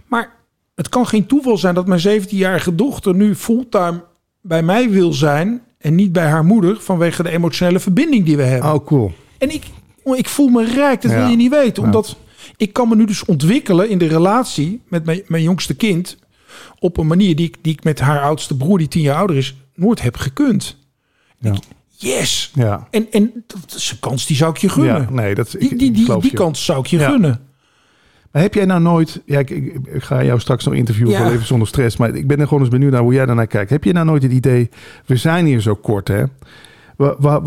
Maar 0.08 0.32
het 0.76 0.90
kan 0.90 1.08
geen 1.08 1.26
toeval 1.26 1.58
zijn 1.58 1.76
dat 1.76 1.88
mijn 1.88 2.22
17-jarige 2.22 2.76
dochter... 2.76 3.16
nu 3.16 3.36
fulltime 3.36 4.04
bij 4.42 4.64
mij 4.64 4.90
wil 4.90 5.14
zijn... 5.14 5.62
en 5.78 5.96
niet 5.96 6.12
bij 6.12 6.28
haar 6.28 6.46
moeder... 6.46 6.82
vanwege 6.82 7.24
de 7.24 7.30
emotionele 7.30 7.80
verbinding 7.80 8.26
die 8.26 8.38
we 8.38 8.44
hebben. 8.44 8.74
Oh, 8.74 8.86
cool. 8.86 9.12
En 9.38 9.54
ik, 9.54 9.64
oh, 10.04 10.18
ik 10.18 10.30
voel 10.30 10.48
me 10.48 10.66
rijk, 10.66 11.02
dat 11.02 11.12
Ja. 11.12 11.18
wil 11.18 11.28
je 11.30 11.36
niet 11.36 11.52
weten. 11.52 11.82
Ja. 11.84 11.90
Omdat 11.90 12.18
ik 12.58 12.74
kan 12.74 12.90
me 12.90 12.96
nu 12.96 13.06
dus 13.06 13.26
ontwikkelen 13.26 13.90
in 13.90 13.98
de 13.98 14.08
relatie 14.08 14.82
met 14.88 15.06
mijn, 15.06 15.22
mijn 15.28 15.44
jongste 15.44 15.76
kind... 15.76 16.18
op 16.80 16.98
een 16.98 17.08
manier 17.08 17.36
die 17.36 17.48
ik, 17.48 17.58
die 17.62 17.74
ik 17.74 17.84
met 17.84 18.00
haar 18.00 18.22
oudste 18.22 18.58
broer, 18.58 18.78
die 18.78 18.88
tien 18.88 19.02
jaar 19.02 19.18
ouder 19.18 19.36
is... 19.36 19.56
nooit 19.76 20.02
heb 20.02 20.18
gekund. 20.18 20.78
Ja. 21.40 21.54
Yes! 22.02 22.52
Ja. 22.54 22.88
En, 22.92 23.08
en 23.12 23.44
dat 23.48 23.74
is 23.76 23.92
een 23.92 24.00
kans 24.00 24.26
die 24.26 24.36
zou 24.36 24.52
ik 24.52 24.58
je 24.58 24.70
gunnen. 24.70 25.02
Ja, 25.02 25.10
nee, 25.10 25.36
dat 25.36 25.54
ik, 25.54 25.60
die 25.60 25.78
die, 25.78 25.92
die, 25.92 26.20
die 26.22 26.34
kans 26.34 26.66
zou 26.66 26.80
ik 26.80 26.86
je 26.86 26.98
Ja. 27.00 27.10
gunnen. 27.10 27.40
Maar 28.32 28.42
heb 28.42 28.54
jij 28.54 28.66
nou 28.66 28.82
nooit... 28.82 29.22
Ja, 29.26 29.40
ik, 29.40 29.50
ik, 29.50 29.76
ik 29.88 30.04
ga 30.04 30.24
jou 30.24 30.40
straks 30.40 30.66
nog 30.66 30.74
interviewen 30.74 31.12
Ja. 31.14 31.22
voor 31.22 31.32
Leven 31.32 31.46
Zonder 31.46 31.68
Stress. 31.68 31.98
Maar 31.98 32.16
ik 32.16 32.28
ben 32.28 32.40
er 32.40 32.48
gewoon 32.48 32.60
eens 32.64 32.72
benieuwd 32.72 32.92
naar 32.92 33.02
hoe 33.02 33.14
jij 33.14 33.26
daarnaar 33.26 33.48
kijkt. 33.48 33.70
Heb 33.70 33.84
je 33.84 33.94
nou 33.94 34.06
nooit 34.06 34.24
het 34.24 34.32
idee... 34.32 34.70
We 35.06 35.16
zijn 35.16 35.46
hier 35.46 35.62
zo 35.62 35.76
kort, 35.76 36.08
hè? 36.08 36.24
Wat, 36.98 37.16
wat, 37.20 37.44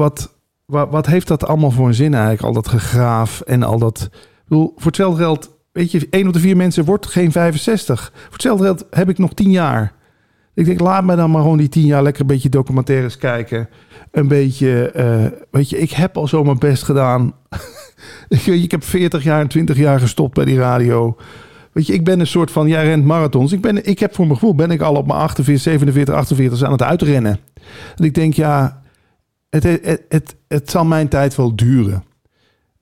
wat, 0.67 0.91
wat, 0.91 1.07
heeft 1.07 1.29
dat 1.29 1.47
allemaal 1.47 1.71
voor 1.71 1.87
een 1.87 1.95
zin 1.95 2.13
eigenlijk? 2.15 2.43
Al 2.43 2.53
dat 2.53 2.69
gegraaf 2.69 3.41
en 3.41 3.63
al 3.63 3.79
dat... 3.79 4.09
Ik 4.13 4.49
bedoel, 4.49 4.73
voor 4.77 4.87
hetzelfde 4.87 5.23
geld... 5.23 5.51
Weet 5.73 5.91
je, 5.91 6.07
één 6.11 6.27
op 6.27 6.33
de 6.33 6.41
vier 6.41 6.57
mensen 6.57 6.85
wordt 6.85 7.07
geen 7.07 7.33
65. 7.33 8.13
Voor 8.15 8.33
hetzelfde 8.33 8.65
geld 8.65 8.85
heb 8.91 9.09
ik 9.09 9.19
nog 9.19 9.35
10 9.35 9.51
jaar. 9.51 9.93
Ik 10.55 10.65
denk, 10.65 10.81
laat 10.81 11.05
me 11.05 11.17
dan 11.17 11.31
maar 11.31 11.43
gewoon 11.43 11.59
die 11.59 11.69
10 11.69 11.87
jaar 11.87 12.03
lekker 12.03 12.21
een 12.21 12.27
beetje 12.27 12.49
documentaires 12.49 13.19
kijken. 13.19 13.69
Een 14.11 14.29
beetje... 14.29 14.91
eh, 14.91 15.27
weet 15.51 15.71
je, 15.71 15.79
ik 15.79 15.91
heb 15.91 16.17
al 16.17 16.29
zo 16.29 16.45
mijn 16.45 16.59
best 16.59 16.83
gedaan... 16.83 17.33
Ik, 18.29 18.47
ik 18.47 18.71
heb 18.71 18.85
40 18.85 19.23
jaar 19.23 19.41
en 19.41 19.49
20 19.49 19.77
jaar 19.77 20.01
gestopt 20.01 20.35
bij 20.35 20.45
die 20.45 20.59
radio. 20.59 21.17
Weet 21.73 21.87
je, 21.87 21.93
ik 21.93 22.05
ben 22.05 22.21
een 22.21 22.27
soort 22.27 22.51
van, 22.51 22.69
jij 22.69 22.85
rent 22.85 23.05
marathons. 23.05 23.53
Ik, 23.53 23.61
ben, 23.61 23.87
ik 23.87 23.99
heb 23.99 24.15
voor 24.15 24.27
mijn 24.27 24.39
gevoel, 24.39 24.55
ben 24.55 24.71
ik 24.71 24.81
al 24.81 24.95
op 24.95 25.07
mijn 25.07 25.19
48, 25.19 25.63
47, 25.63 26.15
48 26.15 26.63
aan 26.63 26.73
het 26.73 26.83
uitrennen. 26.83 27.39
En 27.97 28.05
ik 28.05 28.15
denk, 28.15 28.35
ja, 28.35 28.83
het, 29.51 29.63
het, 29.63 30.03
het, 30.09 30.37
het 30.49 30.71
zal 30.71 30.85
mijn 30.85 31.09
tijd 31.09 31.37
wel 31.37 31.57
duren. 31.57 32.05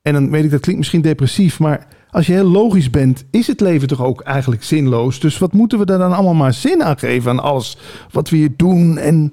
En 0.03 0.13
dan 0.13 0.31
weet 0.31 0.45
ik, 0.45 0.51
dat 0.51 0.61
klinkt 0.61 0.79
misschien 0.81 1.01
depressief, 1.01 1.59
maar 1.59 1.87
als 2.11 2.27
je 2.27 2.33
heel 2.33 2.51
logisch 2.51 2.91
bent, 2.91 3.25
is 3.31 3.47
het 3.47 3.61
leven 3.61 3.89
toch 3.89 4.03
ook 4.03 4.21
eigenlijk 4.21 4.65
zinloos. 4.65 5.21
Dus 5.21 5.39
wat 5.39 5.53
moeten 5.53 5.79
we 5.79 5.85
er 5.85 5.99
dan 5.99 6.13
allemaal 6.13 6.35
maar 6.35 6.55
zin 6.55 6.85
aan 6.85 6.99
geven 6.99 7.31
aan 7.31 7.41
alles 7.41 7.77
wat 8.11 8.29
we 8.29 8.37
hier 8.37 8.53
doen? 8.57 8.99
En 8.99 9.31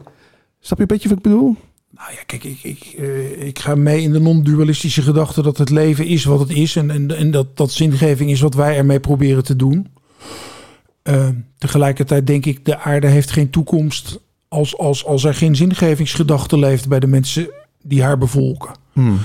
snap 0.60 0.78
je 0.78 0.82
een 0.82 0.88
beetje 0.88 1.10
wat 1.10 1.18
ik 1.18 1.24
bedoel? 1.24 1.56
Nou 1.90 2.12
ja, 2.12 2.24
kijk, 2.26 2.44
ik, 2.44 2.64
ik, 2.64 2.96
eh, 2.98 3.46
ik 3.48 3.60
ga 3.60 3.76
mee 3.76 4.02
in 4.02 4.12
de 4.12 4.20
non-dualistische 4.20 5.02
gedachte 5.02 5.42
dat 5.42 5.58
het 5.58 5.70
leven 5.70 6.06
is 6.06 6.26
wat 6.26 6.40
het 6.40 6.50
is. 6.50 6.76
En, 6.76 6.92
en, 6.92 7.18
en 7.18 7.32
dat, 7.32 7.58
dat 7.58 7.72
zingeving 7.72 8.30
is 8.30 8.42
wat 8.42 8.54
wij 8.54 8.78
ermee 8.78 9.00
proberen 9.00 9.44
te 9.44 9.56
doen. 9.56 9.88
Eh, 11.04 11.28
tegelijkertijd 11.58 12.28
denk 12.28 12.46
ik, 12.46 12.66
de 12.66 12.80
aarde 12.80 13.08
heeft 13.08 13.32
geen 13.32 13.50
toekomst 13.50 14.20
als, 14.48 14.78
als, 14.78 15.06
als 15.06 15.24
er 15.24 15.34
geen 15.34 15.56
zingevingsgedachte 15.56 16.60
leeft 16.60 16.88
bij 16.88 17.00
de 17.00 17.08
mensen 17.08 17.50
die 17.82 18.04
haar 18.04 18.18
bevolken. 18.18 18.76
Hmm. 18.94 19.20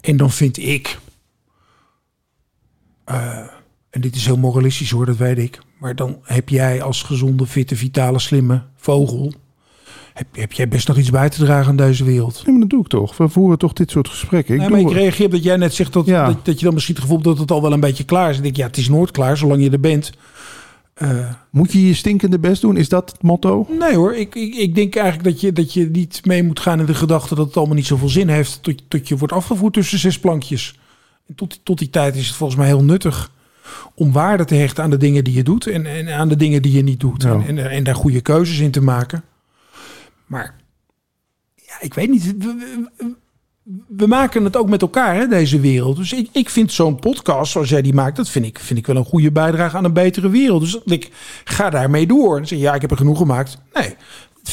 En 0.00 0.16
dan 0.16 0.30
vind 0.30 0.58
ik, 0.58 0.98
eh, 3.06 3.38
en 3.90 4.00
dit 4.00 4.16
is 4.16 4.26
heel 4.26 4.36
moralistisch 4.36 4.90
hoor, 4.90 5.06
dat 5.06 5.16
weet 5.16 5.38
ik. 5.38 5.58
Maar 5.78 5.96
dan 5.96 6.18
heb 6.22 6.48
jij 6.48 6.82
als 6.82 7.02
gezonde, 7.02 7.46
fitte, 7.46 7.76
vitale, 7.76 8.18
slimme 8.18 8.62
vogel, 8.76 9.32
heb, 10.14 10.26
heb 10.32 10.52
jij 10.52 10.68
best 10.68 10.88
nog 10.88 10.96
iets 10.96 11.10
bij 11.10 11.28
te 11.28 11.44
dragen 11.44 11.68
aan 11.68 11.76
deze 11.76 12.04
wereld. 12.04 12.34
Nee, 12.44 12.52
maar 12.52 12.60
dat 12.60 12.70
doe 12.70 12.80
ik 12.80 12.86
toch. 12.86 13.16
We 13.16 13.28
voeren 13.28 13.58
toch 13.58 13.72
dit 13.72 13.90
soort 13.90 14.08
gesprekken. 14.08 14.54
Ik 14.54 14.60
Nee, 14.60 14.70
maar 14.70 14.80
ik 14.80 14.92
reageer 14.92 15.26
op 15.26 15.32
dat 15.32 15.42
jij 15.42 15.56
net 15.56 15.74
zegt 15.74 15.92
dat, 15.92 16.06
Ja. 16.06 16.26
dat, 16.26 16.44
dat 16.44 16.58
je 16.58 16.64
dan 16.64 16.74
misschien 16.74 16.94
het 16.94 17.04
gevoel 17.04 17.18
hebt 17.18 17.28
dat 17.28 17.38
het 17.38 17.50
al 17.50 17.62
wel 17.62 17.72
een 17.72 17.80
beetje 17.80 18.04
klaar 18.04 18.30
is. 18.30 18.36
Ik 18.36 18.42
denk, 18.42 18.56
ja, 18.56 18.66
het 18.66 18.76
is 18.76 18.88
nooit 18.88 19.10
klaar 19.10 19.36
zolang 19.36 19.62
je 19.62 19.70
er 19.70 19.80
bent. 19.80 20.12
Eh, 20.94 21.30
Moet 21.50 21.72
je 21.72 21.86
je 21.86 21.94
stinkende 21.94 22.38
best 22.38 22.60
doen? 22.60 22.76
Is 22.76 22.88
dat 22.88 23.10
het 23.10 23.22
motto? 23.22 23.66
nee 23.78 23.94
hoor, 23.96 24.14
ik, 24.14 24.34
ik, 24.34 24.54
ik 24.54 24.74
denk 24.74 24.96
eigenlijk 24.96 25.28
dat 25.28 25.40
je, 25.40 25.52
dat 25.52 25.72
je 25.72 25.88
niet 25.92 26.20
mee 26.24 26.42
moet 26.42 26.60
gaan 26.60 26.80
in 26.80 26.86
de 26.86 26.94
gedachte 26.94 27.34
dat 27.34 27.46
het 27.46 27.56
allemaal 27.56 27.74
niet 27.74 27.86
zoveel 27.86 28.08
zin 28.08 28.28
heeft. 28.28 28.62
Tot, 28.62 28.82
tot 28.88 29.08
je 29.08 29.16
wordt 29.16 29.34
afgevoerd 29.34 29.72
tussen 29.72 29.98
zes 29.98 30.18
plankjes. 30.18 30.78
Tot, 31.34 31.60
tot 31.64 31.78
die 31.78 31.90
tijd 31.90 32.16
is 32.16 32.26
het 32.26 32.36
volgens 32.36 32.58
mij 32.58 32.66
heel 32.68 32.84
nuttig 32.84 33.30
om 33.94 34.12
waarde 34.12 34.44
te 34.44 34.54
hechten 34.54 34.84
aan 34.84 34.90
de 34.90 34.96
dingen 34.96 35.24
die 35.24 35.34
je 35.34 35.42
doet. 35.42 35.66
En, 35.66 35.86
en 35.86 36.08
aan 36.08 36.28
de 36.28 36.36
dingen 36.36 36.62
die 36.62 36.72
je 36.72 36.82
niet 36.82 37.00
doet. 37.00 37.22
Ja. 37.22 37.32
En, 37.32 37.58
en, 37.58 37.70
en 37.70 37.84
daar 37.84 37.94
goede 37.94 38.20
keuzes 38.20 38.58
in 38.58 38.70
te 38.70 38.82
maken. 38.82 39.24
Maar 40.26 40.54
ja, 41.54 41.74
ik 41.80 41.94
weet 41.94 42.10
niet. 42.10 42.24
We, 42.26 42.32
we- 42.38 42.90
we- 42.96 43.14
we 43.88 44.06
maken 44.06 44.44
het 44.44 44.56
ook 44.56 44.68
met 44.68 44.82
elkaar, 44.82 45.14
hè, 45.14 45.26
deze 45.26 45.60
wereld. 45.60 45.96
Dus 45.96 46.12
ik, 46.12 46.28
ik 46.32 46.50
vind 46.50 46.72
zo'n 46.72 46.98
podcast 46.98 47.52
zoals 47.52 47.68
jij 47.68 47.82
die 47.82 47.94
maakt, 47.94 48.16
dat 48.16 48.28
vind 48.28 48.44
ik, 48.44 48.58
vind 48.58 48.78
ik 48.78 48.86
wel 48.86 48.96
een 48.96 49.04
goede 49.04 49.32
bijdrage 49.32 49.76
aan 49.76 49.84
een 49.84 49.92
betere 49.92 50.28
wereld. 50.28 50.60
Dus 50.60 50.80
ik 50.84 51.10
ga 51.44 51.70
daarmee 51.70 52.06
door. 52.06 52.38
En 52.38 52.46
zeg, 52.46 52.58
ja, 52.58 52.74
ik 52.74 52.80
heb 52.80 52.90
er 52.90 52.96
genoeg 52.96 53.18
gemaakt. 53.18 53.58
Nee, 53.72 53.94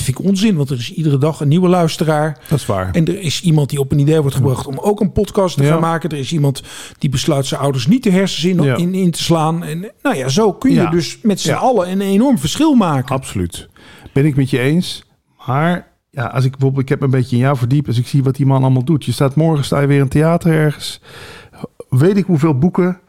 vind 0.01 0.19
ik 0.19 0.25
onzin, 0.25 0.56
want 0.56 0.69
er 0.69 0.77
is 0.77 0.93
iedere 0.93 1.17
dag 1.17 1.39
een 1.39 1.47
nieuwe 1.47 1.67
luisteraar. 1.67 2.39
Dat 2.49 2.60
is 2.60 2.65
waar. 2.65 2.91
En 2.91 3.06
er 3.06 3.19
is 3.19 3.41
iemand 3.41 3.69
die 3.69 3.79
op 3.79 3.91
een 3.91 3.99
idee 3.99 4.21
wordt 4.21 4.36
gebracht 4.36 4.67
om 4.67 4.77
ook 4.77 4.99
een 4.99 5.12
podcast 5.12 5.58
te 5.58 5.63
Ja. 5.63 5.69
gaan 5.69 5.79
maken. 5.82 6.10
Er 6.10 6.17
is 6.17 6.32
iemand 6.34 6.63
die 6.97 7.10
besluit 7.10 7.45
zijn 7.45 7.62
ouders 7.62 7.88
niet 7.88 8.03
de 8.03 8.10
hersens 8.12 8.45
in, 8.45 8.62
Ja. 8.63 8.75
in, 8.75 8.93
in 8.93 9.12
te 9.12 9.23
slaan. 9.23 9.63
En 9.63 9.91
nou 10.01 10.15
ja, 10.15 10.27
zo 10.27 10.53
kun 10.53 10.69
je 10.71 10.75
Ja. 10.82 10.89
dus 10.89 11.17
met 11.21 11.39
z'n 11.41 11.51
allen 11.51 11.91
een 11.91 12.01
enorm 12.01 12.38
verschil 12.39 12.73
maken. 12.75 13.15
Absoluut. 13.15 13.69
Ben 14.13 14.25
ik 14.25 14.36
met 14.36 14.49
je 14.49 14.60
eens. 14.60 15.03
Maar 15.47 15.88
ja, 16.10 16.25
als 16.25 16.45
ik 16.45 16.51
bijvoorbeeld, 16.51 16.82
ik 16.84 16.89
heb 16.89 17.01
een 17.01 17.10
beetje 17.10 17.36
in 17.36 17.41
jou 17.41 17.58
verdiept. 17.58 17.88
Als 17.88 17.97
ik 17.97 18.08
zie 18.08 18.23
wat 18.23 18.36
die 18.36 18.45
man 18.45 18.62
allemaal 18.62 18.84
doet. 18.86 19.06
Je 19.06 19.12
staat 19.12 19.36
morgen, 19.36 19.65
sta 19.65 19.79
je 19.79 19.88
weer 19.88 19.99
in 19.99 20.08
theater 20.08 20.51
ergens. 20.53 21.01
Weet 21.89 22.17
ik 22.17 22.25
hoeveel 22.25 22.58
boeken. 22.58 22.99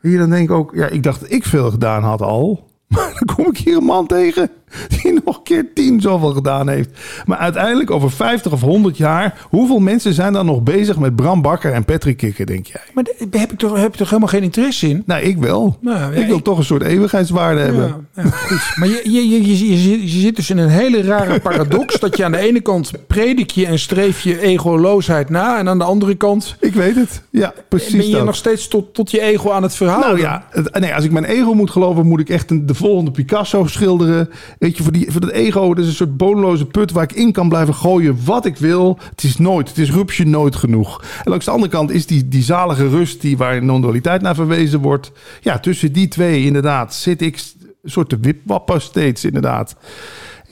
Hier 0.00 0.18
dan 0.18 0.30
denk 0.30 0.48
ik 0.50 0.54
ook, 0.56 0.72
ja, 0.74 0.86
ik 0.86 1.02
dacht 1.02 1.20
dat 1.20 1.30
ik 1.32 1.44
veel 1.44 1.70
gedaan 1.70 2.02
had 2.02 2.22
al. 2.22 2.62
Maar 2.88 3.12
dan 3.24 3.36
kom 3.36 3.46
ik 3.46 3.58
hier 3.58 3.76
een 3.76 3.84
man 3.84 4.06
tegen 4.06 4.50
die 5.02 5.20
nog 5.24 5.36
een 5.36 5.42
keer 5.42 5.66
tien 5.74 6.00
zoveel 6.00 6.32
gedaan 6.32 6.68
heeft. 6.68 6.90
Maar 7.26 7.38
uiteindelijk 7.38 7.90
over 7.90 8.10
50 8.10 8.52
of 8.52 8.60
100 8.60 8.96
jaar, 8.96 9.46
hoeveel 9.50 9.78
mensen 9.78 10.12
zijn 10.14 10.32
dan 10.32 10.46
nog 10.46 10.62
bezig 10.62 10.98
met 10.98 11.16
Bram 11.16 11.42
Bakker 11.42 11.72
en 11.72 11.84
Patrick 11.84 12.16
Kikker, 12.16 12.46
denk 12.46 12.66
jij? 12.66 12.80
Maar 12.94 13.04
daar 13.28 13.40
heb 13.40 13.52
ik 13.52 13.58
toch, 13.58 13.76
heb 13.76 13.92
je 13.92 13.98
toch 13.98 14.08
helemaal 14.08 14.28
geen 14.28 14.42
interesse 14.42 14.88
in? 14.88 15.02
Nou, 15.06 15.22
ik 15.22 15.38
wel. 15.38 15.76
Nou, 15.80 15.98
ja, 16.14 16.20
ik 16.20 16.26
wil 16.26 16.36
ik- 16.36 16.44
toch 16.44 16.58
een 16.58 16.64
soort 16.64 16.82
eeuwigheidswaarde 16.82 17.60
hebben. 17.60 18.06
Ja, 18.14 18.22
goed. 18.30 18.72
Maar 18.76 18.88
je, 18.88 19.00
je, 19.04 19.28
je, 19.28 19.42
je, 19.42 19.68
je, 19.70 19.76
zit- 19.76 20.12
je 20.12 20.18
zit 20.20 20.36
dus 20.36 20.50
in 20.50 20.58
een 20.58 20.68
hele 20.68 21.02
rare 21.02 21.40
paradox. 21.40 21.98
dat 22.00 22.16
je 22.16 22.24
aan 22.24 22.32
de 22.32 22.38
ene 22.38 22.60
kant 22.60 22.90
predik 23.06 23.50
je 23.50 23.66
en 23.66 23.78
streef 23.78 24.20
je 24.20 24.40
egoloosheid 24.40 25.28
na. 25.30 25.58
En 25.58 25.68
aan 25.68 25.78
de 25.78 25.84
andere 25.84 26.14
kant 26.14 26.56
Ik 26.60 26.74
weet 26.74 26.94
het. 26.94 27.22
Ja, 27.30 27.52
precies 27.68 27.96
ben 27.96 28.06
je 28.08 28.12
dat. 28.12 28.24
nog 28.24 28.34
steeds 28.36 28.68
tot, 28.68 28.94
tot 28.94 29.10
je 29.10 29.20
ego 29.20 29.50
aan 29.50 29.62
het 29.62 29.74
verhouden. 29.74 30.10
Nou 30.10 30.20
ja, 30.20 30.44
het- 30.50 30.78
nee, 30.80 30.94
als 30.94 31.04
ik 31.04 31.10
mijn 31.10 31.24
ego 31.24 31.54
moet 31.54 31.70
geloven, 31.70 32.06
moet 32.06 32.20
ik 32.20 32.28
echt 32.28 32.50
een, 32.50 32.66
de 32.66 32.74
volgende 32.74 33.10
Picasso 33.10 33.66
schilderen. 33.66 34.30
Weet 34.64 34.76
je, 34.76 34.82
voor, 34.82 34.92
die, 34.92 35.10
voor 35.10 35.20
dat 35.20 35.30
ego, 35.30 35.74
dat 35.74 35.84
is 35.84 35.90
een 35.90 35.96
soort 35.96 36.16
bodemloze 36.16 36.66
put 36.66 36.92
waar 36.92 37.02
ik 37.02 37.12
in 37.12 37.32
kan 37.32 37.48
blijven 37.48 37.74
gooien 37.74 38.18
wat 38.24 38.46
ik 38.46 38.56
wil. 38.56 38.98
Het 39.10 39.22
is 39.22 39.36
nooit, 39.38 39.68
het 39.68 39.78
is 39.78 39.90
rupsje 39.90 40.24
nooit 40.24 40.56
genoeg. 40.56 41.02
En 41.24 41.30
langs 41.30 41.44
de 41.44 41.50
andere 41.50 41.72
kant 41.72 41.90
is 41.90 42.06
die, 42.06 42.28
die 42.28 42.42
zalige 42.42 42.88
rust 42.88 43.20
die 43.20 43.36
waar 43.36 43.64
non-dualiteit 43.64 44.22
naar 44.22 44.34
verwezen 44.34 44.80
wordt. 44.80 45.12
Ja, 45.40 45.58
tussen 45.58 45.92
die 45.92 46.08
twee 46.08 46.44
inderdaad 46.44 46.94
zit 46.94 47.22
ik 47.22 47.42
een 47.82 47.90
soort 47.90 48.08
te 48.08 48.18
wipwappen 48.20 48.80
steeds 48.80 49.24
inderdaad. 49.24 49.76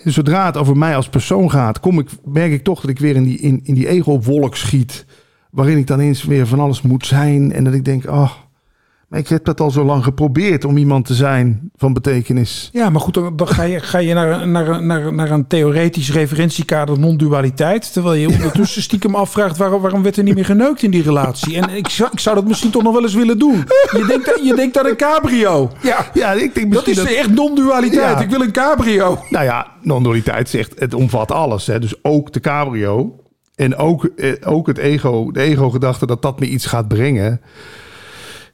Zodra 0.05 0.47
het 0.47 0.57
over 0.57 0.77
mij 0.77 0.97
als 0.97 1.09
persoon 1.09 1.51
gaat, 1.51 1.81
kom 1.81 1.99
ik, 1.99 2.09
merk 2.25 2.53
ik 2.53 2.65
toch 2.65 2.81
dat 2.81 2.91
ik 2.91 2.99
weer 2.99 3.17
in 3.17 3.25
die, 3.25 3.39
in, 3.39 3.61
in 3.63 3.75
die 3.75 3.89
ego-wolk 3.89 4.57
schiet. 4.57 5.05
Waarin 5.51 5.79
ik 5.79 5.87
dan 5.87 6.01
eens 6.01 6.25
weer 6.25 6.47
van 6.47 6.61
alles 6.61 6.83
moet 6.83 7.07
zijn. 7.07 7.53
En 7.53 7.65
dat 7.65 7.75
ik 7.75 7.85
denk, 7.85 8.05
oh, 8.07 8.33
maar 9.13 9.21
ik 9.21 9.29
heb 9.29 9.45
dat 9.45 9.61
al 9.61 9.71
zo 9.71 9.85
lang 9.85 10.05
geprobeerd 10.05 10.65
om 10.65 10.77
iemand 10.77 11.07
te 11.07 11.15
zijn 11.15 11.71
van 11.77 11.93
betekenis. 11.93 12.71
Ja, 12.73 12.91
maar 12.91 13.01
goed, 13.01 13.15
dan, 13.15 13.49
ga 13.49 13.63
je, 13.63 13.81
ga 13.81 13.99
je 13.99 14.15
naar, 14.15 14.49
naar, 14.49 14.83
naar, 14.83 15.15
naar 15.15 15.31
een 15.31 15.47
theoretisch 15.47 16.13
referentiekader 16.13 16.99
non-dualiteit. 16.99 17.93
Terwijl 17.93 18.15
je 18.15 18.29
ondertussen 18.29 18.83
stiekem 18.83 19.15
afvraagt 19.15 19.57
waarom, 19.57 19.83
waarom 19.83 20.03
werd 20.03 20.17
er 20.17 20.23
niet 20.23 20.35
meer 20.35 20.45
geneukt 20.45 20.83
in 20.83 20.91
die 20.91 21.03
relatie. 21.03 21.57
En 21.57 21.71
ik 21.71 21.89
zou, 21.89 22.11
ik 22.13 22.21
zou 22.21 22.37
dat 22.37 22.47
misschien 22.47 22.71
toch 22.71 22.83
nog 22.83 22.93
wel 22.93 23.03
eens 23.03 23.15
willen 23.15 23.39
doen. 23.39 23.65
Je 23.91 24.05
denkt, 24.07 24.41
je 24.45 24.55
denkt 24.55 24.79
aan 24.79 24.87
een 24.87 24.97
cabrio. 24.97 25.71
Ja, 25.83 26.11
Ja, 26.15 26.33
ik 26.33 26.55
denk 26.55 26.73
dat 26.73 26.87
is 26.87 26.97
dat... 26.97 27.07
echt 27.07 27.31
non-dualiteit. 27.31 28.19
Ja. 28.19 28.21
Ik 28.21 28.31
wil 28.31 28.41
een 28.41 28.53
cabrio. 28.53 29.19
Nou 29.31 29.45
ja, 29.45 29.67
non-dualiteit 29.81 30.49
zegt, 30.49 30.81
het 30.81 30.95
omvat 30.95 31.33
alles. 31.33 31.67
Hè? 31.67 31.79
Dus 31.79 31.95
ook 32.03 32.33
de 32.33 32.41
cabrio. 32.41 33.17
En 33.55 33.77
ook, 33.77 34.05
eh, 34.05 34.33
ook 34.45 34.67
het 34.67 34.79
ego, 34.79 35.31
de 35.31 35.41
ego-gedachte 35.41 36.07
dat 36.07 36.23
dat 36.23 36.41
me 36.41 36.47
iets 36.47 36.67
gaat 36.67 36.89
brengen. 36.89 37.41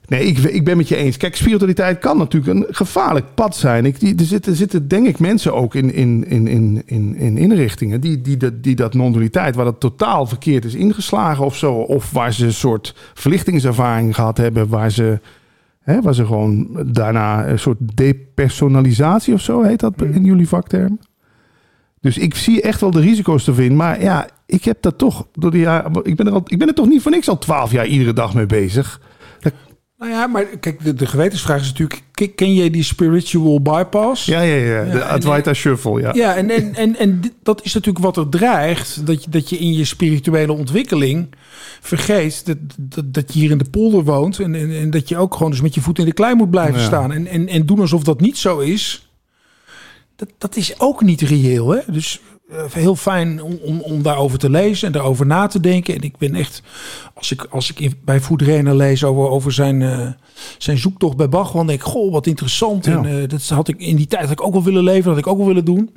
Nee, 0.09 0.25
ik, 0.25 0.39
ik 0.39 0.65
ben 0.65 0.77
met 0.77 0.89
je 0.89 0.97
eens. 0.97 1.17
Kijk, 1.17 1.37
spiritualiteit 1.37 1.99
kan 1.99 2.19
natuurlijk 2.19 2.55
een 2.55 2.75
gevaarlijk 2.75 3.27
pad 3.35 3.57
zijn. 3.57 3.85
Ik, 3.85 4.01
die, 4.01 4.15
er, 4.17 4.25
zitten, 4.25 4.55
zitten, 4.57 4.89
denk 4.89 5.07
ik, 5.07 5.19
mensen 5.19 5.55
ook 5.55 5.75
in, 5.75 5.95
in, 5.95 6.25
in, 6.29 6.47
in, 6.47 6.83
in, 6.87 7.17
in 7.17 7.37
inrichtingen... 7.39 8.01
die, 8.01 8.21
die, 8.21 8.37
dat- 8.37 8.63
die 8.63 8.75
dat 8.75 8.95
non-dualiteit, 8.95 9.55
waar 9.55 9.65
dat 9.65 9.81
totaal 9.81 10.27
verkeerd 10.27 10.65
is 10.65 10.75
ingeslagen 10.75 11.45
of 11.45 11.57
zo... 11.57 11.73
of 11.75 12.11
waar 12.11 12.33
ze 12.33 12.45
een 12.45 12.53
soort 12.53 12.95
verlichtingservaring 13.15 14.15
gehad 14.15 14.37
hebben... 14.37 14.69
waar 14.69 14.91
ze, 14.91 15.21
hè, 15.83 16.01
waar 16.03 16.15
ze 16.15 16.27
gewoon 16.27 16.69
daarna 16.87 17.49
een 17.49 17.59
soort 17.59 17.79
depersonalisatie 17.95 19.35
of 19.35 19.41
zo... 19.41 19.63
heet 19.63 19.81
dat 19.81 20.03
in 20.03 20.25
jullie 20.25 20.49
vakterm? 20.49 20.99
Dus 22.01 22.19
ik 22.19 22.35
zie 22.35 22.63
echt 22.63 22.81
wel 22.81 22.91
de 22.91 23.01
risico's 23.01 23.47
erin. 23.47 23.77
Maar 23.77 24.03
ja, 24.03 24.29
ik 24.47 24.65
heb 24.65 24.83
dat 24.83 24.99
toch 24.99 25.27
door 25.33 25.51
de 25.51 25.59
jaren... 25.59 25.93
Ik 26.03 26.17
ben 26.17 26.27
er, 26.27 26.33
al, 26.33 26.43
ik 26.45 26.59
ben 26.59 26.69
er 26.69 26.75
toch 26.75 26.89
niet 26.89 27.03
voor 27.03 27.11
niks 27.11 27.29
al 27.29 27.39
twaalf 27.39 27.73
jaar 27.73 27.87
iedere 27.87 28.13
dag 28.13 28.35
mee 28.35 28.47
bezig. 28.47 29.01
Nou 29.99 30.11
ja, 30.11 30.27
maar 30.27 30.45
kijk, 30.45 30.85
de, 30.85 30.95
de 30.95 31.07
gewetensvraag 31.07 31.61
is 31.61 31.67
natuurlijk... 31.67 32.03
ken- 32.35 32.55
jij 32.55 32.71
die 32.71 32.83
spiritual 32.83 33.61
bypass? 33.61 34.25
Ja, 34.25 34.41
ja, 34.41 34.55
ja. 34.55 34.93
De 34.93 35.05
Advaita 35.05 35.55
Shuffle, 35.55 36.01
ja. 36.01 36.13
Ja, 36.15 36.37
en, 36.37 36.51
en, 36.51 36.75
en, 36.75 36.97
en 36.97 37.21
dat 37.43 37.65
is 37.65 37.75
natuurlijk 37.75 38.05
wat 38.05 38.17
er 38.17 38.29
dreigt. 38.29 39.07
Dat 39.07 39.25
je, 39.25 39.31
dat 39.31 39.51
je 39.51 39.59
in 39.59 39.73
je 39.73 39.85
spirituele 39.85 40.53
ontwikkeling 40.53 41.29
vergeet 41.81 42.47
dat, 42.47 42.57
dat, 42.79 43.15
dat 43.15 43.33
je 43.35 43.41
hier 43.41 43.51
in 43.51 43.59
de 43.59 43.71
polder 43.71 44.05
woont. 44.05 44.39
En, 44.39 44.55
en, 44.55 44.71
en 44.79 44.91
dat 44.91 45.09
je 45.09 45.17
ook 45.17 45.35
gewoon 45.35 45.51
dus 45.51 45.61
met 45.61 45.75
je 45.75 45.81
voet 45.81 45.99
in 45.99 46.05
de 46.05 46.13
klei 46.13 46.35
moet 46.35 46.51
blijven 46.51 46.81
Ja. 46.81 46.87
staan. 46.87 47.13
En, 47.13 47.27
en, 47.27 47.49
en 47.49 47.67
doen 47.67 47.81
alsof 47.81 48.03
dat 48.03 48.21
niet 48.21 48.39
zo 48.39 48.59
is. 48.59 49.11
Dat, 50.17 50.29
dat 50.39 50.57
is 50.57 50.81
ook 50.81 51.03
niet 51.03 51.21
reëel. 51.21 51.69
Hè? 51.69 51.81
Dus 51.87 52.21
heel 52.73 52.97
fijn 52.97 53.43
om, 53.43 53.81
om, 53.81 54.03
daarover 54.03 54.39
te 54.39 54.51
lezen 54.51 54.87
en 54.87 54.93
daarover 54.93 55.27
na 55.27 55.47
te 55.47 55.61
denken. 55.61 55.95
En 55.95 56.01
ik 56.01 56.17
ben 56.17 56.35
echt, 56.35 56.63
als 57.15 57.33
ik, 57.33 57.47
als 57.51 57.73
ik 57.73 57.95
bij 58.05 58.21
Foodrena 58.21 58.75
lees 58.75 59.05
over, 59.05 59.29
over 59.29 59.53
zijn, 59.53 59.83
eh, 59.83 60.07
zijn 60.59 60.79
zoektocht 60.79 61.17
bij 61.17 61.29
Bach, 61.29 61.53
dan 61.53 61.67
denk 61.67 61.81
ik, 61.81 61.87
goh, 61.87 62.13
wat 62.13 62.27
interessant. 62.27 62.85
Ja. 62.85 62.97
En 62.97 63.21
eh, 63.23 63.29
dat 63.29 63.49
had 63.49 63.69
ik 63.69 63.79
in 63.79 63.97
die 63.97 64.07
tijd 64.07 64.23
had 64.23 64.31
ik 64.31 64.43
ook 64.43 64.53
wel 64.53 64.63
willen 64.63 64.85
leven, 64.85 65.05
dat 65.05 65.15
had 65.15 65.25
ik 65.25 65.27
ook 65.27 65.39
wel 65.39 65.47
willen 65.47 65.65
doen. 65.65 65.91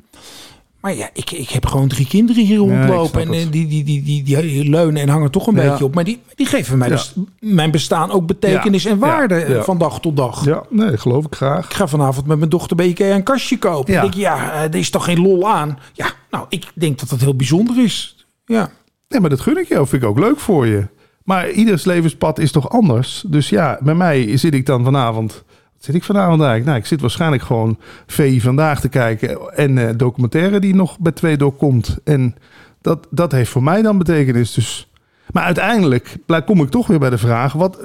Maar 0.82 0.94
ja, 0.94 1.10
ik, 1.12 1.30
ik 1.30 1.48
heb 1.50 1.66
gewoon 1.66 1.88
drie 1.88 2.06
kinderen 2.06 2.44
hier 2.44 2.52
ik 2.54 2.60
rondlopen. 2.60 3.20
en 3.20 3.32
eh, 3.32 3.40
die, 3.50 3.66
die, 3.66 3.84
die, 3.84 4.02
die, 4.02 4.24
die 4.24 4.68
leunen 4.70 5.02
en 5.02 5.08
hangen 5.08 5.30
toch 5.30 5.46
een 5.46 5.54
Ja. 5.54 5.70
beetje 5.70 5.84
op. 5.84 5.94
Maar 5.94 6.04
die, 6.04 6.20
die 6.34 6.46
geven 6.46 6.78
mij 6.78 6.88
Ja. 6.88 6.94
dus 6.94 7.14
mijn 7.40 7.70
bestaan 7.70 8.10
ook 8.10 8.26
betekenis 8.26 8.84
en 8.84 8.98
waarde 8.98 9.34
eh, 9.34 9.62
van 9.62 9.78
dag 9.78 10.00
tot 10.00 10.16
dag. 10.16 10.44
Ja, 10.44 10.62
nee, 10.70 10.96
geloof 10.96 11.24
ik 11.24 11.34
graag. 11.34 11.64
Ik 11.64 11.74
ga 11.74 11.86
vanavond 11.86 12.26
met 12.26 12.38
mijn 12.38 12.50
dochter 12.50 12.76
bij 12.76 12.86
Ikea 12.86 13.14
een 13.14 13.22
kastje 13.22 13.58
kopen. 13.58 13.92
Ja. 13.92 13.94
Ja. 13.94 14.00
denk 14.02 14.14
ik, 14.14 14.20
ja, 14.20 14.52
eh, 14.52 14.62
er 14.62 14.74
is 14.74 14.90
toch 14.90 15.04
geen 15.04 15.20
lol 15.20 15.48
aan? 15.50 15.78
Ja, 15.92 16.06
nou, 16.30 16.46
ik 16.48 16.66
denk 16.74 16.98
dat 16.98 17.08
dat 17.08 17.20
heel 17.20 17.36
bijzonder 17.36 17.84
is. 17.84 18.26
Ja. 18.46 18.70
Nee, 19.08 19.20
maar 19.20 19.30
dat 19.30 19.40
gun 19.40 19.58
ik 19.58 19.68
je. 19.68 19.80
Of 19.80 19.88
vind 19.88 20.02
ik 20.02 20.08
ook 20.08 20.18
leuk 20.18 20.38
voor 20.38 20.66
je. 20.66 20.86
Maar 21.24 21.50
ieders 21.50 21.84
levenspad 21.84 22.38
is 22.38 22.52
toch 22.52 22.70
anders. 22.70 23.24
Dus 23.26 23.48
ja, 23.48 23.78
bij 23.82 23.94
mij 23.94 24.36
zit 24.36 24.54
ik 24.54 24.66
dan 24.66 24.84
vanavond... 24.84 25.44
Zit 25.82 25.94
ik 25.94 26.04
vanavond 26.04 26.40
eigenlijk? 26.40 26.64
Nou, 26.64 26.78
ik 26.78 26.86
zit 26.86 27.00
waarschijnlijk 27.00 27.42
gewoon 27.42 27.78
VI 28.06 28.40
Vandaag 28.40 28.80
te 28.80 28.88
kijken. 28.88 29.54
En 29.54 29.78
eh, 29.78 29.94
documentaire 29.96 30.60
die 30.60 30.74
nog 30.74 30.98
bij 30.98 31.12
twee 31.12 31.36
doorkomt. 31.36 31.98
En 32.04 32.34
dat, 32.80 33.06
dat 33.10 33.32
heeft 33.32 33.50
voor 33.50 33.62
mij 33.62 33.82
dan 33.82 33.98
betekenis. 33.98 34.52
Dus... 34.52 34.90
Maar 35.32 35.44
uiteindelijk 35.44 36.16
kom 36.44 36.62
ik 36.62 36.68
toch 36.68 36.86
weer 36.86 36.98
bij 36.98 37.10
de 37.10 37.18
vraag... 37.18 37.52
Wat, 37.52 37.78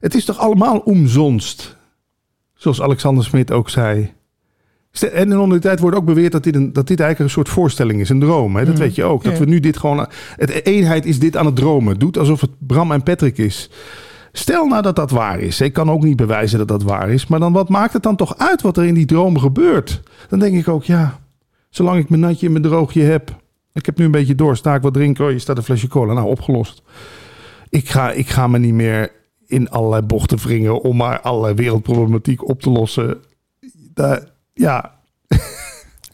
het 0.00 0.14
is 0.14 0.24
toch 0.24 0.38
allemaal 0.38 0.78
omzonst? 0.78 1.76
Zoals 2.54 2.82
Alexander 2.82 3.24
Smit 3.24 3.52
ook 3.52 3.70
zei. 3.70 4.12
En 5.12 5.32
in 5.32 5.48
de 5.48 5.58
tijd 5.58 5.80
wordt 5.80 5.96
ook 5.96 6.04
beweerd 6.04 6.32
dat 6.32 6.44
dit, 6.44 6.54
een, 6.54 6.72
dat 6.72 6.86
dit 6.86 7.00
eigenlijk 7.00 7.30
een 7.30 7.34
soort 7.34 7.54
voorstelling 7.54 8.00
is, 8.00 8.08
een 8.08 8.20
droom. 8.20 8.56
Hè? 8.56 8.64
Dat 8.64 8.78
weet 8.78 8.94
je 8.94 9.04
ook. 9.04 9.24
Dat 9.24 9.38
we 9.38 9.44
nu 9.44 9.60
dit 9.60 9.76
gewoon. 9.76 10.06
Het 10.36 10.66
eenheid 10.66 11.06
is 11.06 11.18
dit 11.18 11.36
aan 11.36 11.46
het 11.46 11.56
dromen. 11.56 11.98
Doet 11.98 12.18
alsof 12.18 12.40
het 12.40 12.50
Bram 12.58 12.92
en 12.92 13.02
Patrick 13.02 13.38
is. 13.38 13.70
Stel 14.32 14.66
nou 14.66 14.82
dat 14.82 14.96
dat 14.96 15.10
waar 15.10 15.40
is. 15.40 15.60
Ik 15.60 15.72
kan 15.72 15.90
ook 15.90 16.02
niet 16.02 16.16
bewijzen 16.16 16.58
dat 16.58 16.68
dat 16.68 16.82
waar 16.82 17.10
is. 17.10 17.26
Maar 17.26 17.40
dan 17.40 17.52
wat 17.52 17.68
maakt 17.68 17.92
het 17.92 18.02
dan 18.02 18.16
toch 18.16 18.38
uit 18.38 18.62
wat 18.62 18.76
er 18.76 18.84
in 18.84 18.94
die 18.94 19.06
droom 19.06 19.38
gebeurt? 19.38 20.02
Dan 20.28 20.38
denk 20.38 20.56
ik 20.56 20.68
ook, 20.68 20.84
ja, 20.84 21.18
zolang 21.70 21.98
ik 21.98 22.08
mijn 22.08 22.20
natje 22.20 22.46
en 22.46 22.52
mijn 22.52 22.64
droogje 22.64 23.02
heb. 23.02 23.40
Ik 23.72 23.86
heb 23.86 23.98
nu 23.98 24.04
een 24.04 24.10
beetje 24.10 24.34
door. 24.34 24.56
Sta 24.56 24.74
ik 24.74 24.82
wat 24.82 24.94
drinken? 24.94 25.24
Oh, 25.24 25.30
je 25.30 25.38
staat 25.38 25.56
een 25.56 25.62
flesje 25.62 25.88
cola. 25.88 26.12
Nou, 26.12 26.28
opgelost. 26.28 26.82
Ik 27.68 27.88
ga, 27.88 28.10
ik 28.10 28.28
ga 28.28 28.46
me 28.46 28.58
niet 28.58 28.74
meer 28.74 29.12
in 29.46 29.70
allerlei 29.70 30.02
bochten 30.02 30.38
wringen 30.38 30.80
om 30.80 30.96
maar 30.96 31.20
allerlei 31.20 31.54
wereldproblematiek 31.54 32.48
op 32.48 32.60
te 32.60 32.70
lossen. 32.70 33.18
Daar, 33.94 34.28
ja, 34.52 34.94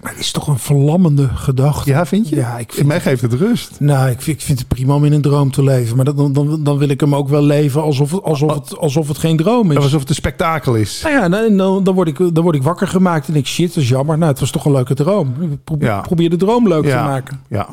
Maar 0.03 0.11
het 0.13 0.21
is 0.21 0.31
toch 0.31 0.47
een 0.47 0.59
verlammende 0.59 1.29
gedachte. 1.29 1.91
ja, 1.91 2.07
vind 2.07 2.29
je? 2.29 2.37
Ja, 2.37 2.59
ik 2.59 2.69
In 2.69 2.75
vind, 2.75 2.87
mij 2.87 3.01
geeft 3.01 3.23
het 3.23 3.33
rust. 3.33 3.81
nou, 3.81 4.11
ik, 4.11 4.21
vind, 4.23 4.37
ik 4.39 4.43
vind 4.47 4.59
het 4.59 4.69
prima 4.69 4.95
om 4.95 5.05
in 5.05 5.13
een 5.13 5.21
droom 5.21 5.51
te 5.51 5.63
leven. 5.63 5.97
Maar 5.97 6.05
dat, 6.05 6.17
dan, 6.17 6.33
dan, 6.33 6.63
dan 6.65 6.79
wil 6.79 6.89
ik 6.89 7.01
hem 7.01 7.15
ook 7.15 7.29
wel 7.29 7.43
leven 7.43 7.83
alsof 7.83 8.11
het, 8.11 8.23
alsof 8.23 8.55
het, 8.55 8.79
alsof 8.79 9.09
het 9.09 9.19
geen 9.19 9.37
droom 9.37 9.71
is. 9.71 9.77
Alsof 9.77 10.01
het 10.01 10.09
een 10.09 10.15
spektakel 10.15 10.75
is. 10.75 11.01
Nou 11.03 11.15
ja, 11.15 11.29
dan, 11.57 11.85
dan, 11.85 11.95
word 11.95 12.09
ik, 12.09 12.17
dan 12.19 12.43
word 12.45 12.55
ik 12.57 12.63
wakker 12.63 12.89
gemaakt 12.89 13.29
en 13.29 13.35
ik, 13.37 13.47
shit, 13.47 13.75
dat 13.75 13.83
is 13.83 13.89
jammer. 13.89 14.19
Nou, 14.19 14.31
het 14.31 14.41
was 14.41 14.51
toch 14.51 14.65
een 14.65 14.73
leuke 14.73 14.95
droom. 14.95 15.35
Probeer, 15.65 15.89
Ja. 15.89 16.01
probeer 16.01 16.31
de 16.31 16.37
droom 16.37 16.69
leuk 16.69 16.85
Ja. 16.85 16.97
te 17.03 17.09
maken. 17.11 17.41
Ja. 17.49 17.69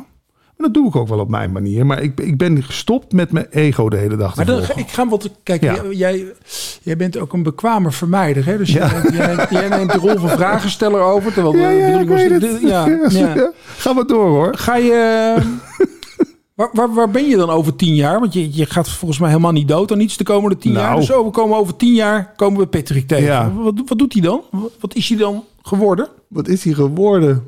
Dat 0.66 0.74
doe 0.74 0.88
ik 0.88 0.96
ook 0.96 1.08
wel 1.08 1.20
op 1.20 1.30
mijn 1.30 1.52
manier. 1.52 1.86
Maar 1.86 2.02
ik, 2.02 2.20
ik 2.20 2.38
ben 2.38 2.64
gestopt 2.64 3.14
met 3.14 3.32
mijn 3.32 3.46
ego 3.50 3.90
de 3.90 3.98
hele 3.98 4.16
dag 4.16 4.36
Maar 4.36 4.46
dan, 4.46 4.62
ik 4.76 4.90
ga 4.90 5.08
wat. 5.08 5.30
Kijk, 5.44 5.62
Ja. 5.64 5.76
jij, 5.92 6.26
jij, 6.82 6.98
bent 6.98 7.18
ook 7.18 7.34
een 7.34 7.44
bekwamer 7.44 7.94
vermijder. 7.94 8.46
Hè? 8.46 8.58
Dus 8.58 8.72
Ja. 8.72 8.88
jij, 8.92 9.12
jij, 9.12 9.36
neemt, 9.36 9.50
jij 9.50 9.68
neemt 9.70 9.92
de 9.92 9.98
rol 9.98 10.18
van 10.18 10.30
vragensteller 10.30 11.02
over. 11.02 11.34
Terwijl 11.34 11.56
Ja, 11.58 11.70
ja, 11.70 12.00
ik 12.00 12.08
was- 12.10 12.18
weet 12.28 12.42
de- 12.42 12.48
het. 12.48 12.62
ja, 12.72 12.88
ja. 12.88 13.10
Ja. 13.10 13.52
Ga 13.78 13.94
maar 13.94 14.06
door 14.08 14.28
hoor. 14.28 14.58
Ga 14.58 14.76
je. 14.76 15.36
Waar, 16.56 16.70
waar, 16.74 16.94
waar 16.94 17.10
ben 17.12 17.28
je 17.28 17.36
dan 17.38 17.50
over 17.50 17.76
tien 17.76 17.96
jaar? 17.96 18.20
Want 18.20 18.34
je, 18.34 18.56
je 18.56 18.66
gaat 18.66 18.90
volgens 18.90 19.20
mij 19.20 19.30
helemaal 19.30 19.52
niet 19.52 19.68
dood 19.68 19.92
aan 19.92 20.00
iets 20.00 20.18
de 20.18 20.24
komende 20.24 20.58
tien 20.58 20.72
Nou. 20.74 20.86
jaar. 20.86 20.96
Dus 20.96 21.12
oh, 21.12 21.26
we 21.26 21.32
komen 21.32 21.58
over 21.58 21.76
tien 21.76 21.94
jaar 21.94 22.34
komen 22.36 22.60
we 22.60 22.68
Patrick 22.68 23.08
tegen. 23.08 23.24
Ja. 23.26 23.52
Wat, 23.54 23.74
wat 23.86 23.98
doet 23.98 24.14
hij 24.14 24.22
dan? 24.22 24.42
Wat, 24.52 24.72
wat 24.80 24.96
is 24.96 25.10
hij 25.10 25.18
dan 25.18 25.44
geworden? 25.62 26.08
Wat 26.28 26.48
is 26.48 26.64
hij 26.64 26.74
geworden? 26.74 27.44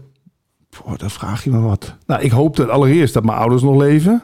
Boah, 0.86 0.98
dan 0.98 1.10
vraag 1.10 1.44
je 1.44 1.50
me 1.50 1.60
wat. 1.60 1.96
Nou, 2.06 2.22
ik 2.22 2.32
hoop 2.32 2.56
dat 2.56 2.70
allereerst 2.70 3.14
dat 3.14 3.24
mijn 3.24 3.38
ouders 3.38 3.62
nog 3.62 3.78
leven. 3.78 4.22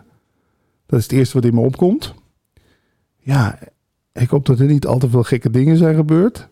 Dat 0.85 0.99
is 0.99 1.05
het 1.05 1.13
eerste 1.13 1.33
wat 1.33 1.45
in 1.45 1.53
me 1.53 1.61
opkomt. 1.61 2.13
Ja, 3.17 3.59
ik 4.13 4.29
hoop 4.29 4.45
dat 4.45 4.59
er 4.59 4.65
niet 4.65 4.85
al 4.85 4.97
te 4.97 5.09
veel 5.09 5.23
gekke 5.23 5.49
dingen 5.49 5.77
zijn 5.77 5.95
gebeurd. 5.95 6.49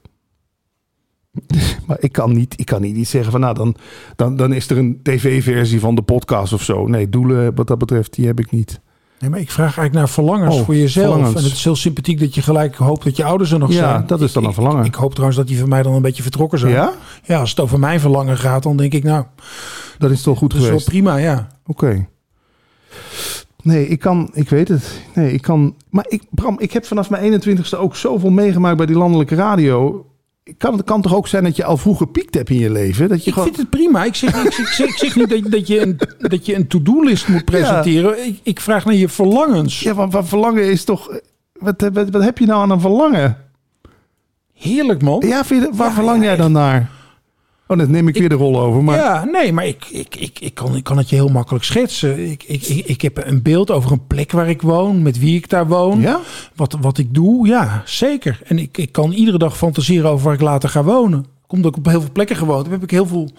Maar 1.88 1.98
ik 2.00 2.12
kan 2.12 2.34
niet, 2.34 2.60
ik 2.60 2.66
kan 2.66 2.82
niet 2.82 3.08
zeggen 3.08 3.32
van, 3.32 3.42
nou, 3.42 3.54
dan, 3.56 3.76
dan, 4.16 4.36
dan 4.36 4.54
is 4.54 4.70
er 4.70 4.78
een 4.78 5.00
tv-versie 5.04 5.80
van 5.80 5.96
de 5.96 6.02
podcast 6.02 6.54
of 6.54 6.64
zo. 6.64 6.88
Nee, 6.88 7.10
doelen 7.10 7.56
wat 7.56 7.68
dat 7.68 7.78
betreft, 7.78 8.14
die 8.14 8.26
heb 8.26 8.40
ik 8.40 8.52
niet. 8.52 8.82
Nee, 9.22 9.30
maar 9.30 9.40
ik 9.40 9.52
vraag 9.52 9.64
eigenlijk 9.66 9.94
naar 9.94 10.10
verlangens 10.10 10.56
Oh, 10.56 10.66
voor 10.66 10.76
jezelf. 10.76 11.06
verlangens. 11.14 11.38
En 11.38 11.44
het 11.44 11.54
is 11.54 11.64
heel 11.64 11.76
sympathiek 11.76 12.20
dat 12.20 12.36
je 12.36 12.42
gelijk 12.42 12.76
hoopt 12.76 13.04
dat 13.04 13.16
je 13.18 13.24
ouders 13.24 13.52
er 13.52 13.60
nog 13.60 13.70
Ja, 13.72 13.76
zijn. 13.76 14.08
dat 14.08 14.22
is 14.22 14.32
dan 14.34 14.42
Ik- 14.44 14.48
een 14.50 14.54
verlangen. 14.56 14.80
Ik, 14.80 14.86
ik 14.86 14.96
hoop 14.96 15.10
trouwens 15.12 15.38
dat 15.38 15.48
die 15.48 15.60
van 15.60 15.70
mij 15.70 15.84
dan 15.84 15.94
een 15.94 16.02
beetje 16.02 16.22
vertrokken 16.24 16.60
zijn. 16.60 16.72
Ja? 16.74 16.94
Ja, 17.24 17.40
als 17.40 17.50
het 17.50 17.60
over 17.60 17.80
mijn 17.80 18.00
verlangen 18.00 18.38
gaat, 18.38 18.64
dan 18.64 18.78
denk 18.78 18.94
ik 18.94 19.04
nou, 19.04 19.26
Dat 19.98 20.12
is 20.12 20.22
toch 20.22 20.38
goed 20.38 20.50
dat 20.50 20.58
is 20.62 20.68
wel 20.68 20.78
geweest? 20.80 20.90
prima, 20.90 21.16
ja. 21.18 21.48
Oké. 21.66 22.08
Nee, 23.64 23.88
ik 23.88 24.00
kan, 24.00 24.30
ik 24.34 24.50
weet 24.50 24.68
het. 24.68 25.02
Nee, 25.16 25.34
ik 25.34 25.42
kan. 25.42 25.76
Maar 25.90 26.06
ik, 26.10 26.24
Bram, 26.30 26.60
ik 26.60 26.72
heb 26.74 26.86
vanaf 26.86 27.10
mijn 27.10 27.42
21ste 27.42 27.78
ook 27.78 27.96
zoveel 27.96 28.30
meegemaakt 28.30 28.78
bij 28.78 28.86
die 28.86 28.98
landelijke 28.98 29.36
radio. 29.36 30.06
Kan, 30.58 30.78
het 30.78 30.86
kan 30.86 31.02
toch 31.02 31.16
ook 31.16 31.28
zijn 31.28 31.44
dat 31.44 31.56
je 31.56 31.64
al 31.64 31.78
vroeger 31.78 32.08
piekt 32.08 32.34
hebt 32.34 32.50
in 32.50 32.58
je 32.60 32.72
leven? 32.72 33.10
Dat 33.10 33.20
je 33.24 33.28
Ik 33.28 33.34
gewoon. 33.34 33.48
vind 33.48 33.60
het 33.60 33.70
prima. 33.70 34.04
Ik 34.04 34.16
zeg, 34.16 34.44
ik, 34.46 34.52
zeg- 34.52 34.68
ik 34.68 34.74
zeg, 34.74 34.88
ik 34.88 34.98
zeg 34.98 35.16
niet 35.16 35.30
dat, 35.30 35.52
dat, 35.52 35.68
je 35.68 35.82
een, 35.82 36.00
dat 36.20 36.46
je 36.46 36.56
een 36.56 36.68
to-do-list 36.68 37.28
moet 37.28 37.46
presenteren. 37.46 38.26
Ik, 38.26 38.40
ik 38.44 38.60
vraag 38.60 38.86
naar 38.86 38.94
je 38.94 39.10
verlangens. 39.10 39.80
Ja, 39.80 39.94
want 39.94 40.28
verlangen 40.28 40.64
is 40.72 40.84
toch. 40.84 41.20
Wat, 41.54 41.90
wat, 41.94 42.10
wat 42.10 42.24
heb 42.24 42.38
je 42.38 42.46
nou 42.46 42.62
aan 42.62 42.70
een 42.72 42.80
verlangen? 42.80 43.38
Heerlijk, 44.54 45.02
man. 45.02 45.24
Ja, 45.28 45.46
vind 45.46 45.64
je, 45.64 45.70
waar 45.74 45.88
Ja, 45.88 45.94
verlang 45.94 46.18
ja, 46.20 46.24
jij 46.24 46.36
dan 46.36 46.52
naar? 46.52 46.90
Oh, 47.72 47.78
dan 47.78 47.92
neem 47.92 48.08
ik, 48.08 48.18
weer 48.18 48.30
de 48.30 48.36
rol 48.36 48.60
over. 48.60 48.84
Maar 48.84 48.98
Ja, 48.98 49.26
nee, 49.26 49.54
maar 49.54 49.66
ik, 49.66 49.86
ik, 49.92 50.16
ik, 50.16 50.40
ik, 50.40 50.54
kan, 50.54 50.76
ik 50.76 50.84
kan 50.84 50.98
het 50.98 51.10
je 51.10 51.16
heel 51.16 51.28
makkelijk 51.28 51.64
schetsen. 51.64 52.32
Ik, 52.32 52.44
ik, 52.44 52.64
ik, 52.64 52.86
ik 52.86 53.02
heb 53.02 53.26
een 53.26 53.42
beeld 53.42 53.72
over 53.72 53.92
een 53.92 54.08
plek 54.08 54.32
waar 54.32 54.50
ik 54.50 54.62
woon, 54.62 55.02
met 55.02 55.20
wie 55.20 55.36
ik 55.36 55.50
daar 55.50 55.68
woon. 55.68 56.02
Ja? 56.02 56.20
Wat, 56.56 56.78
wat 56.82 56.98
ik 56.98 57.14
doe, 57.14 57.48
ja, 57.48 57.82
zeker. 57.86 58.42
En 58.46 58.60
ik, 58.60 58.78
ik 58.78 58.92
kan 58.92 59.12
iedere 59.12 59.38
dag 59.38 59.58
fantaseren 59.58 60.10
over 60.10 60.26
waar 60.26 60.34
ik 60.34 60.42
later 60.42 60.70
ga 60.70 60.84
wonen. 60.84 61.26
Omdat 61.48 61.72
ik 61.72 61.78
op 61.78 61.86
heel 61.86 62.02
veel 62.02 62.12
plekken 62.12 62.36
gewoond 62.36 62.64
heb, 62.64 62.72
heb 62.72 62.84
ik 62.84 62.92
heel 62.92 63.08
veel 63.08 63.32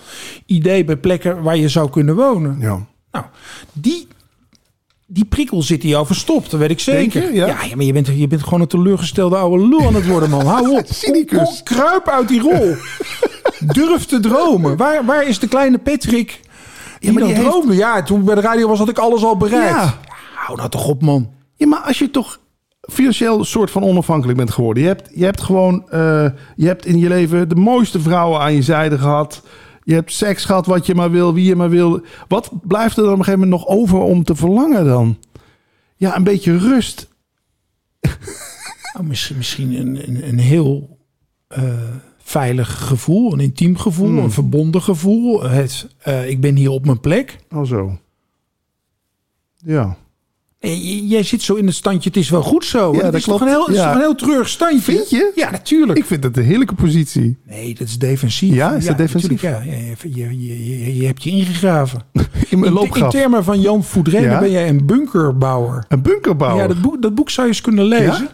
ideeën 0.47 0.87
bij 0.87 0.97
plekken 0.97 1.43
waar 1.43 1.57
je 1.57 1.69
zou 1.69 1.91
kunnen 1.91 2.17
wonen. 2.17 2.57
Ja. 2.61 2.87
Nou, 3.11 3.25
die, 3.73 4.07
die 5.07 5.25
prikkel 5.25 5.63
zit 5.63 5.83
in 5.83 5.89
jou 5.89 6.07
verstopt, 6.07 6.51
dat 6.51 6.61
weet 6.61 6.71
ik 6.71 6.81
zeker. 6.81 7.23
Je? 7.23 7.33
Ja. 7.33 7.47
ja, 7.47 7.77
maar 7.77 7.85
je 7.85 7.93
bent, 7.93 8.07
je 8.07 8.27
bent 8.27 8.43
gewoon 8.43 8.61
een 8.61 8.67
teleurgestelde 8.67 9.37
oude 9.37 9.69
lul 9.69 9.87
aan 9.87 9.95
het 9.95 10.07
worden, 10.07 10.31
man. 10.31 10.47
Hou 10.47 10.79
op. 10.79 10.87
Kom, 11.37 11.47
kruip 11.65 12.09
uit 12.09 12.29
die 12.29 12.41
rol. 12.41 12.75
Durf 13.67 14.05
te 14.05 14.21
dromen. 14.21 14.77
Waar, 14.77 15.05
waar 15.05 15.27
is 15.29 15.39
de 15.39 15.49
kleine 15.49 15.79
Patrick 15.79 16.41
die, 16.99 17.13
maar 17.13 17.23
die 17.23 17.33
heeft- 17.35 17.47
droomde? 17.47 17.75
Ja, 17.75 18.03
toen 18.03 18.25
bij 18.25 18.35
de 18.35 18.41
radio 18.41 18.69
was, 18.69 18.79
had 18.79 18.89
ik 18.89 18.99
alles 18.99 19.25
al 19.25 19.37
bereikt. 19.37 19.71
Ja. 19.75 19.83
Ja, 19.85 19.99
hou 20.35 20.57
nou 20.57 20.69
toch 20.69 20.89
op, 20.89 21.03
man. 21.03 21.31
Ja, 21.55 21.67
maar 21.67 21.81
als 21.81 21.99
je 21.99 22.11
toch 22.11 22.41
financieel 22.81 23.45
soort 23.45 23.71
van 23.71 23.83
onafhankelijk 23.83 24.39
bent 24.39 24.51
geworden. 24.51 24.83
Je 24.83 24.89
hebt, 24.89 25.11
je 25.15 25.25
hebt 25.25 25.41
gewoon, 25.41 25.89
eh, 25.91 26.27
je 26.57 26.67
hebt 26.67 26.87
in 26.87 26.99
je 26.99 27.09
leven 27.09 27.49
de 27.49 27.55
mooiste 27.55 28.01
vrouwen 28.01 28.41
aan 28.41 28.55
je 28.55 28.63
zijde 28.63 28.99
gehad. 28.99 29.43
Je 29.85 29.95
hebt 29.95 30.13
seks 30.13 30.45
gehad 30.45 30.67
wat 30.67 30.87
je 30.87 30.95
maar 30.95 31.11
wil, 31.11 31.35
wie 31.35 31.45
je 31.45 31.57
maar 31.57 31.71
wil. 31.71 32.01
Wat 32.29 32.51
blijft 32.63 32.97
er 32.97 33.03
dan 33.03 33.13
op 33.13 33.19
een 33.19 33.25
gegeven 33.25 33.49
moment 33.49 33.61
nog 33.67 33.77
over 33.77 33.99
om 33.99 34.25
te 34.25 34.35
verlangen 34.35 34.85
dan? 34.85 35.19
Ja, 35.97 36.17
een 36.17 36.25
beetje 36.25 36.57
rust. 36.59 37.09
Nou, 38.95 39.05
misschien 39.07 39.37
misschien 39.37 39.73
een, 39.81 40.09
een, 40.09 40.29
een 40.29 40.39
heel 40.39 40.99
eh, 41.49 41.63
veilig 42.25 42.87
gevoel, 42.87 43.33
een 43.33 43.41
intiem 43.41 43.77
gevoel, 43.79 44.07
Hmm. 44.07 44.19
een 44.19 44.31
verbonden 44.33 44.83
gevoel. 44.83 45.43
Het, 45.43 45.87
eh, 45.99 46.29
ik 46.29 46.41
ben 46.41 46.57
hier 46.57 46.71
op 46.71 46.85
mijn 46.87 47.01
plek. 47.01 47.39
Oh 47.51 47.67
zo. 47.67 47.99
Ja. 49.65 49.97
J- 50.61 51.03
jij 51.09 51.23
zit 51.23 51.43
zo 51.43 51.55
in 51.55 51.67
het 51.67 51.75
standje, 51.75 52.09
het 52.09 52.19
is 52.19 52.31
wel 52.31 52.43
goed 52.43 52.65
zo. 52.65 52.87
Ja, 52.87 52.93
dat 52.93 53.03
dat 53.03 53.15
is 53.15 53.25
toch 53.25 53.37
klopt. 53.37 53.53
een 53.53 53.59
heel, 53.59 53.69
is 53.69 53.75
Ja. 53.77 53.85
toch 53.87 53.95
een 53.95 54.01
heel 54.01 54.15
treurig 54.15 54.49
standje? 54.49 54.81
Vind 54.83 55.11
je? 55.11 55.33
Ja, 55.35 55.51
natuurlijk. 55.51 55.99
Ik 55.99 56.05
vind 56.05 56.25
het 56.25 56.37
een 56.37 56.45
heerlijke 56.45 56.75
positie. 56.75 57.37
Nee, 57.47 57.75
dat 57.75 57.89
is 57.89 57.99
defensief. 57.99 58.55
Ja, 58.55 58.73
is 58.75 58.85
dat 58.87 58.97
defensief? 58.97 59.41
Ja, 59.43 59.63
je, 59.63 59.95
je, 60.15 60.45
je, 60.45 60.97
je 60.97 61.07
hebt 61.07 61.23
je 61.23 61.31
ingegraven. 61.31 62.03
In 62.51 62.59
mijn 62.59 62.73
In, 62.73 63.09
termen 63.09 63.45
van 63.45 63.61
Jan 63.61 63.85
Ja? 64.31 64.39
ben 64.41 64.51
jij 64.51 64.69
een 64.69 64.87
bunkerbouwer. 64.87 65.85
Een 65.89 66.03
bunkerbouwer. 66.03 66.63
Ja, 66.63 66.69
dat 66.69 66.81
boek, 66.81 67.03
dat 67.03 67.15
boek 67.15 67.31
zou 67.31 67.47
je 67.47 67.53
eens 67.53 67.63
kunnen 67.63 67.85
lezen. 67.85 68.29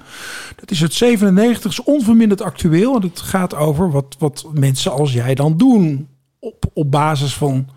Dat 0.61 0.71
is 0.71 0.81
het 0.81 0.95
97, 0.95 1.71
is 1.71 1.83
onverminderd 1.83 2.43
actueel. 2.43 2.97
En 2.97 3.03
het 3.03 3.21
gaat 3.21 3.55
over 3.55 3.91
wat, 3.91 4.17
wat 4.19 4.47
mensen 4.53 4.93
als 4.93 5.13
jij 5.13 5.35
dan 5.35 5.57
doen. 5.57 6.09
Op, 6.41 6.65
op 6.73 6.91
basis 6.91 7.35
van 7.35 7.69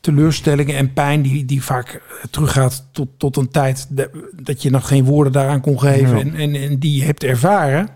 teleurstellingen 0.00 0.76
en 0.76 0.92
pijn 0.92 1.22
die, 1.22 1.44
die 1.44 1.62
vaak 1.62 1.88
eh, 1.88 2.24
teruggaat 2.30 2.86
tot, 2.92 3.08
tot 3.16 3.36
een 3.36 3.50
tijd 3.50 3.88
dat 4.42 4.62
je 4.62 4.70
nog 4.70 4.88
geen 4.88 5.04
woorden 5.04 5.32
daaraan 5.32 5.60
kon 5.60 5.80
geven. 5.80 6.16
Ja. 6.16 6.22
En, 6.22 6.34
en, 6.34 6.54
en 6.54 6.78
die 6.78 6.96
je 6.96 7.04
hebt 7.04 7.24
ervaren. 7.24 7.88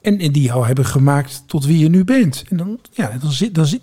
En, 0.00 0.18
en 0.18 0.32
die 0.32 0.42
jou 0.42 0.66
hebben 0.66 0.86
gemaakt 0.86 1.42
tot 1.46 1.64
wie 1.64 1.78
je 1.78 1.88
nu 1.88 2.04
bent. 2.04 2.44
En 2.48 2.56
dan, 2.56 2.78
ja, 2.92 3.12
dan 3.20 3.32
zit, 3.32 3.54
dan 3.54 3.66
zit, 3.66 3.80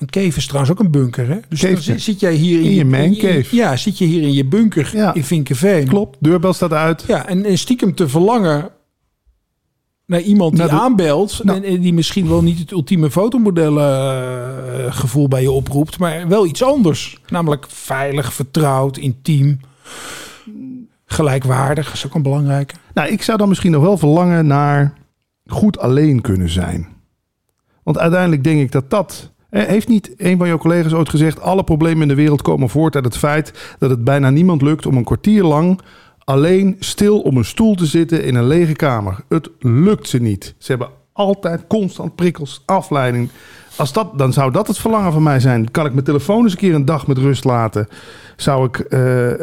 een 0.00 0.10
cave 0.10 0.36
is 0.36 0.46
trouwens 0.46 0.72
ook 0.72 0.78
een 0.80 0.90
bunker, 0.90 1.28
hè? 1.28 1.38
Dus 1.48 1.60
dan 1.60 1.76
zit, 1.76 2.02
zit 2.02 2.20
jij 2.20 2.34
hier 2.34 2.58
in, 2.58 2.64
In 2.64 2.74
je 2.74 2.84
man 2.84 3.00
in 3.00 3.16
cave. 3.18 3.56
Ja, 3.56 3.76
zit 3.76 3.98
je 3.98 4.04
hier 4.04 4.22
in 4.22 4.32
je 4.32 4.44
bunker 4.44 4.90
Ja. 4.96 5.14
in 5.14 5.24
Vinkenveen. 5.24 5.88
Klopt, 5.88 6.16
deurbel 6.20 6.52
staat 6.52 6.72
uit. 6.72 7.04
Ja, 7.06 7.26
en, 7.26 7.44
en 7.44 7.58
stiekem 7.58 7.94
te 7.94 8.08
verlangen 8.08 8.70
naar 10.06 10.20
iemand 10.20 10.56
die 10.56 10.66
de- 10.66 10.70
aanbelt. 10.70 11.40
Nou. 11.44 11.58
En, 11.58 11.64
en 11.64 11.80
die 11.80 11.92
misschien 11.94 12.28
wel 12.28 12.42
niet 12.42 12.58
het 12.58 12.70
ultieme 12.70 13.10
fotomodellen 13.10 14.84
eh, 14.84 14.92
gevoel 14.94 15.28
bij 15.28 15.42
je 15.42 15.50
oproept. 15.50 15.98
Maar 15.98 16.28
wel 16.28 16.46
iets 16.46 16.62
anders. 16.62 17.18
Namelijk 17.28 17.66
veilig, 17.68 18.32
vertrouwd, 18.32 18.96
intiem. 18.96 19.60
Gelijkwaardig 21.04 21.92
is 21.92 22.06
ook 22.06 22.14
een 22.14 22.22
belangrijke. 22.22 22.74
Nou, 22.94 23.08
ik 23.08 23.22
zou 23.22 23.38
dan 23.38 23.48
misschien 23.48 23.70
nog 23.70 23.82
wel 23.82 23.98
verlangen 23.98 24.46
naar 24.46 24.92
goed 25.46 25.78
alleen 25.78 26.20
kunnen 26.20 26.48
zijn. 26.48 26.88
Want 27.82 27.98
uiteindelijk 27.98 28.44
denk 28.44 28.60
ik 28.60 28.72
dat 28.72 28.90
dat. 28.90 29.29
Eh, 29.50 29.62
Heeft 29.62 29.88
niet 29.88 30.14
een 30.16 30.38
van 30.38 30.46
jouw 30.46 30.58
collega's 30.58 30.92
ooit 30.92 31.08
gezegd: 31.08 31.40
alle 31.40 31.64
problemen 31.64 32.02
in 32.02 32.08
de 32.08 32.14
wereld 32.14 32.42
komen 32.42 32.68
voort 32.68 32.94
uit 32.94 33.04
het 33.04 33.16
feit 33.16 33.74
dat 33.78 33.90
het 33.90 34.04
bijna 34.04 34.30
niemand 34.30 34.62
lukt 34.62 34.86
om 34.86 34.96
een 34.96 35.04
kwartier 35.04 35.44
lang 35.44 35.80
alleen 36.24 36.76
stil 36.78 37.20
op 37.20 37.34
een 37.34 37.44
stoel 37.44 37.74
te 37.74 37.86
zitten 37.86 38.24
in 38.24 38.34
een 38.34 38.46
lege 38.46 38.72
kamer? 38.72 39.16
Het 39.28 39.50
lukt 39.58 40.08
ze 40.08 40.18
niet. 40.18 40.54
Ze 40.58 40.70
hebben 40.70 40.88
altijd 41.12 41.66
constant 41.66 42.14
prikkels, 42.14 42.62
afleiding. 42.66 43.30
Als 43.76 43.92
dat, 43.92 44.18
dan 44.18 44.32
zou 44.32 44.52
dat 44.52 44.66
het 44.66 44.78
verlangen 44.78 45.12
van 45.12 45.22
mij 45.22 45.40
zijn. 45.40 45.70
Kan 45.70 45.86
ik 45.86 45.92
mijn 45.92 46.04
telefoon 46.04 46.42
eens 46.42 46.52
een 46.52 46.58
keer 46.58 46.74
een 46.74 46.84
dag 46.84 47.06
met 47.06 47.18
rust 47.18 47.44
laten? 47.44 47.88
Zou 48.36 48.66
ik, 48.66 48.78
eh, 48.78 49.00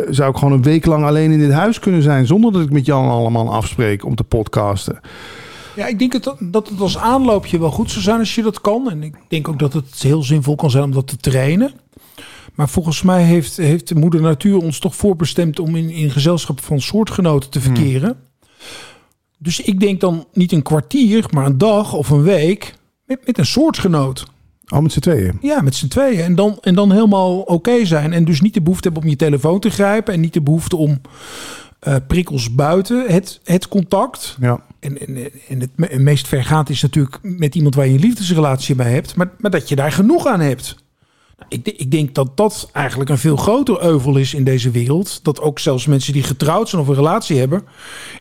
zou 0.09 0.29
ik 0.29 0.37
gewoon 0.37 0.53
een 0.53 0.63
week 0.63 0.85
lang 0.85 1.05
alleen 1.05 1.31
in 1.31 1.39
dit 1.39 1.51
huis 1.51 1.79
kunnen 1.79 2.01
zijn 2.01 2.27
zonder 2.27 2.51
dat 2.51 2.61
ik 2.61 2.71
met 2.71 2.85
Jan 2.85 3.09
allemaal 3.09 3.53
afspreek 3.53 4.05
om 4.05 4.15
te 4.15 4.23
podcasten? 4.23 4.99
Ja, 5.77 5.85
ik 5.85 5.99
denk 5.99 6.13
het, 6.13 6.33
dat 6.39 6.69
het 6.69 6.79
als 6.79 6.97
aanloopje 6.97 7.59
wel 7.59 7.71
goed 7.71 7.91
zou 7.91 8.03
zijn 8.03 8.19
als 8.19 8.35
je 8.35 8.43
dat 8.43 8.61
kan. 8.61 8.89
En 8.89 9.03
ik 9.03 9.15
denk 9.27 9.47
ook 9.47 9.59
dat 9.59 9.73
het 9.73 10.01
heel 10.01 10.23
zinvol 10.23 10.55
kan 10.55 10.71
zijn 10.71 10.83
om 10.83 10.91
dat 10.91 11.07
te 11.07 11.17
trainen. 11.17 11.71
Maar 12.55 12.69
volgens 12.69 13.01
mij 13.01 13.23
heeft, 13.23 13.57
heeft 13.57 13.87
de 13.87 13.95
moeder 13.95 14.21
natuur 14.21 14.57
ons 14.57 14.79
toch 14.79 14.95
voorbestemd 14.95 15.59
om 15.59 15.75
in, 15.75 15.89
in 15.89 16.11
gezelschap 16.11 16.61
van 16.61 16.81
soortgenoten 16.81 17.49
te 17.49 17.61
verkeren. 17.61 18.17
Dus 19.37 19.61
ik 19.61 19.79
denk 19.79 19.99
dan 19.99 20.25
niet 20.33 20.51
een 20.51 20.61
kwartier, 20.61 21.25
maar 21.31 21.45
een 21.45 21.57
dag 21.57 21.93
of 21.93 22.09
een 22.09 22.23
week 22.23 22.75
met, 23.05 23.25
met 23.25 23.37
een 23.37 23.45
soortgenoot. 23.45 24.25
Al 24.65 24.81
met 24.81 24.91
z'n 24.91 24.99
tweeën. 24.99 25.37
Ja, 25.41 25.61
met 25.61 25.75
z'n 25.75 25.87
tweeën. 25.87 26.19
En 26.19 26.35
dan, 26.35 26.57
en 26.61 26.75
dan 26.75 26.91
helemaal 26.91 27.39
oké 27.39 27.85
zijn. 27.85 28.13
En 28.13 28.25
dus 28.25 28.41
niet 28.41 28.53
de 28.53 28.61
behoefte 28.61 28.87
hebben 28.87 29.03
om 29.05 29.09
je 29.09 29.15
telefoon 29.15 29.59
te 29.59 29.69
grijpen. 29.69 30.13
En 30.13 30.19
niet 30.19 30.33
de 30.33 30.41
behoefte 30.41 30.75
om 30.75 31.01
eh, 31.79 31.95
prikkels 32.07 32.55
buiten 32.55 33.05
het, 33.07 33.39
het 33.43 33.67
contact. 33.67 34.37
Ja. 34.39 34.61
En, 34.87 35.07
en, 35.07 35.31
en 35.47 35.59
het 35.59 35.69
me- 35.75 35.99
meest 35.99 36.27
vergaand 36.27 36.69
is 36.69 36.81
natuurlijk 36.81 37.19
met 37.21 37.55
iemand 37.55 37.75
waar 37.75 37.87
je 37.87 37.93
een 37.93 37.99
liefdesrelatie 37.99 38.75
bij 38.75 38.91
hebt. 38.91 39.15
Maar, 39.15 39.29
maar 39.39 39.51
dat 39.51 39.69
je 39.69 39.75
daar 39.75 39.91
genoeg 39.91 40.25
aan 40.27 40.39
hebt. 40.39 40.75
Nou, 41.37 41.49
Ik, 41.49 41.67
ik 41.77 41.91
denk 41.91 42.15
dat 42.15 42.37
dat 42.37 42.69
eigenlijk 42.73 43.09
een 43.09 43.17
veel 43.17 43.35
groter 43.37 43.81
euvel 43.83 44.15
is 44.17 44.33
in 44.33 44.43
deze 44.43 44.71
wereld. 44.71 45.19
Dat 45.23 45.41
ook 45.41 45.59
zelfs 45.59 45.85
mensen 45.85 46.13
die 46.13 46.23
getrouwd 46.23 46.69
zijn 46.69 46.81
of 46.81 46.87
een 46.87 46.95
relatie 46.95 47.37
hebben... 47.39 47.63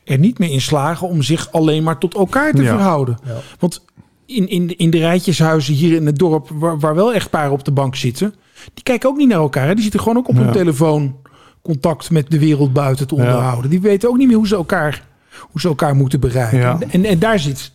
er 0.05 0.19
niet 0.19 0.39
meer 0.39 0.51
in 0.51 0.61
slagen 0.61 1.09
om 1.09 1.23
zich 1.23 1.53
alleen 1.53 1.83
maar 1.83 1.99
tot 1.99 2.15
elkaar 2.15 2.53
te 2.53 2.63
Ja. 2.63 2.69
verhouden. 2.69 3.19
Want 3.59 3.85
in, 4.27 4.49
in, 4.49 4.77
in 4.77 4.91
de 4.91 4.99
rijtjeshuizen 4.99 5.75
hier 5.75 5.95
in 5.97 6.07
het 6.07 6.19
dorp... 6.19 6.49
Waar, 6.55 6.79
waar 6.79 6.95
wel 6.95 7.15
echtparen 7.15 7.53
op 7.53 7.65
de 7.65 7.73
bank 7.73 7.97
zitten... 7.97 8.35
die 8.75 8.83
kijken 8.83 9.09
ook 9.09 9.17
niet 9.17 9.29
naar 9.29 9.39
elkaar. 9.39 9.67
Hè? 9.67 9.73
Die 9.75 9.83
zitten 9.83 10.01
gewoon 10.01 10.17
ook 10.17 10.29
op 10.29 10.37
hun 10.37 10.53
telefoon... 10.53 11.17
contact 11.63 12.11
met 12.11 12.31
de 12.31 12.39
wereld 12.39 12.73
buiten 12.73 13.07
te 13.07 13.15
Ja. 13.17 13.23
onderhouden. 13.23 13.71
Die 13.71 13.81
weten 13.81 14.09
ook 14.09 14.17
niet 14.17 14.27
meer 14.29 14.37
hoe 14.37 14.47
ze 14.47 14.55
elkaar, 14.55 15.07
hoe 15.41 15.61
ze 15.61 15.69
elkaar 15.69 15.95
moeten 15.97 16.21
bereiken. 16.21 16.59
Ja. 16.59 16.79
En, 16.89 17.05
en 17.05 17.19
daar 17.19 17.39
zit, 17.39 17.73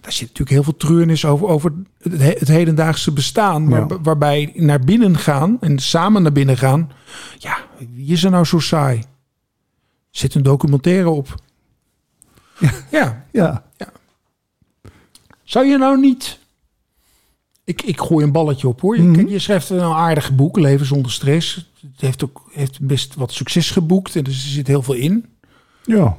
daar 0.00 0.12
zit 0.12 0.20
natuurlijk 0.20 0.50
heel 0.50 0.62
veel 0.62 0.76
treurnis 0.76 1.24
over, 1.24 1.46
over 1.46 1.72
het, 2.02 2.20
he- 2.20 2.36
het 2.38 2.48
hedendaagse 2.48 3.12
bestaan. 3.12 3.68
Waar, 3.68 3.88
Ja. 3.88 4.00
Waarbij 4.02 4.52
naar 4.54 4.80
binnen 4.80 5.18
gaan 5.18 5.56
en 5.60 5.78
samen 5.78 6.22
naar 6.22 6.32
binnen 6.32 6.56
gaan. 6.56 6.90
Ja, 7.38 7.58
wie 7.94 8.12
is 8.12 8.24
er 8.24 8.30
nou 8.30 8.44
zo 8.44 8.58
saai? 8.58 9.02
Zit 10.10 10.34
een 10.34 10.42
documentaire 10.42 11.08
op. 11.10 11.34
Ja. 12.90 13.24
Ja. 13.32 13.64
Zou 15.44 15.66
je 15.66 15.78
nou 15.78 16.00
niet... 16.00 16.38
Ik, 17.64 17.82
ik 17.82 18.00
gooi 18.00 18.24
een 18.24 18.32
balletje 18.32 18.68
op 18.68 18.80
hoor. 18.80 18.96
Je, 18.96 19.02
Mhm. 19.02 19.28
je 19.28 19.38
schrijft 19.38 19.70
een 19.70 19.80
aardig 19.80 20.34
boek, 20.34 20.56
Leven 20.58 20.86
zonder 20.86 21.12
stress. 21.12 21.54
Het 21.80 22.00
heeft 22.00 22.24
ook 22.24 22.42
heeft 22.52 22.80
best 22.80 23.14
wat 23.14 23.32
succes 23.32 23.70
geboekt. 23.70 24.16
En 24.16 24.24
dus 24.24 24.44
er 24.44 24.50
zit 24.50 24.66
heel 24.66 24.82
veel 24.82 24.94
in. 24.94 25.26
Ja. 25.84 26.16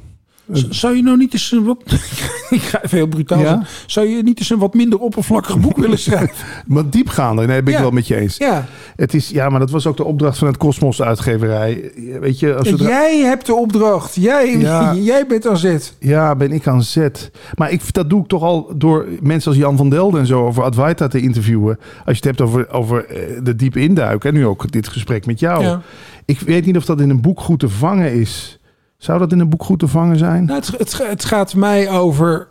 Z- 0.52 0.68
Zou 0.70 0.96
je 0.96 1.02
nou 1.04 1.18
niet 1.18 1.34
eens 1.34 1.52
een 1.52 1.64
wat... 1.64 1.78
ik 2.50 2.62
ga 2.62 2.84
even 2.84 2.98
heel 2.98 3.08
brutaal 3.08 3.40
Ja? 3.40 3.46
zijn. 3.48 3.66
Zou 3.86 4.08
je 4.08 4.24
niet 4.24 4.40
eens 4.40 4.50
een 4.50 4.58
wat 4.58 4.74
minder 4.74 5.00
oppervlakkig 5.00 5.60
boek 5.60 5.78
willen 5.86 6.00
schrijven? 6.00 6.36
Maar 6.68 6.90
diepgaander, 6.90 7.48
nee, 7.48 7.58
ben 7.64 7.68
ik 7.74 7.78
Ja. 7.80 7.82
wel 7.86 7.92
met 7.92 8.08
je 8.08 8.16
eens. 8.16 8.38
Ja. 8.38 8.66
Het 8.96 9.14
is, 9.14 9.30
ja, 9.30 9.50
maar 9.50 9.60
dat 9.60 9.72
was 9.72 9.88
ook 9.88 9.98
de 9.98 10.04
opdracht 10.04 10.38
van 10.38 10.48
het 10.48 10.58
Cosmos 10.58 11.02
uitgeverij. 11.02 11.92
Weet 12.20 12.40
je, 12.40 12.56
als 12.56 12.68
zodra- 12.70 12.88
jij 12.88 13.18
hebt 13.20 13.46
de 13.46 13.54
opdracht. 13.54 14.16
Jij, 14.16 14.58
Ja. 14.58 14.94
jij 15.12 15.26
bent 15.28 15.48
aan 15.48 15.58
zet. 15.58 15.94
Ja, 16.00 16.36
ben 16.36 16.52
ik 16.52 16.68
aan 16.68 16.84
zet. 16.84 17.32
Maar 17.56 17.72
ik, 17.72 17.94
dat 17.94 18.10
doe 18.10 18.22
ik 18.22 18.28
toch 18.28 18.44
al 18.44 18.72
door 18.76 19.06
mensen 19.22 19.52
als 19.52 19.60
Jan 19.60 19.78
van 19.78 19.90
Delden 19.90 20.20
en 20.20 20.26
zo 20.28 20.46
over 20.46 20.64
Advaita 20.64 21.08
te 21.08 21.22
interviewen. 21.22 21.78
Als 22.06 22.18
je 22.18 22.28
het 22.30 22.38
hebt 22.38 22.42
over, 22.42 22.70
over 22.72 23.06
eh, 23.06 23.40
de 23.44 23.56
diepe 23.56 23.80
induiken. 23.80 24.30
En 24.30 24.36
nu 24.36 24.46
ook 24.46 24.72
dit 24.72 24.88
gesprek 24.88 25.26
met 25.26 25.40
jou. 25.40 25.78
Ik 26.26 26.40
weet 26.40 26.66
niet 26.66 26.78
of 26.78 26.86
dat 26.86 27.02
in 27.02 27.10
een 27.10 27.22
boek 27.22 27.40
goed 27.40 27.60
te 27.60 27.70
vangen 27.70 28.14
is. 28.14 28.59
Zou 29.00 29.20
dat 29.20 29.32
in 29.32 29.40
een 29.40 29.50
boek 29.50 29.64
goed 29.64 29.80
te 29.80 29.88
vangen 29.88 30.18
zijn? 30.18 30.46
Nou, 30.46 30.60
het, 30.60 30.78
het, 30.78 31.08
het 31.08 31.26
gaat 31.26 31.56
mij 31.56 31.90
over 31.90 32.48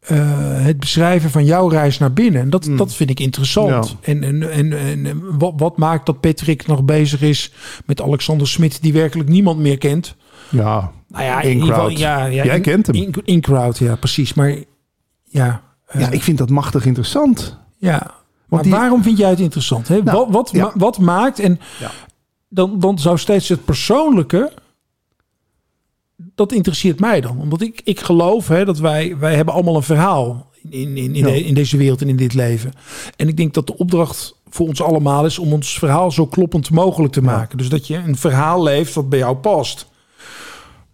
eh, 0.00 0.16
het 0.64 0.78
beschrijven 0.80 1.30
van 1.30 1.44
jouw 1.44 1.68
reis 1.68 1.98
naar 1.98 2.12
binnen. 2.12 2.40
En 2.40 2.50
dat, 2.50 2.68
dat 2.76 2.94
vind 2.94 3.10
ik 3.10 3.20
interessant. 3.20 3.88
Ja. 3.88 3.96
En, 4.12 4.22
en, 4.24 4.50
en, 4.50 4.72
en 4.72 5.38
wat, 5.38 5.52
wat 5.56 5.76
maakt 5.76 6.06
dat 6.06 6.20
Patrick 6.20 6.66
nog 6.66 6.84
bezig 6.84 7.20
is 7.22 7.52
met 7.86 8.02
Alexander 8.02 8.48
Smit, 8.48 8.82
die 8.82 8.92
werkelijk 8.92 9.28
niemand 9.28 9.58
meer 9.58 9.78
kent? 9.78 10.16
Ja, 10.50 10.90
Nou 11.08 11.24
ja, 11.24 11.40
In 11.42 11.60
geval, 11.60 11.74
crowd. 11.84 11.98
ja, 11.98 12.24
ja, 12.24 12.44
Jij 12.44 12.56
in- 12.56 12.62
kent 12.62 12.86
hem. 12.86 12.96
In, 12.96 13.14
in 13.24 13.40
crowd, 13.40 13.78
ja, 13.78 13.96
precies. 13.96 14.34
Maar 14.34 14.54
ja, 15.24 15.62
eh, 15.86 16.00
ja, 16.00 16.10
ik 16.10 16.22
vind 16.22 16.38
dat 16.38 16.50
machtig 16.50 16.86
interessant. 16.86 17.58
ja. 17.78 18.10
Maar 18.48 18.62
die- 18.62 18.72
waarom 18.72 19.02
vind 19.02 19.18
jij 19.18 19.30
het 19.30 19.40
interessant? 19.40 19.88
Hè? 19.88 20.02
Nou, 20.02 20.16
wat, 20.16 20.28
wat, 20.30 20.50
ja. 20.52 20.64
ma- 20.64 20.72
wat 20.74 20.98
maakt 20.98 21.38
en 21.38 21.60
dan, 22.48 22.78
dan 22.80 22.98
zou 22.98 23.18
steeds 23.18 23.48
het 23.48 23.64
persoonlijke. 23.64 24.52
Dat 26.34 26.52
interesseert 26.52 27.00
mij 27.00 27.20
dan. 27.20 27.38
Omdat 27.40 27.60
ik, 27.60 27.80
ik 27.84 28.00
geloof 28.00 28.48
hè, 28.48 28.64
dat 28.64 28.78
wij, 28.78 29.16
wij 29.18 29.34
hebben 29.34 29.54
allemaal 29.54 29.76
een 29.76 29.82
verhaal 29.82 30.50
in, 30.70 30.96
in, 30.96 30.96
in, 30.96 31.14
Ja. 31.14 31.24
de- 31.24 31.44
in 31.44 31.54
deze 31.54 31.76
wereld 31.76 32.00
en 32.02 32.08
in 32.08 32.16
dit 32.16 32.34
leven. 32.34 32.72
En 33.16 33.28
ik 33.28 33.36
denk 33.36 33.54
dat 33.54 33.66
de 33.66 33.76
opdracht 33.78 34.40
voor 34.48 34.66
ons 34.68 34.82
allemaal 34.82 35.24
is 35.26 35.38
om 35.38 35.52
ons 35.52 35.78
verhaal 35.78 36.10
zo 36.10 36.26
kloppend 36.26 36.70
mogelijk 36.70 37.12
te 37.12 37.22
maken. 37.22 37.58
Dus 37.58 37.68
dat 37.68 37.86
je 37.86 37.96
een 37.96 38.16
verhaal 38.16 38.62
leeft 38.62 38.94
wat 38.94 39.08
bij 39.08 39.18
jou 39.18 39.36
past. 39.36 39.86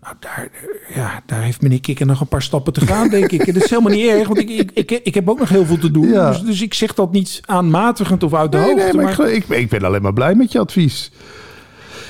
Nou, 0.03 0.15
daar, 0.21 0.51
ja, 0.95 1.23
daar 1.27 1.43
heeft 1.43 1.61
meneer 1.63 1.81
Kikker 1.81 2.07
nog 2.07 2.21
een 2.21 2.27
paar 2.29 2.43
stappen 2.43 2.73
te 2.73 2.87
gaan, 2.87 3.09
denk 3.09 3.31
ik. 3.33 3.47
En 3.47 3.55
dat 3.55 3.63
is 3.65 3.71
helemaal 3.71 3.93
niet 3.93 4.07
erg, 4.09 4.27
want 4.27 4.39
ik, 4.41 4.49
ik, 4.51 4.71
ik, 4.75 4.91
ik 4.91 5.15
heb 5.15 5.29
ook 5.29 5.39
nog 5.39 5.49
heel 5.49 5.65
veel 5.67 5.79
te 5.79 5.91
doen. 5.91 6.09
Ja. 6.09 6.31
Dus, 6.31 6.43
dus 6.43 6.61
ik 6.63 6.75
zeg 6.75 6.95
dat 6.95 7.13
niet 7.13 7.41
aanmatigend 7.45 8.23
of 8.23 8.35
uit 8.35 8.53
de 8.53 8.59
Nee, 8.59 8.67
hoogte. 8.67 8.97
nee, 8.97 9.05
maar, 9.17 9.21
ik, 9.31 9.49
ik 9.49 9.69
ben 9.69 9.85
alleen 9.85 10.03
maar 10.03 10.13
blij 10.13 10.35
met 10.35 10.53
je 10.53 10.59
advies. 10.59 11.11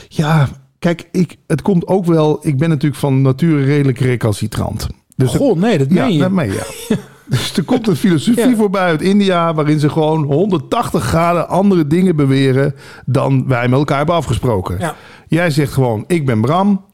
Ja, 0.08 0.48
kijk, 0.80 1.08
ik, 1.12 1.36
het 1.46 1.62
komt 1.62 1.86
ook 1.86 2.04
wel... 2.04 2.38
Ik 2.42 2.58
ben 2.58 2.68
natuurlijk 2.68 3.00
van 3.00 3.22
nature 3.22 3.64
redelijk 3.64 3.98
recalcitrant. 3.98 4.86
Dus 5.16 5.34
Goh, 5.34 5.56
nee, 5.58 5.78
dat 5.78 5.86
Ja, 5.90 6.04
meen 6.04 6.12
je. 6.12 6.18
dat 6.18 6.30
meen 6.30 6.46
je. 6.52 6.66
ja. 6.88 6.96
Dus 7.26 7.56
er 7.56 7.62
komt 7.64 7.88
een 7.88 7.96
filosofie 7.96 8.48
Ja. 8.48 8.56
voorbij 8.56 8.82
uit 8.82 9.02
India... 9.02 9.54
waarin 9.54 9.78
ze 9.80 9.88
gewoon 9.88 10.22
180 10.22 11.04
graden 11.04 11.48
andere 11.48 11.86
dingen 11.86 12.16
beweren... 12.16 12.74
dan 13.06 13.48
wij 13.48 13.68
met 13.68 13.78
elkaar 13.78 13.96
hebben 13.96 14.14
afgesproken. 14.14 14.78
Ja. 14.78 14.94
Jij 15.28 15.50
zegt 15.50 15.72
gewoon, 15.72 16.04
ik 16.06 16.26
ben 16.26 16.40
Bram. 16.40 16.84